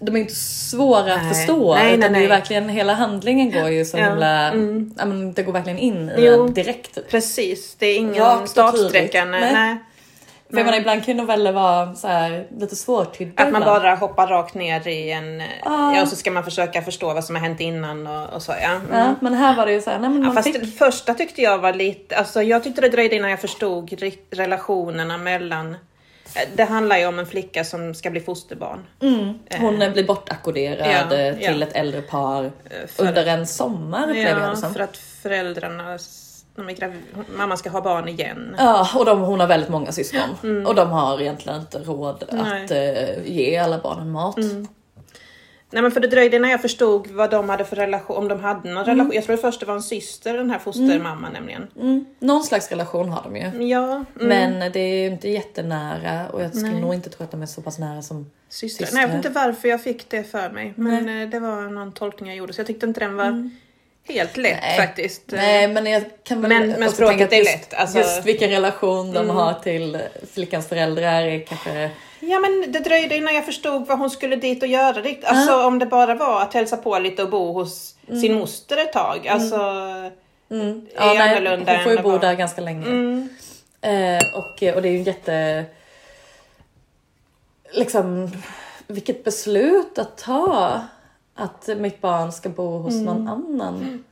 de 0.00 0.16
är 0.16 0.20
inte 0.20 0.34
svåra 0.34 1.02
Nej. 1.16 1.30
att 1.30 1.36
förstå. 1.36 1.74
Nej, 1.74 1.84
nej, 1.84 1.98
utan 1.98 2.12
det 2.12 2.18
är 2.18 2.22
ju 2.22 2.28
nej. 2.28 2.38
verkligen, 2.38 2.68
hela 2.68 2.94
handlingen 2.94 3.50
går 3.52 3.68
ju 3.70 3.84
så 3.84 3.98
Ja, 3.98 4.04
himla, 4.08 4.52
mm. 4.52 4.94
ja, 4.98 5.04
men 5.04 5.32
det 5.32 5.42
går 5.42 5.52
verkligen 5.52 5.78
in 5.78 6.08
i 6.10 6.14
Jo. 6.26 6.48
direkt. 6.48 6.98
Precis, 7.10 7.74
det 7.78 7.86
är 7.86 7.96
ingen 7.96 8.48
startsträcka. 8.48 9.24
Nej. 9.24 9.52
Nej. 9.52 9.76
För 10.50 10.56
jag 10.56 10.64
menar 10.64 10.78
ibland 10.78 11.04
kan 11.04 11.14
ju 11.16 11.20
noveller 11.20 11.52
vara 11.52 11.94
så 11.94 12.08
här, 12.08 12.46
lite 12.58 12.76
svårtydda 12.76 13.42
Att 13.42 13.52
man 13.52 13.62
ibland. 13.62 13.82
bara 13.82 13.94
hoppar 13.94 14.26
rakt 14.26 14.54
ner 14.54 14.88
i 14.88 15.10
en... 15.12 15.42
Ah. 15.62 15.94
Ja, 15.94 16.02
och 16.02 16.08
så 16.08 16.16
ska 16.16 16.30
man 16.30 16.44
försöka 16.44 16.82
förstå 16.82 17.14
vad 17.14 17.24
som 17.24 17.34
har 17.36 17.42
hänt 17.42 17.60
innan 17.60 18.06
och, 18.06 18.32
och 18.34 18.42
så. 18.42 18.52
Ja. 18.62 18.70
Mm. 18.70 18.86
Ja, 18.98 19.14
men 19.20 19.34
här 19.34 19.56
var 19.56 19.66
det 19.66 19.72
ju 19.72 19.80
så 19.80 19.90
här, 19.90 19.98
nej 19.98 20.10
men 20.10 20.18
Ja, 20.18 20.26
man 20.26 20.34
fast 20.34 20.52
fick... 20.52 20.60
det 20.60 20.66
första 20.66 21.14
tyckte 21.14 21.42
jag 21.42 21.58
var 21.58 21.72
lite, 21.72 22.16
alltså 22.16 22.42
jag 22.42 22.64
tyckte 22.64 22.80
det 22.80 22.88
dröjde 22.88 23.16
innan 23.16 23.30
jag 23.30 23.40
förstod 23.40 23.92
relationerna 24.30 25.18
mellan, 25.18 25.72
eh, 26.34 26.48
det 26.54 26.64
handlar 26.64 26.98
ju 26.98 27.06
om 27.06 27.18
en 27.18 27.26
flicka 27.26 27.64
som 27.64 27.94
ska 27.94 28.10
bli 28.10 28.20
fosterbarn. 28.20 28.84
Mm, 29.02 29.38
hon 29.60 29.92
blir 29.92 30.04
bortackorderad 30.06 31.06
Ja, 31.10 31.16
eh, 31.16 31.26
ja. 31.40 31.52
till 31.52 31.62
ett 31.62 31.72
äldre 31.76 32.02
par 32.02 32.44
Eh, 32.44 32.50
För, 32.88 33.06
under 33.08 33.26
en 33.26 33.46
sommar 33.46 34.14
ja, 34.14 34.56
för 34.56 34.80
att 34.80 34.96
föräldrarna, 34.96 35.98
mamma 37.36 37.56
ska 37.56 37.70
ha 37.70 37.80
barn 37.80 38.08
igen. 38.08 38.56
Ja, 38.58 38.88
och 38.94 39.04
de, 39.04 39.20
hon 39.20 39.40
har 39.40 39.46
väldigt 39.46 39.68
många 39.70 39.92
syskon. 39.92 40.64
Och 40.66 40.74
de 40.74 40.90
har 40.90 41.20
egentligen 41.20 41.60
inte 41.60 41.78
råd 41.78 42.24
Mm. 42.28 42.44
Nej. 42.44 42.52
Mm. 42.52 42.64
att 42.64 42.70
eh, 42.70 43.32
ge 43.32 43.56
alla 43.56 43.78
barnen 43.78 44.10
mat. 44.10 44.36
Nej 45.70 45.82
men 45.82 45.90
för 45.90 46.00
det 46.00 46.08
dröjde 46.08 46.36
innan 46.36 46.50
jag 46.50 46.62
förstod 46.62 47.06
vad 47.06 47.30
de 47.30 47.48
hade 47.48 47.64
för 47.64 47.76
relation, 47.76 48.16
om 48.16 48.28
de 48.28 48.40
hade 48.40 48.70
någon 48.70 48.84
relation. 48.84 49.12
Jag 49.14 49.24
tror 49.24 49.36
först 49.36 49.60
det 49.60 49.66
var 49.66 49.74
en 49.74 49.82
syster, 49.82 50.36
den 50.36 50.50
här 50.50 50.58
fostermamman 50.58 51.32
nämligen. 51.32 51.66
Mm. 51.76 52.04
Någon 52.18 52.42
slags 52.42 52.70
relation 52.70 53.08
har 53.08 53.22
de 53.22 53.36
ju. 53.36 53.68
Ja, 53.68 53.84
mm. 53.92 54.06
Men 54.16 54.72
det 54.72 54.80
är 54.80 55.02
ju 55.02 55.06
inte 55.06 55.28
jättenära 55.28 56.28
och 56.28 56.42
jag 56.42 56.56
skulle 56.56 56.80
nog 56.80 56.94
inte 56.94 57.10
tro 57.10 57.24
att 57.24 57.30
de 57.30 57.42
är 57.42 57.46
så 57.46 57.62
pass 57.62 57.78
nära 57.78 58.02
som... 58.02 58.30
Systrar. 58.48 58.86
Systrar. 58.86 59.00
Nej, 59.00 59.02
jag 59.02 59.16
vet 59.16 59.26
inte 59.26 59.40
varför 59.40 59.68
jag 59.68 59.82
fick 59.82 60.10
det 60.10 60.24
för 60.24 60.50
mig. 60.50 60.72
Men 60.76 61.22
eh, 61.22 61.28
det 61.28 61.40
var 61.40 61.62
någon 61.62 61.92
tolkning 61.92 62.28
jag 62.28 62.36
gjorde. 62.36 62.52
Så 62.52 62.60
jag 62.60 62.66
tyckte 62.66 62.86
inte 62.86 63.00
den 63.00 63.16
var 63.16 63.50
helt 64.08 64.36
lätt 64.36 64.58
Nej. 64.62 64.76
faktiskt. 64.76 65.22
Nej 65.26 65.68
men 65.68 65.86
jag 65.86 66.02
kan 66.24 66.40
väl 66.42 66.48
Men- 66.48 66.70
men 66.80 66.90
språket 66.90 67.32
är 67.32 67.36
just, 67.36 67.50
lätt, 67.52 67.74
alltså- 67.74 67.98
just 67.98 68.24
vilken 68.26 68.50
relation 68.50 69.12
de 69.12 69.18
Mm. 69.24 69.36
har 69.36 69.54
till 69.54 69.98
flickans 70.34 70.68
föräldrar 70.68 71.22
är 71.22 71.40
kanske... 71.46 71.90
Ja 72.20 72.38
men 72.38 72.72
det 72.72 72.78
dröjde 72.78 73.16
innan 73.16 73.34
jag 73.34 73.44
förstod 73.46 73.86
vad 73.86 73.98
hon 73.98 74.10
skulle 74.10 74.36
dit 74.36 74.62
och 74.62 74.68
göra. 74.68 75.02
Alltså 75.24 75.66
om 75.66 75.78
det 75.78 75.86
bara 75.86 76.14
var 76.14 76.42
att 76.42 76.54
hälsa 76.54 76.76
på 76.76 76.98
lite 76.98 77.22
och 77.22 77.30
bo 77.30 77.52
hos 77.52 77.94
sin 78.06 78.34
moster 78.34 78.76
ett 78.76 78.92
tag. 78.92 79.28
Alltså, 79.28 79.56
Mm. 80.50 80.86
är 80.96 81.20
annorlunda 81.20 81.74
hon 81.74 81.84
får 81.84 81.92
ju 81.92 82.02
bo 82.02 82.18
där 82.18 82.34
ganska 82.34 82.60
länge. 82.60 82.86
mm, 82.86 83.28
Eh, 83.80 84.18
och, 84.34 84.62
och 84.76 84.82
det 84.82 84.88
är 84.88 84.92
ju 84.92 84.98
en 84.98 85.04
jätte... 85.04 85.64
liksom 87.72 88.30
vilket 88.86 89.24
beslut 89.24 89.98
att 89.98 90.18
ta. 90.18 90.80
Att 91.36 91.68
mitt 91.76 92.00
barn 92.00 92.32
ska 92.32 92.48
bo 92.48 92.78
hos 92.78 92.94
någon 92.94 93.28
annan. 93.28 94.04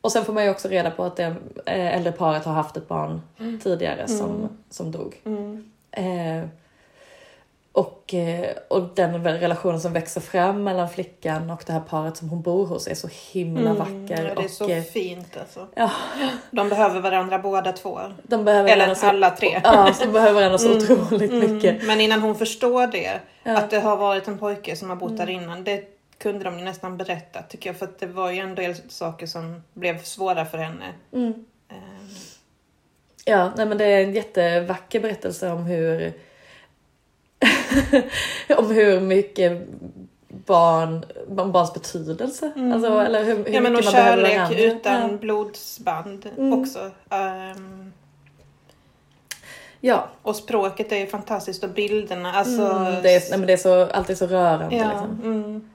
Och 0.00 0.12
sen 0.12 0.24
får 0.24 0.32
man 0.32 0.44
ju 0.44 0.50
också 0.50 0.68
reda 0.68 0.90
på 0.90 1.04
att 1.04 1.16
det 1.16 1.24
eh, 1.66 1.96
äldre 1.96 2.12
paret 2.12 2.44
har 2.44 2.52
haft 2.52 2.76
ett 2.76 2.88
barn 2.88 3.22
tidigare 3.62 4.08
som, 4.08 4.48
som 4.70 4.90
dog. 4.92 5.20
Eh, 5.90 6.44
och, 7.72 8.14
eh, 8.14 8.50
och 8.68 8.82
den 8.94 9.24
relationen 9.24 9.80
som 9.80 9.92
växer 9.92 10.20
fram 10.20 10.64
mellan 10.64 10.88
flickan 10.88 11.50
och 11.50 11.62
det 11.66 11.72
här 11.72 11.80
paret 11.80 12.16
som 12.16 12.28
hon 12.28 12.42
bor 12.42 12.66
hos 12.66 12.86
är 12.88 12.94
så 12.94 13.08
himla 13.32 13.72
vacker. 13.74 14.08
Ja, 14.08 14.16
det 14.16 14.30
är 14.30 14.44
och, 14.44 14.50
så 14.50 14.68
eh, 14.68 14.82
fint 14.82 15.36
alltså. 15.40 15.66
ja, 15.74 15.90
De 16.50 16.68
behöver 16.68 17.00
varandra 17.00 17.38
båda 17.38 17.72
två. 17.72 18.00
de 18.22 18.44
behöver 18.44 18.70
Eller 18.70 18.94
så, 18.94 19.06
alla 19.06 19.30
tre. 19.30 19.60
Ja, 19.64 19.92
de 20.00 20.06
behöver 20.12 20.34
varandra 20.34 20.58
så 20.58 20.76
otroligt 20.76 21.32
mycket. 21.32 21.86
Men 21.86 22.00
innan 22.00 22.20
hon 22.22 22.34
förstår 22.34 22.86
det, 22.86 23.20
Ja. 23.42 23.58
att 23.58 23.70
det 23.70 23.80
har 23.80 23.96
varit 23.96 24.28
en 24.28 24.38
pojke 24.38 24.76
som 24.76 24.88
har 24.90 24.96
bott 24.96 25.16
där 25.16 25.30
innan, 25.30 25.64
det 25.64 25.93
kunde 26.24 26.44
de 26.44 26.58
ju 26.58 26.64
nästan 26.64 26.96
berätta 26.96 27.42
tycker 27.42 27.68
jag. 27.70 27.76
För 27.76 27.86
att 27.86 27.98
det 27.98 28.06
var 28.06 28.30
ju 28.30 28.38
en 28.40 28.54
del 28.54 28.74
saker 28.88 29.26
som 29.26 29.62
blev 29.74 30.02
svåra 30.02 30.44
för 30.44 30.58
henne. 30.58 30.92
Mm. 31.12 31.32
Ehm, 31.68 32.08
Ja, 33.24 33.52
nej 33.56 33.66
men 33.66 33.78
det 33.78 33.84
är 33.84 34.04
en 34.04 34.12
jättevacker 34.14 35.00
berättelse 35.00 35.50
om 35.50 35.64
hur 35.64 36.12
om 38.58 38.70
hur 38.70 39.00
mycket 39.00 39.62
barn, 40.28 41.04
barns 41.52 41.74
betydelse. 41.74 42.52
Alltså, 42.74 43.00
eller 43.00 43.24
hur, 43.24 43.36
hur 43.44 43.48
Ja 43.54 43.60
men 43.60 43.76
och 43.76 43.84
kärlek 43.84 44.50
utan 44.58 45.10
Ja. 45.10 45.16
blodsband 45.16 46.28
Mm. 46.38 46.60
också. 46.60 46.90
Ehm, 47.10 47.92
ja. 49.80 50.08
och 50.22 50.36
språket 50.36 50.92
är 50.92 50.96
ju 50.96 51.06
fantastiskt 51.06 51.64
och 51.64 51.70
bilderna. 51.70 52.32
Alltså, 52.32 52.62
Mm, 52.62 53.02
det, 53.02 53.10
är, 53.14 53.30
nej, 53.30 53.38
men 53.38 53.46
det 53.46 53.52
är 53.52 53.56
så, 53.56 53.84
alltid 53.86 54.18
så 54.18 54.26
rörande. 54.26 54.76
ja, 54.76 54.88
Liksom. 54.90 55.70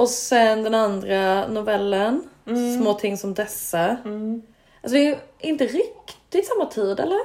Mm, 0.00 0.02
Och 0.02 0.08
sen 0.08 0.62
den 0.62 0.74
andra 0.74 1.46
novellen, 1.48 2.22
Små 2.80 2.94
ting 2.94 3.16
som 3.18 3.34
dessa. 3.34 3.96
mm. 4.04 4.42
Alltså 4.82 4.94
det 4.96 5.08
är 5.08 5.18
inte 5.40 5.64
riktigt 5.66 6.46
samma 6.46 6.66
tid 6.66 7.00
eller? 7.00 7.18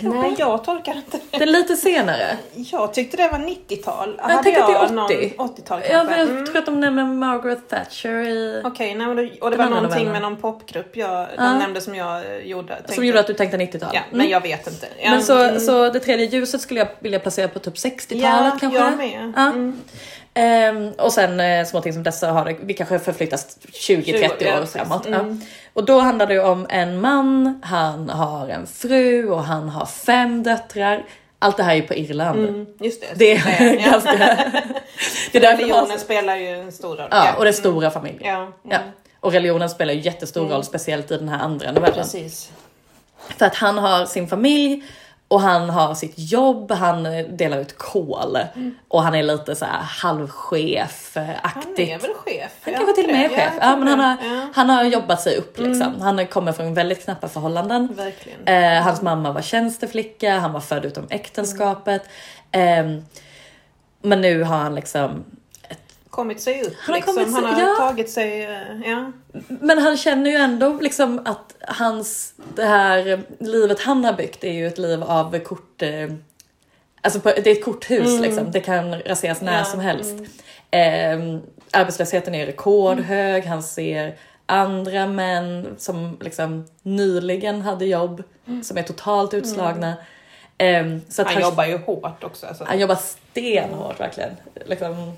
Kanske? 0.00 0.20
Nej, 0.20 0.34
jag 0.38 0.64
tolkar 0.64 0.96
inte 0.96 1.18
det. 1.30 1.38
Det 1.38 1.44
är 1.44 1.46
lite 1.46 1.76
senare. 1.76 2.36
Jag 2.54 2.94
tyckte 2.94 3.16
det 3.16 3.28
var 3.28 3.38
90-tal. 3.38 4.20
Jag 4.28 4.42
tänkte 4.42 4.64
att 4.64 4.72
det 4.72 4.78
är 4.78 4.92
någon- 4.92 5.04
80. 5.04 5.34
80-tal 5.38 5.80
Ja, 5.84 5.88
kanske. 5.90 6.10
men 6.10 6.18
jag 6.20 6.28
Mm. 6.30 6.46
tror 6.46 6.56
att 6.58 6.66
de 6.66 6.80
nämner 6.80 7.04
Margaret 7.04 7.68
Thatcher 7.68 8.08
i... 8.28 8.62
Okej, 8.64 8.94
nej, 8.94 9.06
men 9.06 9.16
då, 9.16 9.22
och 9.40 9.50
det 9.50 9.56
var 9.56 9.64
någonting 9.64 9.88
novellen. 9.90 10.12
med 10.12 10.22
någon 10.22 10.36
popgrupp 10.36 10.96
jag, 10.96 11.26
de 11.28 11.44
Ja. 11.44 11.58
nämnde 11.58 11.80
som 11.80 11.94
jag 11.94 12.16
eh, 12.26 12.36
gjorde. 12.38 12.76
Som 12.76 12.84
tänkte- 12.86 13.04
gjorde 13.06 13.20
att 13.20 13.26
du 13.26 13.34
tänkte 13.34 13.56
90-tal. 13.56 13.90
Ja, 13.92 14.00
Mm. 14.00 14.18
men 14.18 14.28
jag 14.28 14.40
vet 14.40 14.66
inte. 14.66 14.86
Ja, 15.02 15.10
Men 15.10 15.22
så, 15.22 15.38
mm. 15.42 15.60
så 15.60 15.90
det 15.90 16.00
tredje 16.00 16.26
ljuset 16.26 16.60
skulle 16.60 16.80
jag 16.80 16.88
vilja 16.98 17.18
placera 17.20 17.48
på 17.48 17.58
typ 17.58 17.74
60-talet 17.78 18.52
ja, 18.54 18.56
kanske? 18.60 18.78
jag 18.78 18.96
med. 18.96 19.32
Ja. 19.36 19.52
Mm. 20.34 20.76
Ehm, 20.76 20.92
och 20.92 21.12
sen 21.12 21.40
eh, 21.40 21.66
småting 21.66 21.92
som 21.92 22.02
dessa 22.02 22.30
har 22.30 22.56
vi 22.60 22.74
kanske 22.74 22.98
förflyttas 22.98 23.58
20-30 23.62 24.30
ja, 24.38 24.60
år 24.60 24.66
framåt. 24.66 25.06
Mm. 25.06 25.40
Ja. 25.40 25.46
Och 25.72 25.84
då 25.84 26.00
handlar 26.00 26.26
det 26.26 26.40
om 26.40 26.66
en 26.70 27.00
man, 27.00 27.60
han 27.64 28.08
har 28.08 28.48
en 28.48 28.66
fru 28.66 29.30
och 29.30 29.44
han 29.44 29.68
har 29.68 29.86
fem 29.86 30.42
döttrar. 30.42 31.04
Allt 31.38 31.56
det 31.56 31.62
här 31.62 31.72
är 31.72 31.76
ju 31.76 31.82
på 31.82 31.94
Irland. 31.94 32.38
Mm, 32.38 32.66
just 32.80 33.00
det. 33.00 33.06
Det 33.14 33.32
är 33.32 33.90
ganska... 33.90 34.12
det 35.32 35.38
är 35.38 35.40
därför 35.40 35.42
man 35.42 35.56
Religionen 35.56 35.90
har, 35.90 35.98
spelar 35.98 36.36
ju 36.36 36.48
en 36.48 36.72
stor 36.72 36.96
roll. 36.96 37.08
ja, 37.10 37.34
och 37.38 37.44
det 37.44 37.50
är 37.50 37.52
stora 37.52 37.90
familjer. 37.90 38.28
Ja, 38.28 38.36
mm. 38.36 38.52
Ja. 38.62 38.78
Och 39.20 39.32
religionen 39.32 39.70
spelar 39.70 39.94
ju 39.94 40.00
jättestor 40.00 40.48
roll, 40.48 40.64
speciellt 40.64 41.10
i 41.10 41.16
den 41.16 41.28
här 41.28 41.38
andra 41.38 41.72
novellen. 41.72 41.94
precis. 41.94 42.52
För 43.38 43.46
att 43.46 43.54
han 43.54 43.78
har 43.78 44.06
sin 44.06 44.28
familj 44.28 44.82
och 45.28 45.40
han 45.40 45.70
har 45.70 45.94
sitt 45.94 46.14
jobb, 46.16 46.72
han 46.72 47.06
eh, 47.06 47.26
delar 47.26 47.58
ut 47.58 47.78
kol 47.78 48.38
och 48.88 49.02
han 49.02 49.14
är 49.14 49.22
lite 49.22 49.54
så 49.54 49.64
här 49.64 49.82
halvchef-aktigt. 49.82 51.42
Han 51.44 51.78
är 51.78 51.98
väl 51.98 52.14
chef? 52.14 52.52
Han 52.60 52.74
kanske 52.74 52.94
till 52.94 53.04
och 53.04 53.12
med 53.12 53.24
är 53.24 53.28
chef. 53.28 53.54
Ja, 53.60 53.76
men 53.76 53.88
han, 53.88 54.00
har. 54.00 54.16
Ja, 54.22 54.48
han 54.54 54.70
har 54.70 54.84
jobbat 54.84 55.20
sig 55.20 55.36
upp 55.36 55.58
liksom. 55.58 56.00
Han 56.00 56.26
kommer 56.26 56.52
från 56.52 56.74
väldigt 56.74 57.04
knappa 57.04 57.28
förhållanden. 57.28 57.88
verkligen. 57.94 58.46
Eh, 58.46 58.82
hans 58.82 59.02
mamma 59.02 59.32
var 59.32 59.42
tjänsteflicka, 59.42 60.38
han 60.38 60.52
var 60.52 60.60
född 60.60 60.84
utom 60.84 61.06
äktenskapet. 61.10 62.02
Ehm, 62.52 63.04
men 64.02 64.20
nu 64.20 64.42
har 64.42 64.56
han 64.56 64.74
liksom 64.74 65.24
Kommit 66.18 66.40
sig 66.40 66.62
upp 66.62 66.74
Han 66.78 66.92
har 66.92 66.96
liksom. 66.96 67.14
kommit 67.14 67.32
sig- 67.34 67.42
han 67.44 67.54
har 67.54 67.60
ja. 67.68 67.74
tagit 67.76 68.10
sig... 68.10 68.44
eh, 68.44 68.90
Ja. 68.90 69.12
Men 69.48 69.78
han 69.78 69.96
känner 69.96 70.30
ju 70.30 70.36
ändå 70.36 70.72
liksom 70.80 71.20
att 71.24 71.54
hans, 71.60 72.32
det 72.54 72.64
här 72.64 73.20
livet 73.38 73.80
han 73.80 74.04
har 74.04 74.12
byggt 74.12 74.44
är 74.44 74.52
ju 74.52 74.66
ett 74.66 74.78
liv 74.78 75.02
av 75.02 75.38
kort... 75.38 75.82
Eh, 75.82 76.08
alltså 77.00 77.20
på, 77.20 77.28
det 77.28 77.46
är 77.46 77.52
ett 77.52 77.64
korthus 77.64 78.20
liksom, 78.20 78.50
det 78.50 78.60
kan 78.60 79.00
raseras 79.02 79.40
när 79.40 79.58
Ja, 79.58 79.64
som 79.64 79.80
helst. 79.80 80.14
Eh, 80.70 81.18
arbetslösheten 81.70 82.34
är 82.34 82.46
rekordhög, 82.46 83.44
han 83.46 83.62
ser 83.62 84.14
andra 84.46 85.06
män 85.06 85.74
som 85.78 86.16
liksom 86.20 86.66
nyligen 86.82 87.62
hade 87.62 87.86
jobb, 87.86 88.22
som 88.62 88.78
är 88.78 88.82
totalt 88.82 89.34
utslagna. 89.34 89.94
Eh, 90.58 90.86
så 91.08 91.22
att 91.22 91.28
Han 91.28 91.42
jobbar 91.42 91.64
ju 91.64 91.78
hårt 91.78 92.24
också. 92.24 92.46
Alltså. 92.46 92.64
han 92.64 92.78
jobbar 92.80 92.96
stenhårt 92.96 94.00
verkligen. 94.00 94.30
Liksom 94.66 95.12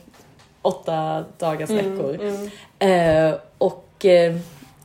åtta 0.63 1.25
dagars 1.39 1.71
veckor. 1.71 2.19
Eh, 2.79 3.35
och 3.59 4.05
eh, 4.05 4.37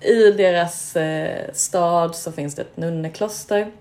i 0.02 0.32
deras 0.32 0.96
eh, 0.96 1.54
stad 1.54 2.16
så 2.16 2.32
finns 2.32 2.56
det 2.56 2.62
ett 2.62 2.78
nunnekloster. 2.78 3.72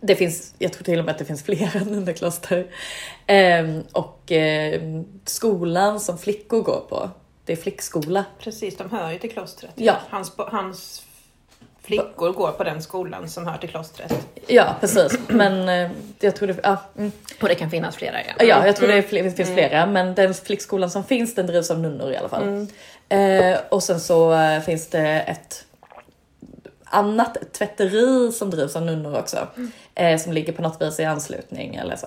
Det 0.00 0.16
finns, 0.16 0.54
jag 0.58 0.72
tror 0.72 0.84
till 0.84 0.98
och 0.98 1.04
med 1.04 1.12
att 1.12 1.18
det 1.18 1.24
finns 1.24 1.42
flera 1.42 1.84
nunnekloster. 1.84 2.66
Eh, 3.26 3.78
och 3.92 4.32
eh, 4.32 5.02
skolan 5.24 6.00
som 6.00 6.18
flickor 6.18 6.62
går 6.62 6.84
på, 6.88 7.10
det 7.44 7.52
är 7.52 7.56
flickskola. 7.56 8.24
Precis, 8.38 8.76
de 8.76 8.90
hör 8.90 9.10
ju 9.10 9.18
till 9.18 9.30
klostret. 9.30 9.72
Ja. 9.74 9.96
Hans, 10.10 10.32
hans 10.36 11.02
flickor 11.82 12.32
går 12.32 12.52
på 12.52 12.64
den 12.64 12.82
skolan 12.82 13.28
som 13.28 13.46
hör 13.46 13.58
till 13.58 13.68
klostret. 13.68 14.28
Ja, 14.46 14.76
precis. 14.80 15.18
Men 15.28 15.68
eh, 15.68 15.90
jag 16.20 16.36
tror 16.36 16.48
det, 16.48 16.56
ja, 16.62 16.76
mm. 16.98 17.12
Och 17.42 17.48
det 17.48 17.54
kan 17.54 17.70
finnas 17.70 17.96
flera 17.96 18.16
ja. 18.26 18.44
Ja, 18.44 18.66
jag 18.66 18.76
tror 18.76 18.88
det 18.88 18.94
är 18.94 19.02
fler, 19.02 19.22
det 19.22 19.30
finns 19.30 19.52
flera, 19.52 19.86
men 19.86 20.14
den 20.14 20.34
flickskolan 20.34 20.90
som 20.90 21.04
finns 21.04 21.34
den 21.34 21.46
drivs 21.46 21.70
av 21.70 21.80
nunnor 21.80 22.12
i 22.12 22.16
alla 22.16 22.28
fall. 22.28 22.66
Eh, 23.08 23.58
och 23.68 23.82
sen 23.82 24.00
så 24.00 24.34
eh, 24.34 24.60
finns 24.60 24.88
det 24.88 25.20
ett 25.20 25.64
annat 26.84 27.36
tvätteri 27.52 28.32
som 28.32 28.50
drivs 28.50 28.76
av 28.76 28.82
nunnor 28.82 29.18
också. 29.18 29.48
Eh, 29.94 30.18
som 30.18 30.32
ligger 30.32 30.52
på 30.52 30.62
något 30.62 30.82
vis 30.82 31.00
i 31.00 31.04
anslutning 31.04 31.74
eller 31.74 31.96
så. 31.96 32.06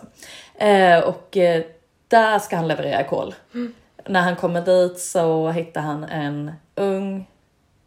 Eh, 0.63 0.99
och 0.99 1.37
eh, 1.37 1.63
där 2.07 2.39
ska 2.39 2.55
han 2.55 2.67
leverera 2.67 3.03
kol. 3.03 3.35
När 4.07 4.21
han 4.21 4.35
kommer 4.35 4.61
dit 4.61 4.99
så 4.99 5.49
hittar 5.49 5.81
han 5.81 6.03
en 6.03 6.51
ung 6.75 7.27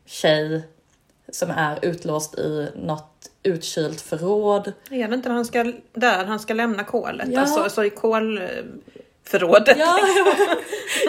tjej 0.06 0.62
som 1.32 1.50
är 1.50 1.78
utlåst 1.82 2.38
i 2.38 2.68
något 2.76 3.14
utkylt 3.42 4.00
förråd. 4.00 4.72
Är 4.90 5.08
det 5.08 5.14
inte 5.14 5.30
han 5.30 5.44
ska, 5.44 5.72
där 5.94 6.24
han 6.24 6.40
ska 6.40 6.54
lämna 6.54 6.84
kolet? 6.84 7.28
Ja. 7.32 7.40
Alltså, 7.40 7.70
så 7.70 7.84
i 7.84 7.90
kolförrådet. 7.90 9.76
Ja, 9.78 9.98
jag, 10.16 10.26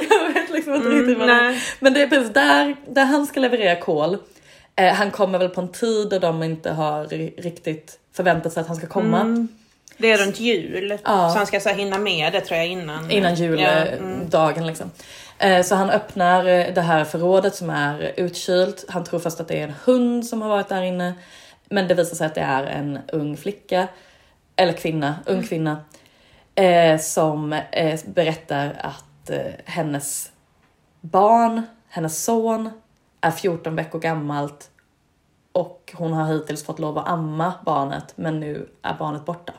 jag 0.10 0.34
vet 0.34 0.49
liksom 0.49 0.75
inte 0.75 0.89
riktigt 0.89 1.17
vad 1.17 1.27
det 1.27 1.34
är. 1.34 1.41
nej. 1.41 1.62
Men 1.79 1.93
det 1.93 2.01
är 2.01 2.08
precis 2.08 2.34
där, 2.34 2.75
där 2.88 3.05
han 3.05 3.25
ska 3.27 3.39
leverera 3.39 3.75
kol. 3.75 4.17
Eh, 4.75 4.93
han 4.93 5.12
kommer 5.12 5.39
väl 5.39 5.49
på 5.49 5.62
en 5.62 5.71
tid 5.71 6.10
då 6.10 6.19
de 6.19 6.43
inte 6.43 6.71
har 6.71 7.05
ri- 7.05 7.41
riktigt 7.41 7.99
förväntat 8.13 8.53
sig 8.53 8.62
att 8.62 8.67
han 8.67 8.75
ska 8.77 8.88
komma. 8.88 9.47
Det 9.97 10.12
är 10.12 10.17
runt 10.17 10.39
jul. 10.39 10.97
Ja. 11.03 11.29
Så 11.32 11.38
han 11.38 11.47
ska 11.47 11.60
så 11.60 11.69
hinna 11.69 11.97
med 11.97 12.34
det 12.34 12.41
tror 12.41 12.58
jag 12.58 12.67
innan. 12.67 13.12
Innan 13.12 13.36
Ja, 13.36 13.38
juldagen 13.39 14.58
mm. 14.58 14.67
liksom. 14.67 14.91
Eh, 15.39 15.63
så 15.63 15.75
han 15.75 15.89
öppnar 15.89 16.45
eh, 16.45 16.73
det 16.73 16.82
här 16.82 17.06
förrådet 17.06 17.56
som 17.56 17.69
är 17.69 18.13
utkylt. 18.17 18.86
Han 18.89 19.04
tror 19.04 19.19
först 19.19 19.39
att 19.39 19.47
det 19.47 19.60
är 19.60 19.67
en 19.67 19.75
hund 19.86 20.25
som 20.25 20.41
har 20.41 20.49
varit 20.49 20.69
där 20.69 20.82
inne. 20.82 21.13
Men 21.69 21.88
det 21.88 21.93
visar 21.93 22.15
sig 22.15 22.28
att 22.28 22.36
det 22.36 22.41
är 22.41 22.63
en 22.63 22.99
ung 23.13 23.38
flicka. 23.38 23.88
Eller 24.56 24.73
kvinna, 24.73 25.15
ung 25.25 25.43
kvinna. 25.43 25.78
Eh, 26.56 26.99
som 26.99 27.62
berättar 28.06 28.75
att 28.80 29.06
hennes 29.65 30.32
barn, 31.02 31.62
hennes 31.89 32.23
son, 32.23 32.69
är 33.21 33.32
14 33.32 33.75
veckor 33.75 33.99
gammalt. 33.99 34.69
Och 35.52 35.93
hon 35.97 36.13
har 36.13 36.34
hittills 36.34 36.65
fått 36.65 36.80
lov 36.80 36.97
att 36.97 37.08
amma 37.08 37.54
barnet 37.65 38.13
men 38.15 38.39
nu 38.39 38.69
är 38.82 38.93
barnet 38.93 39.25
borta. 39.25 39.54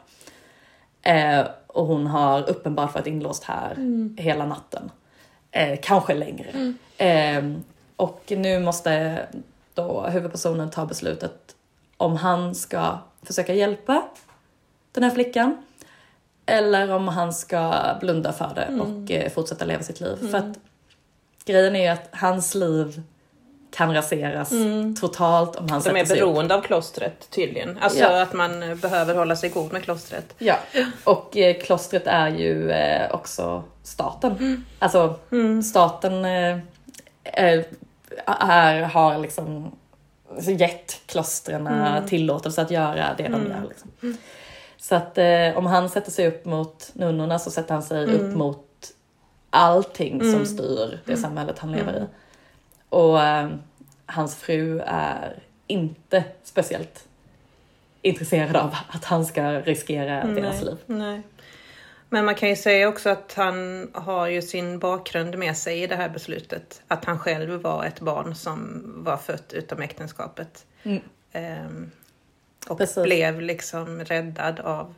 Eh, 1.03 1.47
och 1.67 1.87
hon 1.87 2.07
har 2.07 2.51
uppenbart 2.51 2.95
varit 2.95 3.07
inlåst 3.07 3.45
här 3.45 3.77
hela 4.17 4.47
natten. 4.47 4.91
Eh, 5.53 5.79
kanske 5.83 6.15
längre. 6.15 6.75
Eh, 6.97 7.45
och 7.97 8.23
nu 8.29 8.61
måste 8.61 9.19
då 9.75 10.03
huvudpersonen 10.07 10.71
ta 10.71 10.87
beslutet 10.87 11.55
om 11.97 12.17
han 12.17 12.55
ska 12.55 12.99
försöka 13.23 13.55
hjälpa 13.55 14.03
den 14.93 15.03
här 15.05 15.11
flickan. 15.11 15.63
Eller 16.47 16.91
om 16.95 17.09
han 17.09 17.33
ska 17.33 17.75
blunda 18.01 18.33
för 18.33 18.53
det 18.55 18.81
och 18.83 19.11
eh, 19.11 19.31
fortsätta 19.31 19.65
leva 19.65 19.83
sitt 19.83 20.01
liv. 20.01 20.31
För 20.31 20.39
att 20.39 20.59
grejen 21.45 21.77
är 21.77 21.81
ju 21.83 21.87
att 21.89 22.09
hans 22.13 22.55
liv 22.55 23.03
kan 23.71 23.95
raseras 23.95 24.53
totalt 25.01 25.57
om 25.57 25.69
han 25.71 25.81
De 25.83 25.91
är 25.91 25.93
sätter 25.95 26.05
sig 26.05 26.21
upp. 26.23 26.29
beroende 26.29 26.55
av 26.55 26.61
klostret 26.63 27.31
tydligen. 27.31 27.79
Alltså 27.79 28.01
Ja. 28.01 28.23
att 28.23 28.33
man 28.33 28.63
eh, 28.63 28.75
behöver 28.75 29.15
hålla 29.15 29.37
sig 29.37 29.51
god 29.51 29.73
med 29.73 29.83
klostret. 29.83 30.35
Ja, 30.39 30.59
och 31.05 31.37
eh, 31.37 31.57
klostret 31.63 32.07
är 32.07 32.29
ju 32.29 32.71
eh, 32.71 33.15
också 33.15 33.63
staten. 33.91 34.65
Alltså 34.79 35.19
staten 35.65 36.25
eh, 36.25 36.59
eh, 37.25 37.65
är, 38.27 38.83
har 38.83 39.19
liksom 39.19 39.73
gett 40.41 41.01
klostren 41.07 41.69
tillåtelse 42.09 42.63
att 42.63 42.71
göra 42.71 43.15
det 43.17 43.29
de 43.29 43.47
gör. 43.47 43.69
Liksom. 43.69 44.17
Så 44.77 44.95
att 44.95 45.19
eh, 45.19 45.57
om 45.59 45.67
han 45.67 45.89
sätter 45.89 46.11
sig 46.11 46.27
upp 46.27 46.45
mot 46.45 46.91
nunnorna 46.95 47.39
så 47.39 47.51
sätter 47.51 47.75
han 47.75 47.83
sig 47.83 48.07
upp 48.07 48.37
mot 48.37 48.67
allting 49.51 50.33
som 50.33 50.47
styr 50.47 51.01
det 51.05 51.17
samhället 51.17 51.59
han 51.59 51.73
lever 51.73 51.97
i. 51.97 52.07
Och 52.89 53.23
eh, 53.23 53.49
hans 54.07 54.37
fru 54.37 54.81
är 54.87 55.43
inte 55.67 56.25
speciellt 56.43 57.09
intresserad 58.03 58.57
av 58.57 58.77
att 58.89 59.05
han 59.05 59.27
ska 59.27 59.51
riskera 59.51 60.25
deras 60.25 60.63
liv. 60.63 60.77
Nej. 60.87 61.23
Men 62.13 62.25
man 62.25 62.35
kan 62.35 62.49
ju 62.49 62.57
säga 62.57 62.89
också 62.89 63.11
att 63.11 63.33
han 63.37 63.89
har 63.95 64.27
ju 64.27 64.43
sin 64.43 64.79
bakgrund 64.79 65.39
med 65.39 65.57
sig 65.57 65.83
i 65.83 65.87
det 65.87 65.97
här 65.97 66.09
beslutet. 66.09 66.83
Att 66.89 67.05
han 67.05 67.19
själv 67.19 67.51
var 67.63 67.85
ett 67.85 68.01
barn 68.01 68.35
som 68.35 68.83
var 69.05 69.17
fött 69.17 69.53
utom 69.53 69.83
äktenskapet. 69.83 70.67
Mm. 70.83 71.01
Ehm, 71.33 71.91
och 72.69 72.79
Precis. 72.79 73.03
blev 73.03 73.41
liksom 73.41 74.01
räddad 74.05 74.61
av 74.61 74.95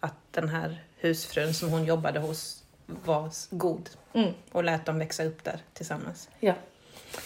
att 0.00 0.14
den 0.30 0.48
här 0.48 0.84
husfrun 0.98 1.54
som 1.54 1.68
hon 1.70 1.84
jobbade 1.84 2.20
hos 2.20 2.62
var 2.86 3.30
god. 3.50 3.90
Mm. 4.12 4.30
Och 4.52 4.64
lät 4.64 4.86
dem 4.86 4.98
växa 4.98 5.24
upp 5.24 5.44
där 5.44 5.58
tillsammans. 5.74 6.28
Ja. 6.40 6.54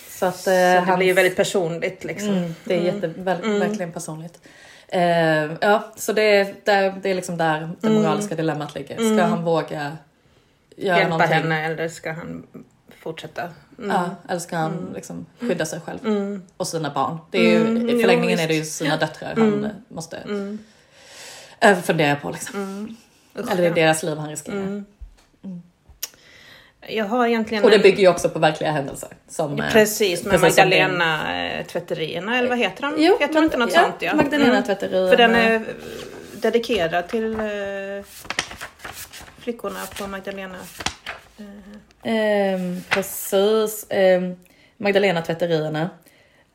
Så 0.09 0.27
att 0.27 0.37
Så 0.41 0.51
eh, 0.51 0.57
det 0.57 0.81
hans- 0.81 0.97
blir 0.97 1.07
ju 1.07 1.13
väldigt 1.13 1.37
personligt 1.37 2.05
liksom. 2.05 2.31
Mm, 2.31 2.55
det 2.65 2.75
är 2.77 2.81
jätte, 2.83 3.07
väl, 3.07 3.59
verkligen 3.61 3.93
personligt. 3.93 4.41
Eh, 4.89 5.53
ja, 5.61 5.93
så 5.97 6.13
det, 6.13 6.23
är- 6.23 6.55
det, 6.65 6.95
det 7.03 7.11
är 7.11 7.15
liksom 7.15 7.37
där 7.37 7.71
det 7.81 7.91
moraliska 7.91 8.35
dilemmat 8.35 8.75
ligger. 8.75 9.15
Ska 9.17 9.25
han 9.27 9.45
våga 9.45 9.97
göra 10.77 10.97
Hjälpa 10.99 11.09
någonting? 11.11 11.35
henne 11.37 11.65
eller 11.67 11.89
ska 11.89 12.13
han 12.13 12.47
fortsätta? 13.03 13.43
Mm. 13.79 13.91
Ja, 13.91 14.11
eller 14.29 14.41
ska 14.41 14.57
han 14.57 14.93
liksom 14.95 15.27
skydda 15.41 15.67
sig 15.67 15.81
själv 15.81 15.99
Mm. 16.07 16.43
och 16.57 16.67
sina 16.69 16.91
barn? 16.91 17.19
Det 17.31 17.39
är 17.39 17.51
ju, 17.51 17.61
Mm, 17.67 17.89
I 17.89 17.93
jo, 17.93 18.01
förlängningen 18.01 18.29
visst. 18.37 18.43
är 18.45 18.49
det 18.49 18.55
ju 18.55 18.65
sina 18.65 18.97
döttrar 18.97 19.35
han 19.37 19.71
måste 19.89 20.17
eh, 21.61 21.79
fundera 21.79 22.17
på. 22.17 22.31
Liksom. 22.31 22.97
Eller 23.35 23.57
det 23.57 23.67
är 23.67 23.75
deras 23.75 24.03
liv 24.03 24.17
han 24.19 24.29
riskerar. 24.31 24.85
Jag 26.89 27.05
har 27.05 27.27
egentligen 27.27 27.65
Och 27.65 27.71
det 27.71 27.79
bygger 27.79 27.99
ju 27.99 28.09
också 28.09 28.29
på 28.29 28.39
verkliga 28.39 28.71
händelser. 28.73 29.09
Som, 29.29 29.61
eh, 29.61 29.73
Precis, 29.73 30.25
med 30.25 30.41
precis 30.41 30.59
Magdalena 30.59 31.43
eh, 31.59 31.67
tvätterierna, 31.67 32.39
eller 32.39 32.49
vad 32.49 32.59
heter 32.59 32.83
de? 32.83 32.95
Jo, 32.99 33.17
heter 33.21 33.35
de 33.35 33.45
inte 33.45 33.57
något 33.57 33.75
ja, 33.75 33.83
sånt? 33.83 33.95
Ja. 34.03 34.15
Magdalena 34.15 34.51
Mm. 34.53 34.63
tvätterierna. 34.65 35.09
För 35.11 35.17
den 35.17 35.35
är 35.35 35.55
eh, 35.55 35.61
dedikerad 36.33 37.09
till 37.09 37.35
eh, 37.35 38.05
flickorna 39.39 39.81
på 39.99 40.07
Magdalena. 40.07 40.57
Ehm, 42.03 42.83
precis. 42.89 43.87
Ehm, 43.91 44.37
Magdalena 44.77 45.23
tvätterierna. 45.23 45.91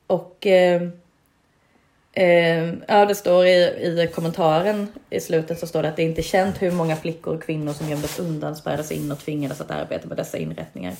Och 0.07 0.37
ehm, 0.45 0.91
ehm, 2.13 2.83
ja, 2.87 3.05
det 3.05 3.15
står 3.15 3.45
i, 3.45 3.51
i 3.51 4.09
kommentaren 4.13 4.87
i 5.09 5.19
slutet 5.19 5.59
så 5.59 5.67
står 5.67 5.81
det 5.81 5.89
att 5.89 5.95
det 5.95 6.01
är 6.01 6.07
inte 6.07 6.21
känt 6.21 6.61
hur 6.61 6.71
många 6.71 6.95
flickor 6.95 7.35
och 7.35 7.43
kvinnor 7.43 7.73
som 7.73 7.89
gömdes 7.89 8.19
undan, 8.19 8.55
spärrades 8.55 8.91
in 8.91 9.11
och 9.11 9.19
tvingades 9.19 9.61
att 9.61 9.71
arbeta 9.71 10.07
med 10.07 10.17
dessa 10.17 10.37
inrättningar. 10.37 10.93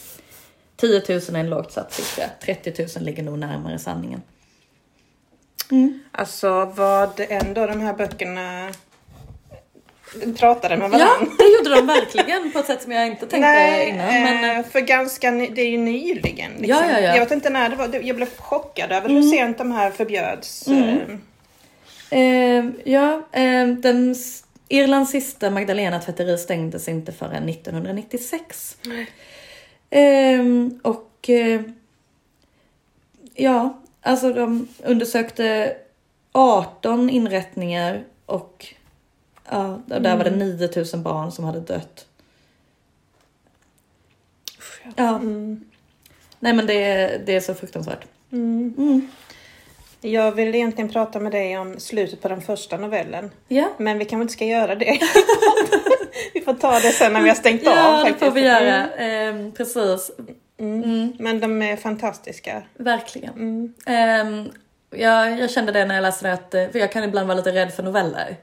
10 0.75 1.03
000 1.09 1.17
är 1.17 1.35
en 1.35 1.49
lågt 1.49 1.71
satt 1.71 1.93
siffra. 1.93 2.23
30 2.43 2.73
000 2.95 3.05
ligger 3.05 3.23
nog 3.23 3.39
närmare 3.39 3.79
sanningen. 3.79 4.21
Alltså 6.11 6.65
vad 6.65 7.19
ändå 7.29 7.67
de 7.67 7.79
här 7.81 7.93
böckerna 7.93 8.71
pratade 10.37 10.77
med 10.77 10.85
Ja, 10.85 10.89
varandra. 10.97 11.31
det 11.37 11.45
gjorde 11.57 11.75
de 11.75 11.87
verkligen 11.87 12.51
på 12.51 12.59
ett 12.59 12.65
sätt 12.65 12.81
som 12.81 12.91
jag 12.91 13.07
inte 13.07 13.19
tänkte 13.19 13.39
Nej, 13.39 13.89
innan. 13.89 14.07
Men, 14.07 14.57
eh, 14.59 14.65
för 14.65 14.79
ganska 14.79 15.31
ny, 15.31 15.47
det 15.49 15.61
är 15.61 15.69
ju 15.69 15.77
nyligen. 15.77 16.51
Liksom. 16.51 16.85
Ja, 16.85 16.91
ja, 16.91 16.99
ja. 16.99 17.13
Jag 17.15 17.19
vet 17.19 17.31
inte 17.31 17.49
när 17.49 17.69
det 17.69 17.75
var, 17.75 17.99
jag 18.03 18.15
blev 18.15 18.29
chockad 18.37 18.91
över 18.91 19.09
hur 19.09 19.21
sent 19.21 19.57
de 19.57 19.71
här 19.71 19.91
förbjöds. 19.91 20.67
eh, 20.67 20.97
Ehm, 22.13 22.73
ja, 22.83 23.27
ehm, 23.31 23.81
den 23.81 24.15
Irlands 24.67 25.11
sista 25.11 25.49
Magdalena 25.49 25.99
tvätteri 25.99 26.37
stängdes 26.37 26.87
inte 26.87 27.11
förrän 27.11 27.49
1996. 27.49 28.77
Ehm, 29.89 30.79
och 30.83 31.29
eh, 31.29 31.61
ja, 33.35 33.79
alltså 34.01 34.33
de 34.33 34.67
undersökte 34.83 35.75
18 36.31 37.09
inrättningar 37.09 38.03
och 38.25 38.65
ja, 39.51 39.81
där 39.85 39.99
där 39.99 40.17
var 40.17 40.23
det 40.23 40.31
9000 40.31 41.03
barn 41.03 41.31
som 41.31 41.45
hade 41.45 41.59
dött. 41.59 42.05
Ja. 44.95 45.19
Nej 46.39 46.53
men 46.53 46.65
det, 46.65 46.73
är- 46.83 47.19
det 47.25 47.35
är 47.35 47.39
så 47.39 47.53
fruktansvärt. 47.53 48.05
Jag 50.01 50.31
vill 50.31 50.55
egentligen 50.55 50.89
prata 50.89 51.19
med 51.19 51.31
dig 51.31 51.57
om 51.57 51.79
slutet 51.79 52.21
på 52.21 52.27
den 52.27 52.41
första 52.41 52.77
novellen. 52.77 53.31
Ja. 53.47 53.69
Men 53.77 53.97
vi 53.97 54.05
kanske 54.05 54.21
inte 54.21 54.33
ska 54.33 54.45
göra 54.45 54.75
det. 54.75 54.99
vi 56.33 56.41
får 56.41 56.53
ta 56.53 56.71
det 56.79 56.91
sen 56.91 57.13
när 57.13 57.21
vi 57.21 57.29
har 57.29 57.35
stängt 57.35 57.67
av. 57.67 57.73
Ja, 57.75 58.03
det 58.07 58.13
får 58.25 58.31
vi 58.31 58.41
göra. 58.41 58.87
Ehm, 58.89 59.51
precis. 59.51 60.11
Mm. 60.57 61.13
Men 61.19 61.39
de 61.39 61.61
är 61.61 61.75
fantastiska. 61.75 62.63
Verkligen. 62.77 63.33
Mm. 63.33 63.73
Ehm, 63.85 64.49
jag, 64.89 65.39
jag 65.39 65.51
kände 65.51 65.71
det 65.71 65.85
när 65.85 65.95
jag 65.95 66.01
läste 66.01 66.27
det, 66.27 66.33
att, 66.33 66.53
eh, 66.53 66.69
för 66.69 66.79
jag 66.79 66.91
kan 66.91 67.03
ibland 67.03 67.27
vara 67.27 67.37
lite 67.37 67.51
rädd 67.51 67.73
för 67.73 67.83
noveller. 67.83 68.37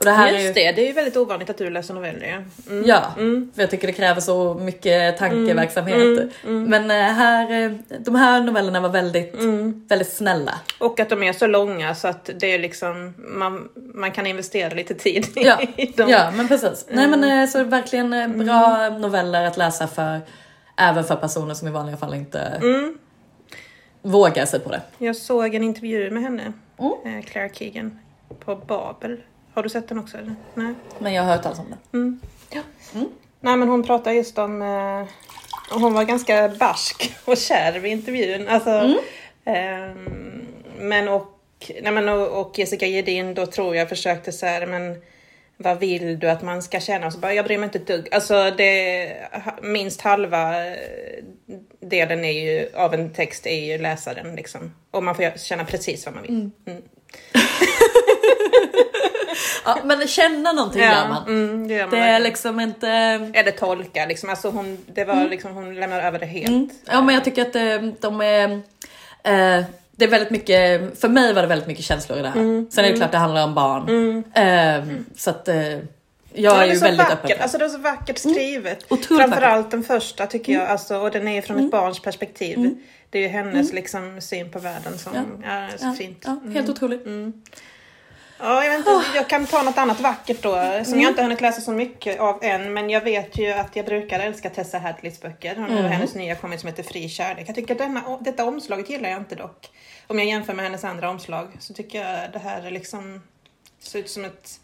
Och 0.00 0.06
det 0.06 0.10
här 0.12 0.32
är 0.32 0.38
ju, 0.38 0.42
Just 0.44 0.54
det, 0.54 0.72
det 0.72 0.82
är 0.82 0.86
ju 0.86 0.92
väldigt 0.92 1.16
ovanligt 1.16 1.50
att 1.50 1.58
du 1.58 1.70
läser 1.70 1.94
noveller. 1.94 2.26
Ja. 2.26 2.70
Mm. 2.72 2.84
Ja, 2.86 3.02
för 3.54 3.62
jag 3.62 3.70
tycker 3.70 3.86
det 3.86 3.92
kräver 3.92 4.20
så 4.20 4.54
mycket 4.54 5.18
tankeverksamhet. 5.18 6.30
Mm. 6.44 6.64
Men 6.64 6.90
eh, 6.90 6.96
här, 6.96 7.62
eh, 7.64 7.70
de 7.98 8.14
här 8.14 8.40
novellerna 8.40 8.80
var 8.80 8.88
väldigt, 8.88 9.34
Mm. 9.34 9.84
väldigt 9.88 10.12
snälla. 10.12 10.54
Och 10.78 11.00
att 11.00 11.08
de 11.08 11.22
är 11.22 11.32
så 11.32 11.46
långa 11.46 11.94
så 11.94 12.08
att 12.08 12.30
det 12.40 12.46
är 12.46 12.58
liksom, 12.58 13.14
man, 13.18 13.68
man 13.94 14.12
kan 14.12 14.26
investera 14.26 14.74
lite 14.74 14.94
tid 14.94 15.26
Ja, 15.34 15.60
i 15.76 15.86
dem. 15.96 16.08
ja 16.10 16.30
men 16.36 16.48
precis. 16.48 16.86
Nej 16.90 17.06
men 17.08 17.24
eh, 17.24 17.48
så 17.48 17.64
verkligen 17.64 18.38
bra 18.44 18.88
noveller 18.88 19.44
att 19.46 19.56
läsa 19.56 19.86
för, 19.86 20.20
även 20.76 21.04
för 21.04 21.16
personer 21.16 21.54
som 21.54 21.68
i 21.68 21.70
vanliga 21.70 21.96
fall 21.96 22.14
inte 22.14 22.38
Mm. 22.62 22.98
vågar 24.02 24.46
sig 24.46 24.60
på 24.60 24.70
det. 24.70 24.80
Jag 24.98 25.16
såg 25.16 25.54
en 25.54 25.64
intervju 25.64 26.10
med 26.10 26.22
henne, 26.22 26.52
Mm. 27.04 27.22
Clara 27.22 27.48
Keegan, 27.48 27.98
på 28.44 28.56
Babel. 28.56 29.20
Har 29.54 29.62
du 29.62 29.68
sett 29.68 29.88
den 29.88 29.98
också? 29.98 30.18
Eller? 30.18 30.34
Nej. 30.54 30.74
Men 30.98 31.12
jag 31.12 31.22
har 31.22 31.32
hört 31.32 31.42
talas 31.42 31.58
om 31.58 31.66
det. 31.70 31.96
Mm. 31.98 32.20
Nej 33.40 33.56
men 33.56 33.68
hon 33.68 33.82
pratade 33.82 34.16
just 34.16 34.38
om, 34.38 34.62
eh, 34.62 35.04
hon 35.80 35.92
var 35.94 36.04
ganska 36.04 36.48
barsk 36.48 37.12
och 37.24 37.36
kärv 37.36 37.86
i 37.86 37.88
intervjun. 37.88 38.48
Alltså, 38.48 38.70
Mm. 38.70 38.98
ehm, 39.44 40.46
men 40.78 41.08
och, 41.08 41.26
nej 41.82 41.92
men 41.92 42.08
och, 42.08 42.40
och 42.40 42.58
Jessica 42.58 42.86
Gedin 42.86 43.34
då 43.34 43.46
tror 43.46 43.76
jag 43.76 43.88
försökte 43.88 44.32
så 44.32 44.46
här, 44.46 44.66
men 44.66 45.02
vad 45.56 45.78
vill 45.78 46.18
du 46.18 46.30
att 46.30 46.42
man 46.42 46.62
ska 46.62 46.80
känna? 46.80 47.06
Och 47.06 47.12
så 47.12 47.18
bara, 47.18 47.34
jag 47.34 47.44
bryr 47.44 47.58
mig 47.58 47.64
inte 47.64 47.78
ett 47.78 47.86
dugg. 47.86 48.08
Alltså 48.14 48.50
det, 48.56 49.12
minst 49.62 50.00
halva 50.00 50.66
eh, 50.66 50.74
delen 51.80 52.24
är 52.24 52.32
ju, 52.32 52.68
av 52.74 52.94
en 52.94 53.12
text 53.12 53.46
är 53.46 53.64
ju 53.64 53.78
läsaren 53.78 54.36
liksom. 54.36 54.74
Och 54.90 55.04
man 55.04 55.14
får 55.14 55.38
känna 55.38 55.64
precis 55.64 56.06
vad 56.06 56.14
man 56.14 56.22
vill. 56.22 56.50
Mm. 56.66 56.82
Ja, 59.64 59.78
men 59.84 60.08
känna 60.08 60.52
någonting 60.52 60.82
gör 60.82 61.08
man. 61.08 61.26
mm, 61.26 61.68
det 61.68 61.74
gör 61.74 61.86
man 61.86 61.90
Det 61.90 62.04
är 62.04 62.20
liksom 62.20 62.60
inte... 62.60 62.88
Eller 63.34 63.50
tolka 63.50 64.06
liksom. 64.06 64.30
Alltså 64.30 64.50
hon, 64.50 64.78
det 64.86 65.04
var 65.04 65.28
liksom, 65.28 65.52
hon 65.52 65.74
lämnar 65.74 66.00
över 66.00 66.18
det 66.18 66.26
helt. 66.26 66.72
Ja 66.84 67.00
men 67.00 67.14
jag 67.14 67.24
tycker 67.24 67.42
att 67.42 67.56
eh, 67.56 67.90
de 68.00 68.20
är... 68.20 68.50
Eh, 69.22 69.64
det 69.92 70.04
är 70.04 70.08
väldigt 70.08 70.30
mycket, 70.30 71.00
för 71.00 71.08
mig 71.08 71.32
var 71.32 71.42
det 71.42 71.48
väldigt 71.48 71.68
mycket 71.68 71.84
känslor 71.84 72.18
i 72.18 72.22
det 72.22 72.28
här. 72.28 72.70
Sen 72.70 72.84
är 72.84 72.90
det 72.90 72.96
klart 72.96 73.12
det 73.12 73.18
handlar 73.18 73.44
om 73.44 73.54
barn. 73.54 74.24
Eh, 74.34 75.02
så 75.16 75.30
att 75.30 75.48
eh, 75.48 75.56
jag 75.56 76.54
Ja, 76.54 76.62
är 76.62 76.66
ju 76.66 76.72
är 76.72 76.76
så 76.76 76.84
väldigt 76.84 77.06
öppen 77.06 77.16
vackert, 77.22 77.36
för 77.36 77.42
alltså 77.42 77.58
det 77.58 77.64
är 77.64 77.68
så 77.68 77.78
vackert 77.78 78.18
skrivet. 78.18 78.84
Otroligt 78.88 79.22
Framförallt 79.22 79.70
den 79.70 79.82
första 79.82 80.26
tycker 80.26 80.52
jag, 80.52 80.62
alltså, 80.68 80.96
och 80.96 81.10
den 81.10 81.28
är 81.28 81.42
från 81.42 81.64
ett 81.64 81.70
barns 81.70 82.00
perspektiv. 82.00 82.76
Det 83.10 83.18
är 83.18 83.22
ju 83.22 83.28
hennes 83.28 83.72
liksom, 83.72 84.20
syn 84.20 84.50
på 84.50 84.58
världen 84.58 84.98
som 84.98 85.12
Ja. 85.14 85.22
ja. 85.42 85.50
är 85.50 85.78
så 85.78 85.86
ja, 85.86 85.94
fint. 85.98 86.22
Ja, 86.26 86.40
helt 86.54 86.68
otroligt. 86.68 87.06
Ja, 88.42 88.64
jag, 88.64 88.70
vet 88.70 88.78
inte, 88.78 89.06
jag 89.14 89.28
kan 89.28 89.46
ta 89.46 89.62
något 89.62 89.78
annat 89.78 90.00
vackert 90.00 90.42
då, 90.42 90.80
som 90.84 91.00
jag 91.00 91.10
inte 91.10 91.22
hunnit 91.22 91.40
läsa 91.40 91.60
så 91.60 91.72
mycket 91.72 92.20
av 92.20 92.38
än, 92.42 92.72
men 92.72 92.90
jag 92.90 93.00
vet 93.00 93.38
ju 93.38 93.52
att 93.52 93.76
jag 93.76 93.86
brukar 93.86 94.20
älska 94.20 94.50
Tessa 94.50 94.78
Hadleys 94.78 95.20
böcker. 95.20 95.56
Hon 95.56 95.70
har 95.70 95.82
hennes 95.82 96.14
nya 96.14 96.34
kommit 96.34 96.60
som 96.60 96.66
heter 96.66 96.82
Fri 96.82 97.08
kärlek. 97.08 97.48
Jag 97.48 97.54
tycker 97.54 97.74
denna, 97.74 98.18
detta 98.20 98.44
omslaget 98.44 98.90
gillar 98.90 99.10
jag 99.10 99.18
inte 99.18 99.34
dock. 99.34 99.70
Om 100.06 100.18
jag 100.18 100.28
jämför 100.28 100.54
med 100.54 100.64
hennes 100.64 100.84
andra 100.84 101.10
omslag 101.10 101.48
så 101.58 101.74
tycker 101.74 101.98
jag 101.98 102.32
det 102.32 102.38
här 102.38 102.62
är 102.62 102.70
liksom, 102.70 103.22
ser 103.80 103.98
ut 103.98 104.10
som 104.10 104.24
ett 104.24 104.59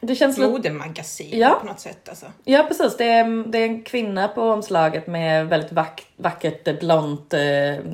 Det 0.00 0.14
känns 0.14 0.38
modemagasin 0.38 1.38
Ja. 1.38 1.58
på 1.60 1.66
något 1.66 1.80
sätt. 1.80 2.08
Alltså. 2.08 2.26
Ja 2.44 2.64
precis, 2.68 2.96
det 2.96 3.04
är, 3.08 3.44
det 3.50 3.58
är 3.58 3.64
en 3.64 3.82
kvinna 3.82 4.28
på 4.28 4.42
omslaget 4.42 5.06
med 5.06 5.46
väldigt 5.48 5.72
vack, 5.72 6.06
vackert 6.16 6.68
eh, 6.68 6.74
blont 6.78 7.34
eh, 7.34 7.40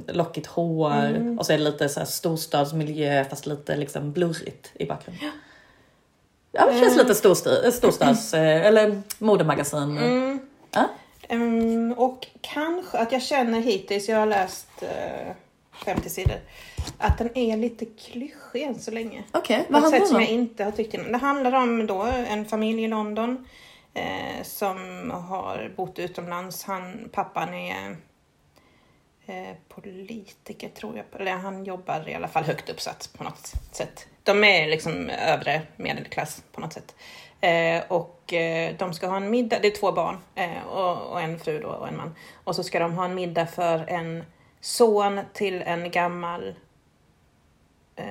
lockigt 0.09 0.47
hår 0.47 0.93
Mm. 0.93 1.39
och 1.39 1.47
så 1.47 1.53
är 1.53 1.59
det 1.59 1.65
lite 1.65 1.89
så 1.89 2.01
här 2.01 2.07
storstadsmiljö 2.07 3.25
fast 3.25 3.47
lite 3.47 3.77
liksom 3.77 4.13
blurrigt 4.13 4.71
i 4.75 4.87
bakgrunden. 4.87 5.31
Ja, 6.53 6.67
det 6.67 6.73
känns 6.73 6.93
Mm. 6.93 6.99
lite 6.99 7.15
storstads, 7.15 7.77
storstads 7.77 8.35
eh, 8.35 8.67
eller 8.67 9.03
modemagasin. 9.19 9.99
Mm. 9.99 10.41
Ja. 10.75 10.85
Ehm, 11.29 11.93
och 11.97 12.27
kanske 12.41 12.99
att 12.99 13.13
jag 13.13 13.23
känner 13.23 13.61
hittills, 13.61 14.09
jag 14.09 14.19
har 14.19 14.27
läst 14.27 14.69
uh, 14.83 14.89
50 15.85 16.11
sidor, 16.11 16.37
att 16.99 17.19
den 17.19 17.39
är 17.39 17.57
lite 17.57 17.85
klyschig 17.85 18.63
än 18.63 18.81
så 18.81 18.91
länge. 18.91 19.25
Okej, 19.33 19.65
På 19.67 19.73
vad 19.73 19.83
handlar 19.83 20.01
som 20.01 20.15
den 20.15 20.23
jag 20.23 20.33
om? 20.33 20.39
inte 20.39 20.65
har 20.65 20.73
tyckt 20.73 20.95
innan. 20.95 21.13
Det 21.13 21.19
handlar 21.19 21.53
om 21.53 21.87
då 21.87 22.03
en 22.03 22.45
familj 22.47 22.85
i 22.85 22.89
London 22.89 23.47
eh, 23.95 24.43
som 24.43 25.11
har 25.11 25.73
bott 25.77 25.99
utomlands. 25.99 26.65
Han, 26.65 27.09
pappan 27.13 27.55
är 27.55 27.97
eh, 29.27 29.57
politiker 29.69 30.69
tror 30.69 30.97
jag, 30.97 31.21
eller 31.21 31.33
han 31.33 31.65
jobbar 31.65 32.09
i 32.09 32.15
alla 32.15 32.29
fall 32.29 32.45
högt 32.45 32.71
uppsatt 32.71 33.11
på 33.19 33.25
något 33.25 33.53
sätt. 33.73 34.07
De 34.23 34.45
är 34.45 34.67
liksom 34.67 35.11
övre 35.11 35.63
medelklass 35.77 36.43
på 36.53 36.61
något 36.61 36.73
sätt. 36.73 36.95
Eh, 37.41 37.83
och 37.89 38.33
eh, 38.33 38.75
de 38.79 38.95
ska 38.95 39.07
ha 39.07 39.17
en 39.17 39.31
middag, 39.31 39.59
det 39.63 39.69
är 39.69 39.77
två 39.77 39.93
barn 39.93 40.19
eh, 40.35 40.67
och, 40.67 41.13
och 41.13 41.21
en 41.21 41.39
fru 41.39 41.61
då 41.61 41.69
och 41.69 41.89
en 41.89 41.97
man. 41.97 42.15
Och 42.45 42.57
så 42.57 42.63
ska 42.65 42.79
de 42.79 42.93
ha 42.93 43.05
en 43.05 43.15
middag 43.15 43.47
för 43.47 43.85
en 43.89 44.25
son 44.61 45.21
till 45.33 45.63
en 45.63 45.91
gammal 45.91 46.55
eh, 47.97 48.07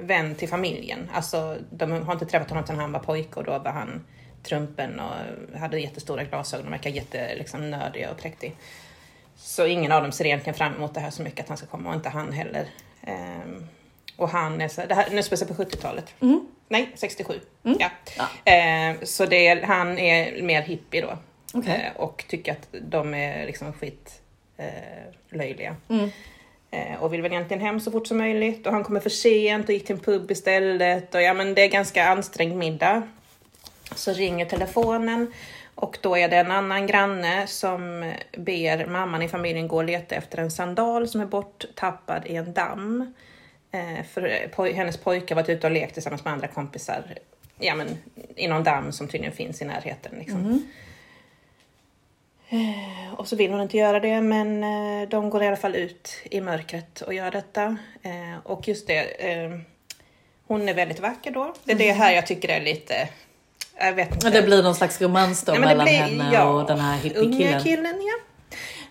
vän 0.00 0.34
till 0.34 0.48
familjen. 0.48 1.10
Alltså, 1.14 1.56
de 1.70 1.92
har 1.92 2.12
inte 2.12 2.26
träffat 2.26 2.50
honom 2.50 2.66
sedan 2.66 2.78
han 2.78 2.92
var 2.92 3.00
pojke 3.00 3.40
och 3.40 3.44
då 3.44 3.58
var 3.58 3.70
han 3.70 4.04
trumpen 4.42 5.00
och 5.00 5.58
hade 5.58 5.80
jättestora 5.80 6.24
glasögon 6.24 6.66
och 6.66 6.72
verkar 6.72 6.90
jätte 6.90 7.34
liksom, 7.34 7.70
nördig 7.70 8.08
och 8.10 8.18
präktig. 8.18 8.56
Så 9.36 9.66
ingen 9.66 9.92
av 9.92 10.02
dem 10.02 10.12
ser 10.12 10.26
egentligen 10.26 10.54
fram 10.54 10.74
emot 10.74 10.94
det 10.94 11.00
här 11.00 11.10
så 11.10 11.22
mycket 11.22 11.40
att 11.40 11.48
han 11.48 11.56
ska 11.56 11.66
komma 11.66 11.88
och 11.88 11.94
inte 11.94 12.08
han 12.08 12.32
heller. 12.32 12.68
Ehm, 13.02 13.66
och 14.16 14.28
han 14.28 14.60
är 14.60 14.68
så, 14.68 14.82
det 14.88 14.94
här, 14.94 15.10
nu 15.10 15.22
spelar 15.22 15.38
sig 15.38 15.48
på 15.48 15.54
70-talet. 15.54 16.14
Nej, 16.68 16.92
67. 16.94 17.40
Ja. 17.62 17.90
Ja. 18.16 18.28
Ehm, 18.44 18.96
så 19.02 19.26
det 19.26 19.64
han 19.64 19.98
är 19.98 20.42
mer 20.42 20.62
hippie 20.62 21.00
då. 21.00 21.18
Okej. 21.54 21.92
Eh, 21.94 22.00
och 22.00 22.24
tycker 22.28 22.52
att 22.52 22.68
de 22.72 23.14
är 23.14 23.46
liksom 23.46 23.72
skit 23.72 24.20
löjliga. 25.30 25.76
Mm. 25.88 26.10
Eh, 26.70 27.02
och 27.02 27.12
vill 27.12 27.22
väl 27.22 27.32
egentligen 27.32 27.62
hem 27.62 27.80
så 27.80 27.90
fort 27.90 28.06
som 28.06 28.18
möjligt. 28.18 28.66
Och 28.66 28.72
han 28.72 28.84
kommer 28.84 29.00
för 29.00 29.10
sent 29.10 29.68
och 29.68 29.74
gick 29.74 29.86
till 29.86 29.96
en 29.96 30.02
pub 30.02 30.30
istället. 30.30 31.14
Och 31.14 31.22
ja, 31.22 31.34
men 31.34 31.54
det 31.54 31.62
är 31.62 31.68
ganska 31.68 32.08
ansträngd 32.08 32.56
middag. 32.56 33.02
Så 33.94 34.12
ringer 34.12 34.46
telefonen 34.46 35.32
och 35.74 35.98
då 36.00 36.16
är 36.16 36.28
det 36.28 36.36
en 36.36 36.50
annan 36.50 36.86
granne 36.86 37.46
som 37.46 38.12
ber 38.36 38.86
mamman 38.86 39.22
i 39.22 39.28
familjen 39.28 39.68
gå 39.68 39.76
och 39.76 39.84
leta 39.84 40.14
efter 40.14 40.38
en 40.38 40.50
sandal 40.50 41.08
som 41.08 41.20
är 41.20 41.26
borttappad 41.26 42.22
i 42.26 42.36
en 42.36 42.52
damm. 42.52 43.14
Eh, 43.72 44.04
för 44.12 44.48
poj- 44.54 44.72
hennes 44.72 44.96
pojke 44.96 45.34
har 45.34 45.42
varit 45.42 45.48
ute 45.48 45.66
och 45.66 45.72
lekt 45.72 45.94
tillsammans 45.94 46.24
med 46.24 46.32
andra 46.32 46.48
kompisar 46.48 47.02
ja, 47.58 47.74
men, 47.74 47.88
i 48.36 48.48
någon 48.48 48.64
damm 48.64 48.92
som 48.92 49.08
tydligen 49.08 49.36
finns 49.36 49.62
i 49.62 49.64
närheten. 49.64 50.12
Liksom. 50.18 50.50
Eh, 50.50 50.56
Och 53.16 53.28
så 53.28 53.36
vill 53.36 53.50
hon 53.50 53.60
inte 53.60 53.76
göra 53.76 54.00
det, 54.00 54.20
men 54.20 54.64
eh, 55.02 55.08
de 55.08 55.30
går 55.30 55.42
i 55.42 55.46
alla 55.46 55.56
fall 55.56 55.74
ut 55.76 56.10
i 56.30 56.40
mörkret 56.40 57.00
och 57.00 57.14
gör 57.14 57.30
detta. 57.30 57.64
Eh, 58.02 58.38
Och 58.44 58.68
just 58.68 58.86
det, 58.86 59.32
eh, 59.32 59.50
hon 60.46 60.68
är 60.68 60.74
väldigt 60.74 61.00
vacker 61.00 61.30
då. 61.30 61.54
Det 61.64 61.72
är 61.72 61.76
det 61.76 61.92
här 61.92 62.12
jag 62.12 62.26
tycker 62.26 62.48
är 62.48 62.60
lite, 62.60 63.08
jag 63.78 63.92
vet 63.92 64.14
inte. 64.14 64.30
Det 64.30 64.42
blir 64.42 64.62
någon 64.62 64.74
slags 64.74 65.00
romans 65.02 65.42
då 65.44 65.52
Nej, 65.52 65.60
mellan 65.60 65.84
blir- 65.84 65.94
henne 65.94 66.30
ja, 66.32 66.44
och 66.44 66.66
den 66.66 66.80
här 66.80 66.92
Unga 67.16 67.26
hippiekillen. 67.36 67.62
killen, 67.62 68.02
ja. 68.02 68.14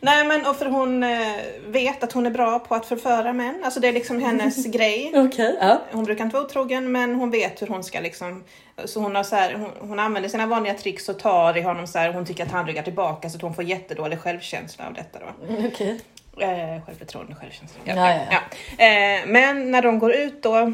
Nej 0.04 0.26
men 0.26 0.46
och 0.46 0.56
för 0.56 0.66
hon 0.66 1.04
eh, 1.04 1.36
vet 1.68 2.04
att 2.04 2.12
hon 2.12 2.26
är 2.26 2.30
bra 2.30 2.60
på 2.60 2.76
att 2.76 2.86
förföra 2.86 3.34
män. 3.34 3.62
Alltså 3.64 3.80
det 3.80 3.88
är 3.88 3.94
liksom 3.94 4.20
hennes 4.20 4.66
grej. 4.74 5.12
Okej, 5.16 5.58
ja. 5.62 5.82
Hon 5.92 6.04
brukar 6.04 6.24
inte 6.24 6.36
vara 6.36 6.46
otrogen 6.46 6.92
men 6.92 7.16
hon 7.16 7.32
vet 7.32 7.62
hur 7.62 7.68
hon 7.68 7.84
ska 7.84 8.00
liksom 8.00 8.44
så 8.86 9.00
hon, 9.00 9.16
har 9.16 9.24
så 9.24 9.36
här, 9.36 9.54
hon, 9.54 9.90
hon 9.90 10.00
använder 10.00 10.30
sina 10.30 10.48
vanliga 10.48 10.74
tricks 10.74 11.10
och 11.10 11.20
tar 11.20 11.58
i 11.58 11.62
honom 11.62 11.88
så 11.88 12.00
här. 12.00 12.14
Hon 12.14 12.26
tycker 12.26 12.46
att 12.46 12.52
han 12.52 12.68
ryggar 12.68 12.84
tillbaka 12.84 13.30
så 13.30 13.36
att 13.36 13.42
hon 13.42 13.54
får 13.54 13.64
jättedålig 13.64 14.20
självkänsla 14.20 14.88
av 14.88 14.94
detta 14.94 15.20
då. 15.20 15.56
Okej. 15.68 16.00
Eh, 16.40 16.86
självförtroende, 16.86 17.36
självkänsla. 17.36 17.80
Ja, 17.84 17.94
ja, 17.96 18.22
ja. 18.32 18.86
Eh, 18.86 19.22
men 19.28 19.72
när 19.72 19.82
de 19.82 20.00
går 20.00 20.14
ut 20.14 20.44
då 20.44 20.74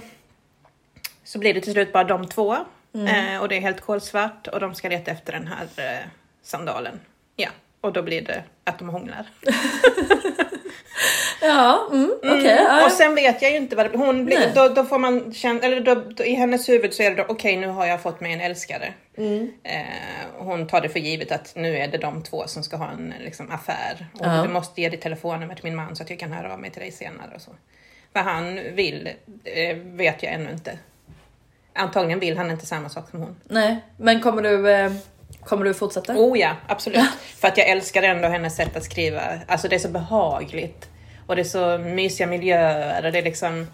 så 1.23 1.39
blir 1.39 1.53
det 1.53 1.61
till 1.61 1.73
slut 1.73 1.93
bara 1.93 2.03
de 2.03 2.27
två. 2.27 2.57
Mm. 2.93 3.35
Eh, 3.35 3.41
och 3.41 3.49
det 3.49 3.57
är 3.57 3.61
helt 3.61 3.81
kolsvart 3.81 4.47
och 4.47 4.59
de 4.59 4.75
ska 4.75 4.89
leta 4.89 5.11
efter 5.11 5.33
den 5.33 5.47
här 5.47 5.67
eh, 5.77 6.07
sandalen. 6.43 6.99
Ja, 7.35 7.49
och 7.81 7.93
då 7.93 8.01
blir 8.01 8.21
det 8.21 8.43
att 8.63 8.79
de 8.79 8.89
hånglar. 8.89 9.25
Ja, 11.41 11.89
mm, 11.91 12.11
okej. 12.17 12.57
ja. 12.67 12.85
Och 12.85 12.91
sen 12.91 13.15
vet 13.15 13.41
jag 13.41 13.51
ju 13.51 13.57
inte 13.57 13.75
vad 13.75 13.85
det 13.85 13.89
blir. 13.89 13.99
Hon 13.99 14.25
blir, 14.25 14.51
då, 14.55 14.67
då 14.67 14.83
får 14.83 14.97
man 14.99 15.33
känna, 15.33 15.59
eller 15.59 15.81
då, 15.81 15.95
då, 15.95 16.23
i 16.23 16.33
hennes 16.33 16.69
huvud 16.69 16.93
så 16.93 17.03
är 17.03 17.09
det 17.11 17.15
då, 17.15 17.25
okej 17.27 17.57
nu 17.57 17.67
har 17.67 17.85
jag 17.85 18.01
fått 18.01 18.21
mig 18.21 18.33
en 18.33 18.41
älskare. 18.41 18.93
Mm. 19.17 19.51
Eh, 19.63 19.83
hon 20.37 20.67
tar 20.67 20.81
det 20.81 20.89
för 20.89 20.99
givet 20.99 21.31
att 21.31 21.53
nu 21.55 21.77
är 21.77 21.87
det 21.87 21.97
de 21.97 22.23
två 22.23 22.47
som 22.47 22.63
ska 22.63 22.77
ha 22.77 22.91
en 22.91 23.13
liksom, 23.19 23.51
affär. 23.51 24.07
Och 24.13 24.25
Ja. 24.25 24.41
du 24.43 24.49
måste 24.49 24.81
ge 24.81 24.89
ditt 24.89 25.01
telefonnummer 25.01 25.55
till 25.55 25.63
min 25.63 25.75
man 25.75 25.95
så 25.95 26.03
att 26.03 26.09
jag 26.09 26.19
kan 26.19 26.31
höra 26.31 26.53
av 26.53 26.59
mig 26.59 26.71
till 26.71 26.81
dig 26.81 26.91
senare. 26.91 27.31
Och 27.35 27.41
så. 27.41 27.51
Vad 28.13 28.23
han 28.23 28.55
vill 28.73 29.09
eh, 29.43 29.77
vet 29.77 30.23
jag 30.23 30.33
ännu 30.33 30.51
inte. 30.51 30.77
Antagligen 31.73 32.19
vill 32.19 32.37
han 32.37 32.51
inte 32.51 32.65
samma 32.65 32.89
sak 32.89 33.09
som 33.09 33.19
hon. 33.19 33.35
Nej, 33.43 33.77
men 33.97 34.21
kommer 34.21 34.41
du, 34.41 34.71
eh, 34.71 34.91
kommer 35.43 35.65
du 35.65 35.73
fortsätta? 35.73 36.13
Oh 36.13 36.39
ja, 36.39 36.55
absolut. 36.67 37.09
För 37.37 37.47
att 37.47 37.57
jag 37.57 37.67
älskar 37.67 38.03
ändå 38.03 38.27
hennes 38.27 38.55
sätt 38.55 38.77
att 38.77 38.83
skriva. 38.83 39.21
Alltså 39.47 39.67
det 39.67 39.75
är 39.75 39.79
så 39.79 39.89
behagligt. 39.89 40.89
Och 41.27 41.35
det 41.35 41.41
är 41.41 41.43
så 41.43 41.77
mysiga 41.77 42.27
miljöer 42.27 43.05
och 43.05 43.11
det 43.11 43.19
är 43.19 43.23
liksom... 43.23 43.67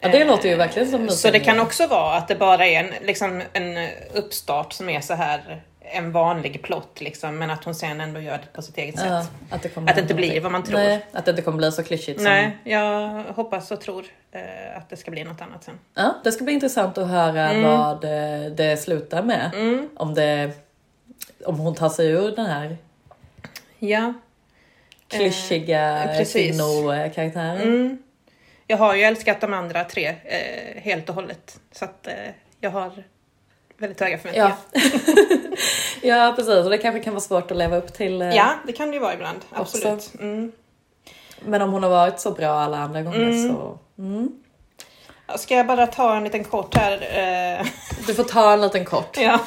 Ja, 0.00 0.08
det 0.08 0.24
låter 0.24 0.48
ju 0.48 0.56
verkligen 0.56 0.90
som 0.90 1.08
Så 1.08 1.30
det 1.30 1.40
kan 1.40 1.60
också 1.60 1.86
vara 1.86 2.16
att 2.16 2.28
det 2.28 2.34
bara 2.34 2.66
är 2.66 2.84
en, 2.84 3.06
liksom, 3.06 3.42
en 3.52 3.88
uppstart 4.14 4.72
som 4.72 4.88
är 4.88 5.00
så 5.00 5.14
här 5.14 5.62
en 5.92 6.12
vanlig 6.12 6.62
plott 6.62 7.00
liksom, 7.00 7.38
men 7.38 7.50
att 7.50 7.64
hon 7.64 7.74
sen 7.74 8.00
ändå 8.00 8.20
gör 8.20 8.38
det 8.38 8.52
på 8.52 8.62
sitt 8.62 8.78
eget 8.78 8.98
sätt. 8.98 9.06
Ja, 9.08 9.26
att 9.50 9.62
det, 9.62 9.76
Att 9.76 9.94
det 9.94 10.00
inte 10.00 10.14
blir 10.14 10.40
vad 10.40 10.52
man 10.52 10.62
tror. 10.62 10.78
Nej, 10.78 11.06
att 11.12 11.24
det 11.24 11.30
inte 11.30 11.42
kommer 11.42 11.58
bli 11.58 11.72
så 11.72 11.82
klyschigt. 11.84 12.18
Som... 12.20 12.24
Nej, 12.24 12.56
jag 12.64 13.22
hoppas 13.24 13.70
och 13.70 13.80
tror 13.80 14.04
eh, 14.32 14.76
att 14.76 14.90
det 14.90 14.96
ska 14.96 15.10
bli 15.10 15.24
något 15.24 15.40
annat 15.40 15.64
sen. 15.64 15.78
Ja, 15.94 16.14
det 16.24 16.32
ska 16.32 16.44
bli 16.44 16.52
intressant 16.52 16.98
att 16.98 17.08
höra 17.08 17.50
Mm. 17.50 17.62
vad 17.62 18.04
eh, 18.04 18.50
det 18.52 18.76
slutar 18.76 19.22
med. 19.22 19.50
Om, 19.96 20.14
det, 20.14 20.50
om 21.46 21.58
hon 21.58 21.74
tar 21.74 21.88
sig 21.88 22.10
ur 22.10 22.36
den 22.36 22.46
här 22.46 22.76
Ja. 23.78 24.12
klyschiga 25.08 26.04
Eh, 26.14 26.24
kvinnokaraktären. 26.24 27.60
Mm. 27.62 27.98
Jag 28.66 28.76
har 28.76 28.94
ju 28.94 29.02
älskat 29.02 29.40
de 29.40 29.52
andra 29.52 29.84
tre 29.84 30.06
eh, 30.24 30.82
helt 30.82 31.08
och 31.08 31.14
hållet. 31.14 31.60
Så 31.72 31.84
att 31.84 32.06
eh, 32.06 32.12
jag 32.60 32.70
har 32.70 33.04
väldigt 33.78 34.00
höga 34.00 34.18
förväntningar. 34.18 34.56
Ja. 34.72 34.80
ja, 36.02 36.32
precis. 36.36 36.54
Och 36.64 36.70
det 36.70 36.78
kanske 36.78 37.00
kan 37.00 37.12
vara 37.12 37.20
svårt 37.20 37.50
att 37.50 37.56
leva 37.56 37.76
upp 37.76 37.92
till. 37.94 38.22
eh, 38.22 38.28
Ja, 38.36 38.50
det 38.66 38.72
kan 38.72 38.88
det 38.88 38.94
ju 38.94 39.00
vara 39.00 39.14
ibland. 39.14 39.38
Absolut. 39.52 40.12
Mm. 40.20 40.52
Men 41.46 41.62
om 41.62 41.72
hon 41.72 41.82
har 41.82 41.90
varit 41.90 42.20
så 42.20 42.30
bra 42.30 42.50
alla 42.60 42.78
andra 42.78 43.02
gånger 43.02 43.48
så... 43.48 43.78
Mm. 43.98 44.28
Ska 45.36 45.54
jag 45.54 45.66
bara 45.66 45.86
ta 45.86 46.16
en 46.16 46.24
liten 46.24 46.44
kort 46.44 46.76
här? 46.76 46.92
Eh, 47.60 47.66
Du 48.06 48.14
får 48.14 48.24
ta 48.24 48.52
en 48.52 48.60
liten 48.60 48.84
kort. 48.84 49.16
ja. 49.20 49.40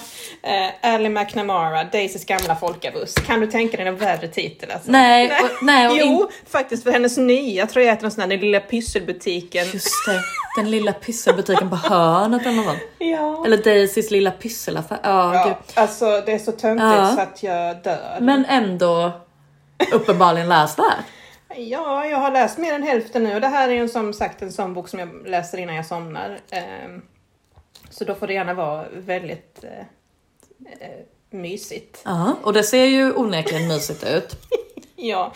Eh, 0.44 0.94
Ally 0.94 1.10
McNamara, 1.10 1.84
Daisys 1.84 2.26
gamla 2.26 2.56
folkabuss. 2.56 3.14
Kan 3.14 3.40
du 3.40 3.48
tänka 3.48 3.78
dig 3.78 3.88
en 3.88 3.98
värre 3.98 4.28
titel? 4.28 4.72
Alltså? 4.72 4.92
Nej, 4.92 5.32
och, 5.44 5.50
nej 5.66 5.88
och 5.88 5.98
Jo, 5.98 6.30
faktiskt 6.48 6.84
för 6.84 6.92
hennes 6.92 7.18
nya 7.18 7.68
tror 7.68 7.86
jag 7.86 7.92
heter 7.92 8.04
någon 8.04 8.12
sån 8.12 8.22
här 8.22 8.28
Den 8.30 8.40
lilla 8.40 8.60
pysselbutiken. 8.60 9.66
Just 9.74 10.06
det, 10.08 10.22
den 10.62 10.72
lilla 10.72 10.94
pysselbutiken 10.94 11.70
på 11.70 11.76
hörnet 11.76 12.42
eller 12.46 12.64
något. 12.66 12.78
Ja. 12.98 13.46
Eller 13.46 13.58
Daisys 13.58 14.12
lilla 14.12 14.32
pysselaffär. 14.32 15.00
Ja, 15.04 15.36
ja, 15.36 15.46
gud. 15.46 15.56
alltså 15.74 16.22
det 16.26 16.32
är 16.32 16.40
så 16.40 16.52
töntigt 16.52 16.86
Ja. 16.86 17.12
så 17.16 17.22
att 17.22 17.44
jag 17.44 17.84
dör. 17.84 18.18
Men 18.22 18.46
ändå 18.46 19.12
uppenbarligen 19.92 20.50
läsvärd. 20.50 21.04
Ja, 21.56 22.06
jag 22.06 22.18
har 22.18 22.32
läst 22.32 22.58
mer 22.58 22.74
än 22.74 22.84
hälften 22.84 23.24
nu 23.24 23.36
och 23.36 23.42
det 23.42 23.48
här 23.48 23.70
är 23.70 23.74
ju 23.74 23.88
som 23.88 24.14
sagt 24.14 24.42
en 24.42 24.52
sån 24.52 24.74
bok 24.74 24.90
som 24.90 25.00
jag 25.00 25.10
läser 25.28 25.58
innan 25.58 25.76
jag 25.76 25.86
somnar. 25.86 26.40
Ehm, 26.52 27.02
Så 27.90 28.04
då 28.04 28.16
får 28.16 28.28
det 28.28 28.34
gärna 28.34 28.54
vara 28.54 28.86
väldigt 28.94 29.64
eh, 29.64 29.86
mysigt. 31.30 32.02
Ja, 32.06 32.36
och 32.44 32.54
det 32.54 32.64
ser 32.64 32.86
ju 32.86 33.14
onekligen 33.14 33.68
mysigt 33.68 34.04
ut. 34.04 34.36
Ja, 35.00 35.34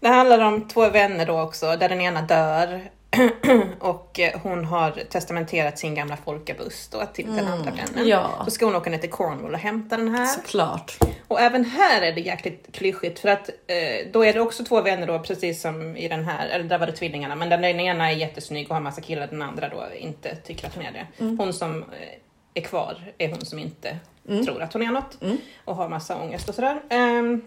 det 0.00 0.08
handlar 0.08 0.38
om 0.40 0.68
två 0.68 0.88
vänner 0.90 1.26
då 1.26 1.40
också, 1.40 1.76
där 1.76 1.88
den 1.88 2.00
ena 2.00 2.22
dör 2.22 2.90
och 3.80 4.20
eh, 4.20 4.40
hon 4.42 4.64
har 4.64 4.90
testamenterat 5.10 5.78
sin 5.78 5.94
gamla 5.94 6.16
folkabuss 6.16 6.88
då 6.88 7.02
till 7.12 7.36
den 7.36 7.46
andra 7.46 7.70
vännen. 7.70 8.08
ja. 8.08 8.42
Då 8.44 8.50
ska 8.50 8.64
hon 8.64 8.74
åka 8.74 8.90
ner 8.90 8.98
till 8.98 9.10
Cornwall 9.10 9.52
och 9.54 9.58
hämta 9.58 9.96
den 9.96 10.14
här. 10.14 10.26
Såklart. 10.26 10.98
Och 11.28 11.40
även 11.40 11.64
här 11.64 12.02
är 12.02 12.12
det 12.12 12.20
jäkligt 12.20 12.68
klyschigt 12.72 13.18
för 13.18 13.28
att 13.28 13.48
eh, 13.48 14.10
då 14.12 14.24
är 14.24 14.32
det 14.32 14.40
också 14.40 14.64
två 14.64 14.80
vänner 14.80 15.06
då 15.06 15.18
precis 15.18 15.62
som 15.62 15.96
i 15.96 16.08
den 16.08 16.24
här, 16.24 16.48
eller 16.48 16.64
där 16.64 16.78
var 16.78 16.86
det 16.86 16.92
tvillingarna, 16.92 17.34
men 17.36 17.48
den 17.48 17.64
ena 17.64 18.10
är 18.10 18.16
jättesnygg 18.16 18.68
och 18.68 18.74
har 18.74 18.82
massa 18.82 19.00
killar, 19.00 19.26
den 19.26 19.42
andra 19.42 19.68
då 19.68 19.84
inte 19.98 20.36
tycker 20.36 20.66
att 20.66 20.74
hon 20.74 20.84
är 20.84 20.92
det. 20.92 21.06
Hon 21.38 21.52
som 21.52 21.82
eh, 21.82 21.86
är 22.56 22.60
kvar 22.62 22.96
är 23.18 23.28
hon 23.28 23.40
som 23.44 23.58
inte 23.58 23.98
Mm. 24.28 24.44
tror 24.46 24.62
att 24.62 24.72
hon 24.72 24.82
är 24.82 24.90
något 24.90 25.18
och 25.64 25.76
har 25.76 25.88
massa 25.88 26.16
ångest 26.22 26.48
och 26.48 26.54
sådär. 26.54 26.82
Ehm, 26.90 27.42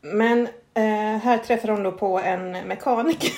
men 0.00 0.48
eh, 0.74 1.18
här 1.22 1.38
träffar 1.38 1.68
hon 1.68 1.82
då 1.82 1.92
på 1.92 2.18
en 2.20 2.52
mekaniker 2.52 3.30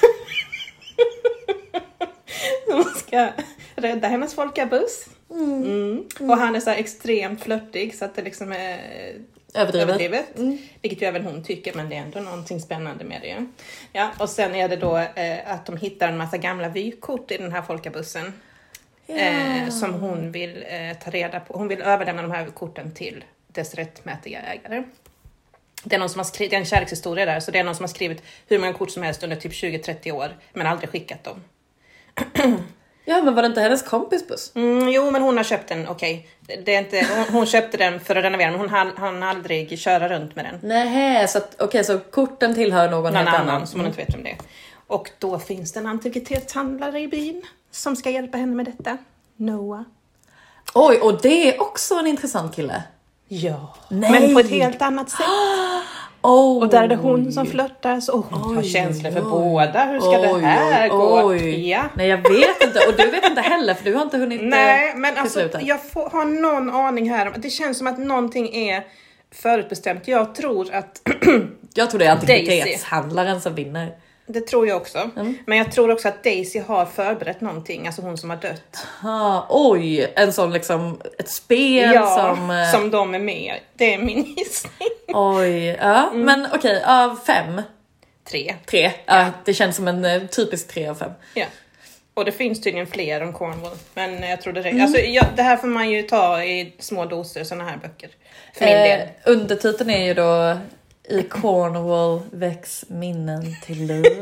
som 2.71 2.85
ska 2.85 3.29
rädda 3.77 4.09
hennes 4.09 4.35
folkabuss. 4.35 5.07
Mm. 5.31 6.05
Och 6.21 6.37
han 6.39 6.57
är 6.57 6.61
så 6.61 6.71
extremt 6.71 7.43
flörtig 7.43 7.95
så 7.95 8.05
att 8.05 8.15
det 8.15 8.23
liksom 8.23 8.53
är 8.53 8.79
Överdrivet. 9.55 9.89
överdrivet. 9.89 10.27
Vilket 10.83 11.03
ju 11.03 11.07
även 11.07 11.25
hon 11.25 11.45
tycker, 11.45 11.75
men 11.75 11.89
det 11.89 11.97
är 11.97 12.01
ändå 12.01 12.21
någonting 12.21 12.61
spännande 12.61 13.05
med 13.05 13.21
det. 13.23 13.47
Ja, 13.93 14.11
och 14.19 14.29
sen 14.29 14.55
är 14.55 14.69
det 14.69 14.77
då 14.77 14.97
eh, 14.99 15.53
att 15.53 15.67
de 15.67 15.77
hittar 15.77 16.09
en 16.09 16.17
massa 16.17 16.37
gamla 16.39 16.69
vykort 16.69 17.31
i 17.31 17.37
den 17.37 17.53
här 17.53 17.63
folkabussen. 17.63 18.33
Eh, 19.09 19.69
som 19.69 19.95
hon 19.95 20.33
vill 20.33 20.65
eh, 20.69 20.97
ta 21.05 21.11
reda 21.11 21.41
på. 21.41 21.59
Hon 21.59 21.69
vill 21.69 21.83
överlämna 21.83 22.23
de 22.23 22.31
här 22.31 22.47
korten 22.47 22.95
till 22.95 23.25
dess 23.47 23.75
rättmätiga 23.75 24.41
ägare. 24.41 24.83
Det 25.85 25.95
är 25.95 26.01
någon 26.01 26.09
som 26.09 26.19
har 26.19 26.25
skrivit, 26.25 26.51
det 26.51 26.57
är 26.57 26.61
en 26.61 26.67
kärlekshistoria 26.67 27.27
där, 27.27 27.41
så 27.41 27.51
det 27.51 27.59
är 27.59 27.65
någon 27.65 27.75
som 27.75 27.83
har 27.83 27.89
skrivit 27.89 28.23
hur 28.49 28.59
många 28.59 28.73
kort 28.73 28.91
som 28.91 29.03
helst 29.03 29.23
under 29.23 29.37
typ 29.37 29.53
20-30 29.53 30.13
år, 30.13 30.37
men 30.53 30.67
aldrig 30.67 30.91
skickat 30.91 31.25
dem. 31.25 31.45
Ja, 33.05 33.23
men 33.23 33.35
var 33.35 33.43
det 33.43 33.47
inte 33.47 33.61
hennes 33.61 33.83
kompis 33.83 34.29
buss? 34.29 34.53
Mm, 34.55 34.89
jo, 34.89 35.11
men 35.11 35.23
hon 35.23 35.37
har 35.37 35.45
köpt 35.45 35.69
den, 35.69 35.89
okej. 35.89 36.29
Det 36.65 36.75
är 36.75 36.79
inte, 36.79 37.07
hon, 37.17 37.25
hon 37.35 37.47
köpte 37.47 37.77
den 37.77 38.01
för 38.01 38.17
att 38.17 38.25
renovera, 38.25 38.51
men 38.51 38.61
hon 38.61 38.69
hann, 38.69 39.23
aldrig 39.23 39.79
köra 39.79 40.09
runt 40.09 40.37
med 40.37 40.45
den. 40.45 40.59
Nej, 40.63 41.29
så 41.29 41.41
okej, 41.59 41.85
så 41.85 41.99
korten 41.99 42.55
tillhör 42.55 42.91
någon, 42.91 43.03
Någon 43.03 43.15
helt 43.15 43.29
annan, 43.29 43.49
annan. 43.49 43.67
som 43.67 43.81
hon 43.81 43.87
inte 43.87 43.99
vet 43.99 44.15
vem 44.15 44.23
det 44.23 44.31
är. 44.31 44.39
Och 44.87 45.11
då 45.19 45.39
finns 45.39 45.73
det 45.73 45.81
en 45.81 45.87
antikvitetshandlare 45.87 47.01
i 47.01 47.09
byn 47.09 47.43
som 47.79 47.97
ska 47.97 48.11
hjälpa 48.11 48.39
henne 48.39 48.55
med 48.57 48.67
detta. 48.67 48.99
Noah. 49.37 49.83
Oj, 50.75 50.99
och 50.99 51.23
det 51.23 51.55
är 51.55 51.63
också 51.63 51.95
en 51.95 52.07
intressant 52.07 52.57
kille. 52.57 52.83
Ja, 53.29 53.75
Nej. 53.89 54.11
men 54.11 54.35
på 54.35 54.41
ett 54.41 54.51
helt 54.51 54.83
annat 54.83 55.11
sätt. 55.11 55.27
Oh. 56.23 56.63
Och 56.63 56.69
där 56.69 56.83
är 56.83 56.89
det 56.89 56.97
hon 56.97 57.33
som 57.33 57.47
flörtar, 57.47 58.01
så 58.01 58.25
hon 58.31 58.57
har 58.57 58.63
känslor 58.63 59.11
för 59.11 59.21
oj. 59.21 59.31
båda. 59.31 59.85
Hur 59.85 60.01
ska 60.01 60.09
Oj, 60.11 60.41
det 60.41 60.47
här 60.47 60.89
gå? 60.89 61.35
Ja. 61.37 61.85
Nej, 61.95 62.09
jag 62.09 62.17
vet 62.17 62.63
inte. 62.63 62.79
Och 62.89 62.95
du 62.97 63.11
vet 63.11 63.25
inte 63.25 63.41
heller, 63.41 63.75
för 63.75 63.85
du 63.85 63.95
har 63.95 64.03
inte 64.03 64.19
hunnit 64.19 64.41
Nej, 64.43 64.91
eh, 64.91 64.97
men 64.97 65.15
till 65.15 65.23
alltså 65.23 65.49
jag 65.61 65.83
får, 65.83 66.11
har 66.11 66.25
någon 66.25 66.71
aning 66.71 67.11
här. 67.11 67.35
Det 67.39 67.51
känns 67.51 67.79
som 67.79 67.87
att 67.87 67.99
någonting 67.99 68.55
är 68.57 68.85
förutbestämt. 69.35 70.09
Jag 70.09 70.35
tror 70.35 70.75
att, 70.75 71.03
Jag 71.75 71.91
tror 71.91 71.99
det 71.99 72.07
är 72.07 72.13
antikvitetshandlaren 72.13 73.41
som 73.41 73.55
vinner. 73.55 73.93
Det 74.29 74.41
tror 74.47 74.69
jag 74.69 74.77
också. 74.77 75.11
Mm. 75.17 75.39
Men 75.47 75.59
jag 75.59 75.73
tror 75.73 75.91
också 75.91 76.09
att 76.09 76.25
Daisy 76.25 76.61
har 76.61 76.87
förberett 76.87 77.41
någonting, 77.41 77.87
alltså 77.87 78.03
hon 78.03 78.19
som 78.19 78.31
har 78.31 78.37
dött. 78.37 78.87
Ah, 79.05 79.43
oj, 79.49 80.13
en 80.17 80.33
sån 80.33 80.53
liksom, 80.53 81.01
ett 81.19 81.29
spel 81.29 81.95
Ja, 81.95 82.35
som... 82.37 82.51
eh, 82.51 82.71
som 82.73 82.91
de 82.91 83.15
är 83.15 83.19
med 83.19 83.55
Det 83.75 83.95
är 83.95 83.99
min 83.99 84.23
gissning. 84.37 84.89
Oj, 85.09 85.67
ja. 85.67 86.11
Mm. 86.11 86.25
Men 86.25 86.47
okej, 86.55 86.83
av 86.87 87.17
fem, 87.27 87.63
Tre. 88.31 88.55
tre. 88.67 88.93
Ja, 89.07 89.27
det 89.45 89.55
känns 89.55 89.77
som 89.77 89.89
en 89.89 90.05
eh, 90.05 90.23
typisk 90.23 90.69
tre 90.69 90.89
av 90.89 90.95
fem. 90.95 91.11
Ja. 91.35 91.47
Och 92.15 92.25
det 92.25 92.33
finns 92.33 92.61
tydligen 92.63 92.87
fler 92.87 93.23
om 93.23 93.33
Cornwall. 93.33 93.77
Men 93.95 94.23
jag 94.23 94.41
tror 94.41 94.53
det 94.53 94.61
räcker. 94.61 94.71
Mm. 94.71 94.83
Alltså, 94.83 95.01
ja, 95.01 95.23
det 95.37 95.43
här 95.43 95.57
får 95.57 95.69
man 95.69 95.91
ju 95.91 96.03
ta 96.03 96.43
i 96.45 96.73
små 96.79 97.05
doser, 97.05 97.45
såna 97.45 97.65
här 97.65 97.77
böcker. 97.77 98.11
För 98.55 98.65
min 98.65 98.75
del. 98.75 99.01
Eh, 99.01 99.07
undertiteln 99.25 99.91
är 99.91 100.05
ju 100.05 100.15
då 100.15 100.59
I 101.11 101.23
Cornwall 101.23 102.21
väcks 102.31 102.85
minnen 102.89 103.57
till 103.67 103.87
liv. 103.87 104.05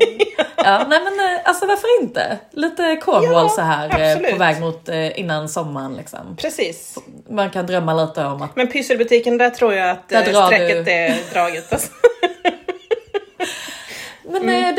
ja, 0.57 0.85
nej 0.89 0.99
men 1.03 1.19
eh, 1.35 1.41
alltså 1.45 1.65
varför 1.65 2.01
inte? 2.01 2.37
Lite 2.51 2.95
Cornwall 2.95 3.31
Ja, 3.45 3.49
så 3.49 3.61
här 3.61 3.99
eh, 3.99 4.11
absolut. 4.11 4.31
på 4.31 4.37
väg 4.37 4.59
mot 4.61 4.89
eh, 4.89 5.19
innan 5.19 5.49
sommaren 5.49 5.93
liksom. 5.97 6.35
Precis. 6.41 6.97
Man 7.29 7.49
kan 7.49 7.65
drömma 7.65 7.93
lite 8.05 8.25
om 8.25 8.41
att 8.41 8.55
Men 8.55 8.67
pysselbutiken, 8.67 9.37
där 9.37 9.49
tror 9.49 9.73
jag 9.73 9.89
att 9.89 10.05
strecket 10.05 10.85
du. 10.85 10.91
är 10.91 11.33
draget. 11.33 11.73
Alltså. 11.73 11.91
Men 14.29 14.43
Mm. 14.49 14.75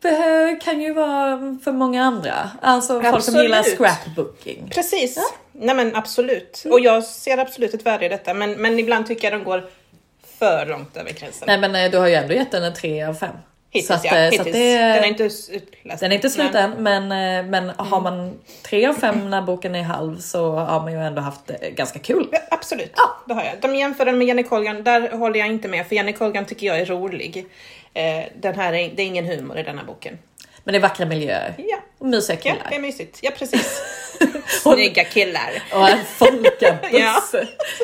det 0.00 0.60
kan 0.64 0.80
ju 0.80 0.92
vara 0.92 1.58
för 1.64 1.72
många 1.72 2.04
andra. 2.04 2.50
Alltså 2.62 2.92
folk 2.94 3.04
som 3.06 3.14
Absolut. 3.14 3.42
gillar 3.42 3.62
scrapbooking. 3.62 4.70
Precis. 4.74 5.18
Nej 5.52 5.74
men 5.74 5.96
absolut. 5.96 6.64
Och 6.70 6.80
jag 6.80 7.04
ser 7.04 7.38
absolut 7.38 7.74
ett 7.74 7.86
värde 7.86 8.06
i 8.06 8.08
detta. 8.08 8.34
Men, 8.34 8.52
men 8.52 8.78
ibland 8.78 9.06
tycker 9.06 9.30
jag 9.30 9.40
de 9.40 9.44
går 9.44 9.64
för 10.44 10.66
långt 10.66 10.96
över 10.96 11.10
gränsen. 11.12 11.44
Nej 11.46 11.58
men 11.58 11.74
eh, 11.76 11.90
du 11.90 11.98
har 11.98 12.06
ju 12.06 12.14
ändå 12.14 12.34
gett 12.34 12.50
den 12.50 12.64
en 12.64 12.74
tre 12.74 13.02
av 13.04 13.14
fem. 13.14 13.36
Hittills 13.70 13.86
så 13.88 13.94
att, 13.94 14.04
ja. 14.04 14.16
eh, 14.16 14.22
Hittills. 14.22 14.42
Så 14.42 14.48
att 14.48 14.52
det, 14.52 14.78
Den 14.78 15.04
är 15.04 15.08
inte 15.08 15.24
utläst. 15.24 16.00
Den 16.00 16.10
är 16.12 16.14
inte 16.16 16.30
slut 16.30 16.52
Men- 16.52 16.72
Mm. 16.72 16.86
än, 16.86 17.08
men, 17.08 17.44
eh, 17.44 17.50
men 17.50 17.72
har 17.76 18.00
man 18.00 18.38
tre 18.62 18.86
av 18.86 18.94
fem 18.94 19.30
när 19.30 19.42
boken 19.42 19.74
är 19.74 19.82
halv 19.82 20.18
så 20.20 20.52
har 20.52 20.80
man 20.80 20.92
ju 20.92 20.98
ändå 20.98 21.22
haft 21.22 21.46
ganska 21.76 21.98
kul. 21.98 22.28
Ja, 22.32 22.38
absolut, 22.50 22.92
det 23.28 23.34
har 23.34 23.44
jag. 23.44 23.52
De 23.60 23.76
jämför 23.76 24.04
den 24.04 24.18
med 24.18 24.26
Jenny 24.26 24.42
Colgan, 24.42 24.84
där 24.84 25.10
håller 25.10 25.38
jag 25.38 25.48
inte 25.48 25.68
med 25.68 25.86
för 25.86 25.94
Jenny 25.96 26.12
Colgan 26.12 26.44
tycker 26.44 26.66
jag 26.66 26.80
är 26.80 26.86
rolig. 26.86 27.46
Eh, 27.94 28.24
den 28.40 28.54
här 28.54 28.72
är, 28.72 28.90
det 28.96 29.02
är 29.02 29.06
ingen 29.06 29.24
humor 29.26 29.58
i 29.58 29.62
den 29.62 29.78
här 29.78 29.84
boken. 29.84 30.18
Men 30.64 30.72
det 30.72 30.78
är 30.78 30.82
vackra 30.82 31.06
miljöer 31.06 31.54
Ja, 31.56 31.76
mysiga 32.06 32.36
ja 32.36 32.52
killar. 32.52 32.66
det 32.70 32.76
är 32.76 32.80
mysigt. 32.80 33.18
Ja 33.22 33.30
precis. 33.38 33.82
Snygga 34.62 35.04
killar. 35.04 35.62
Och 35.72 35.88
en 35.88 36.04
folkabuss. 36.04 36.90
Ja. 36.92 37.22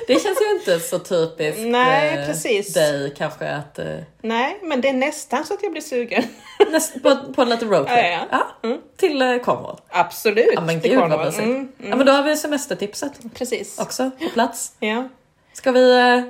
Det 0.06 0.22
känns 0.22 0.40
ju 0.40 0.50
inte 0.52 0.80
så 0.80 0.98
typiskt 0.98 1.60
Nej, 1.60 2.18
eh, 2.18 2.26
precis. 2.26 2.74
dig 2.74 3.14
kanske 3.18 3.48
att 3.48 3.78
eh, 3.78 3.86
Nej, 4.22 4.58
men 4.62 4.80
det 4.80 4.88
är 4.88 4.92
nästan 4.92 5.44
så 5.44 5.54
att 5.54 5.62
jag 5.62 5.72
blir 5.72 5.82
sugen. 5.82 6.22
näst, 6.70 7.02
på, 7.02 7.16
på 7.34 7.42
en 7.42 7.48
liten 7.48 7.68
roadtrip. 7.70 7.98
Ja, 7.98 8.26
ja. 8.30 8.48
Ja, 8.62 8.78
Till 8.96 9.22
eh, 9.22 9.36
Cornwall. 9.38 9.80
Absolut. 9.88 10.50
Ja 10.54 10.60
men 10.60 10.80
gud 10.80 10.98
vad 10.98 11.18
mysigt. 11.26 11.38
Mm, 11.44 11.72
Ja 11.78 11.96
men 11.96 12.06
då 12.06 12.12
har 12.12 12.22
vi 12.22 12.36
semestertipset 12.36 13.12
precis. 13.34 13.78
också 13.78 14.10
på 14.20 14.28
plats. 14.28 14.72
Ja. 14.80 15.08
Ska 15.52 15.72
vi... 15.72 15.90
eh, 15.98 16.20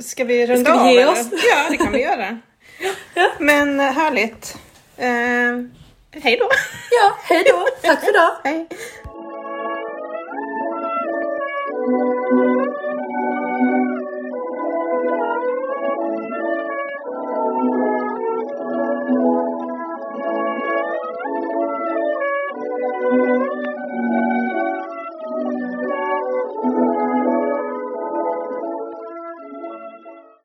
Ska 0.00 0.24
vi 0.24 0.46
runda 0.46 0.70
Ska 0.70 0.82
vi 0.82 0.88
av? 0.88 0.94
ge 0.94 1.00
eller? 1.00 1.12
oss? 1.12 1.26
Ja, 1.30 1.66
det 1.70 1.76
kan 1.76 1.92
vi 1.92 2.02
göra. 2.02 2.38
Men 3.38 3.80
eh, 3.80 3.86
härligt. 3.92 4.56
Eh, 4.96 5.06
hej 6.22 6.36
då. 6.40 6.48
Ja, 6.90 7.16
hej 7.22 7.44
då. 7.50 7.66
Tack 7.82 8.00
för 8.00 8.10
idag. 8.10 8.30
Hej. 8.44 8.66
Música 11.86 12.45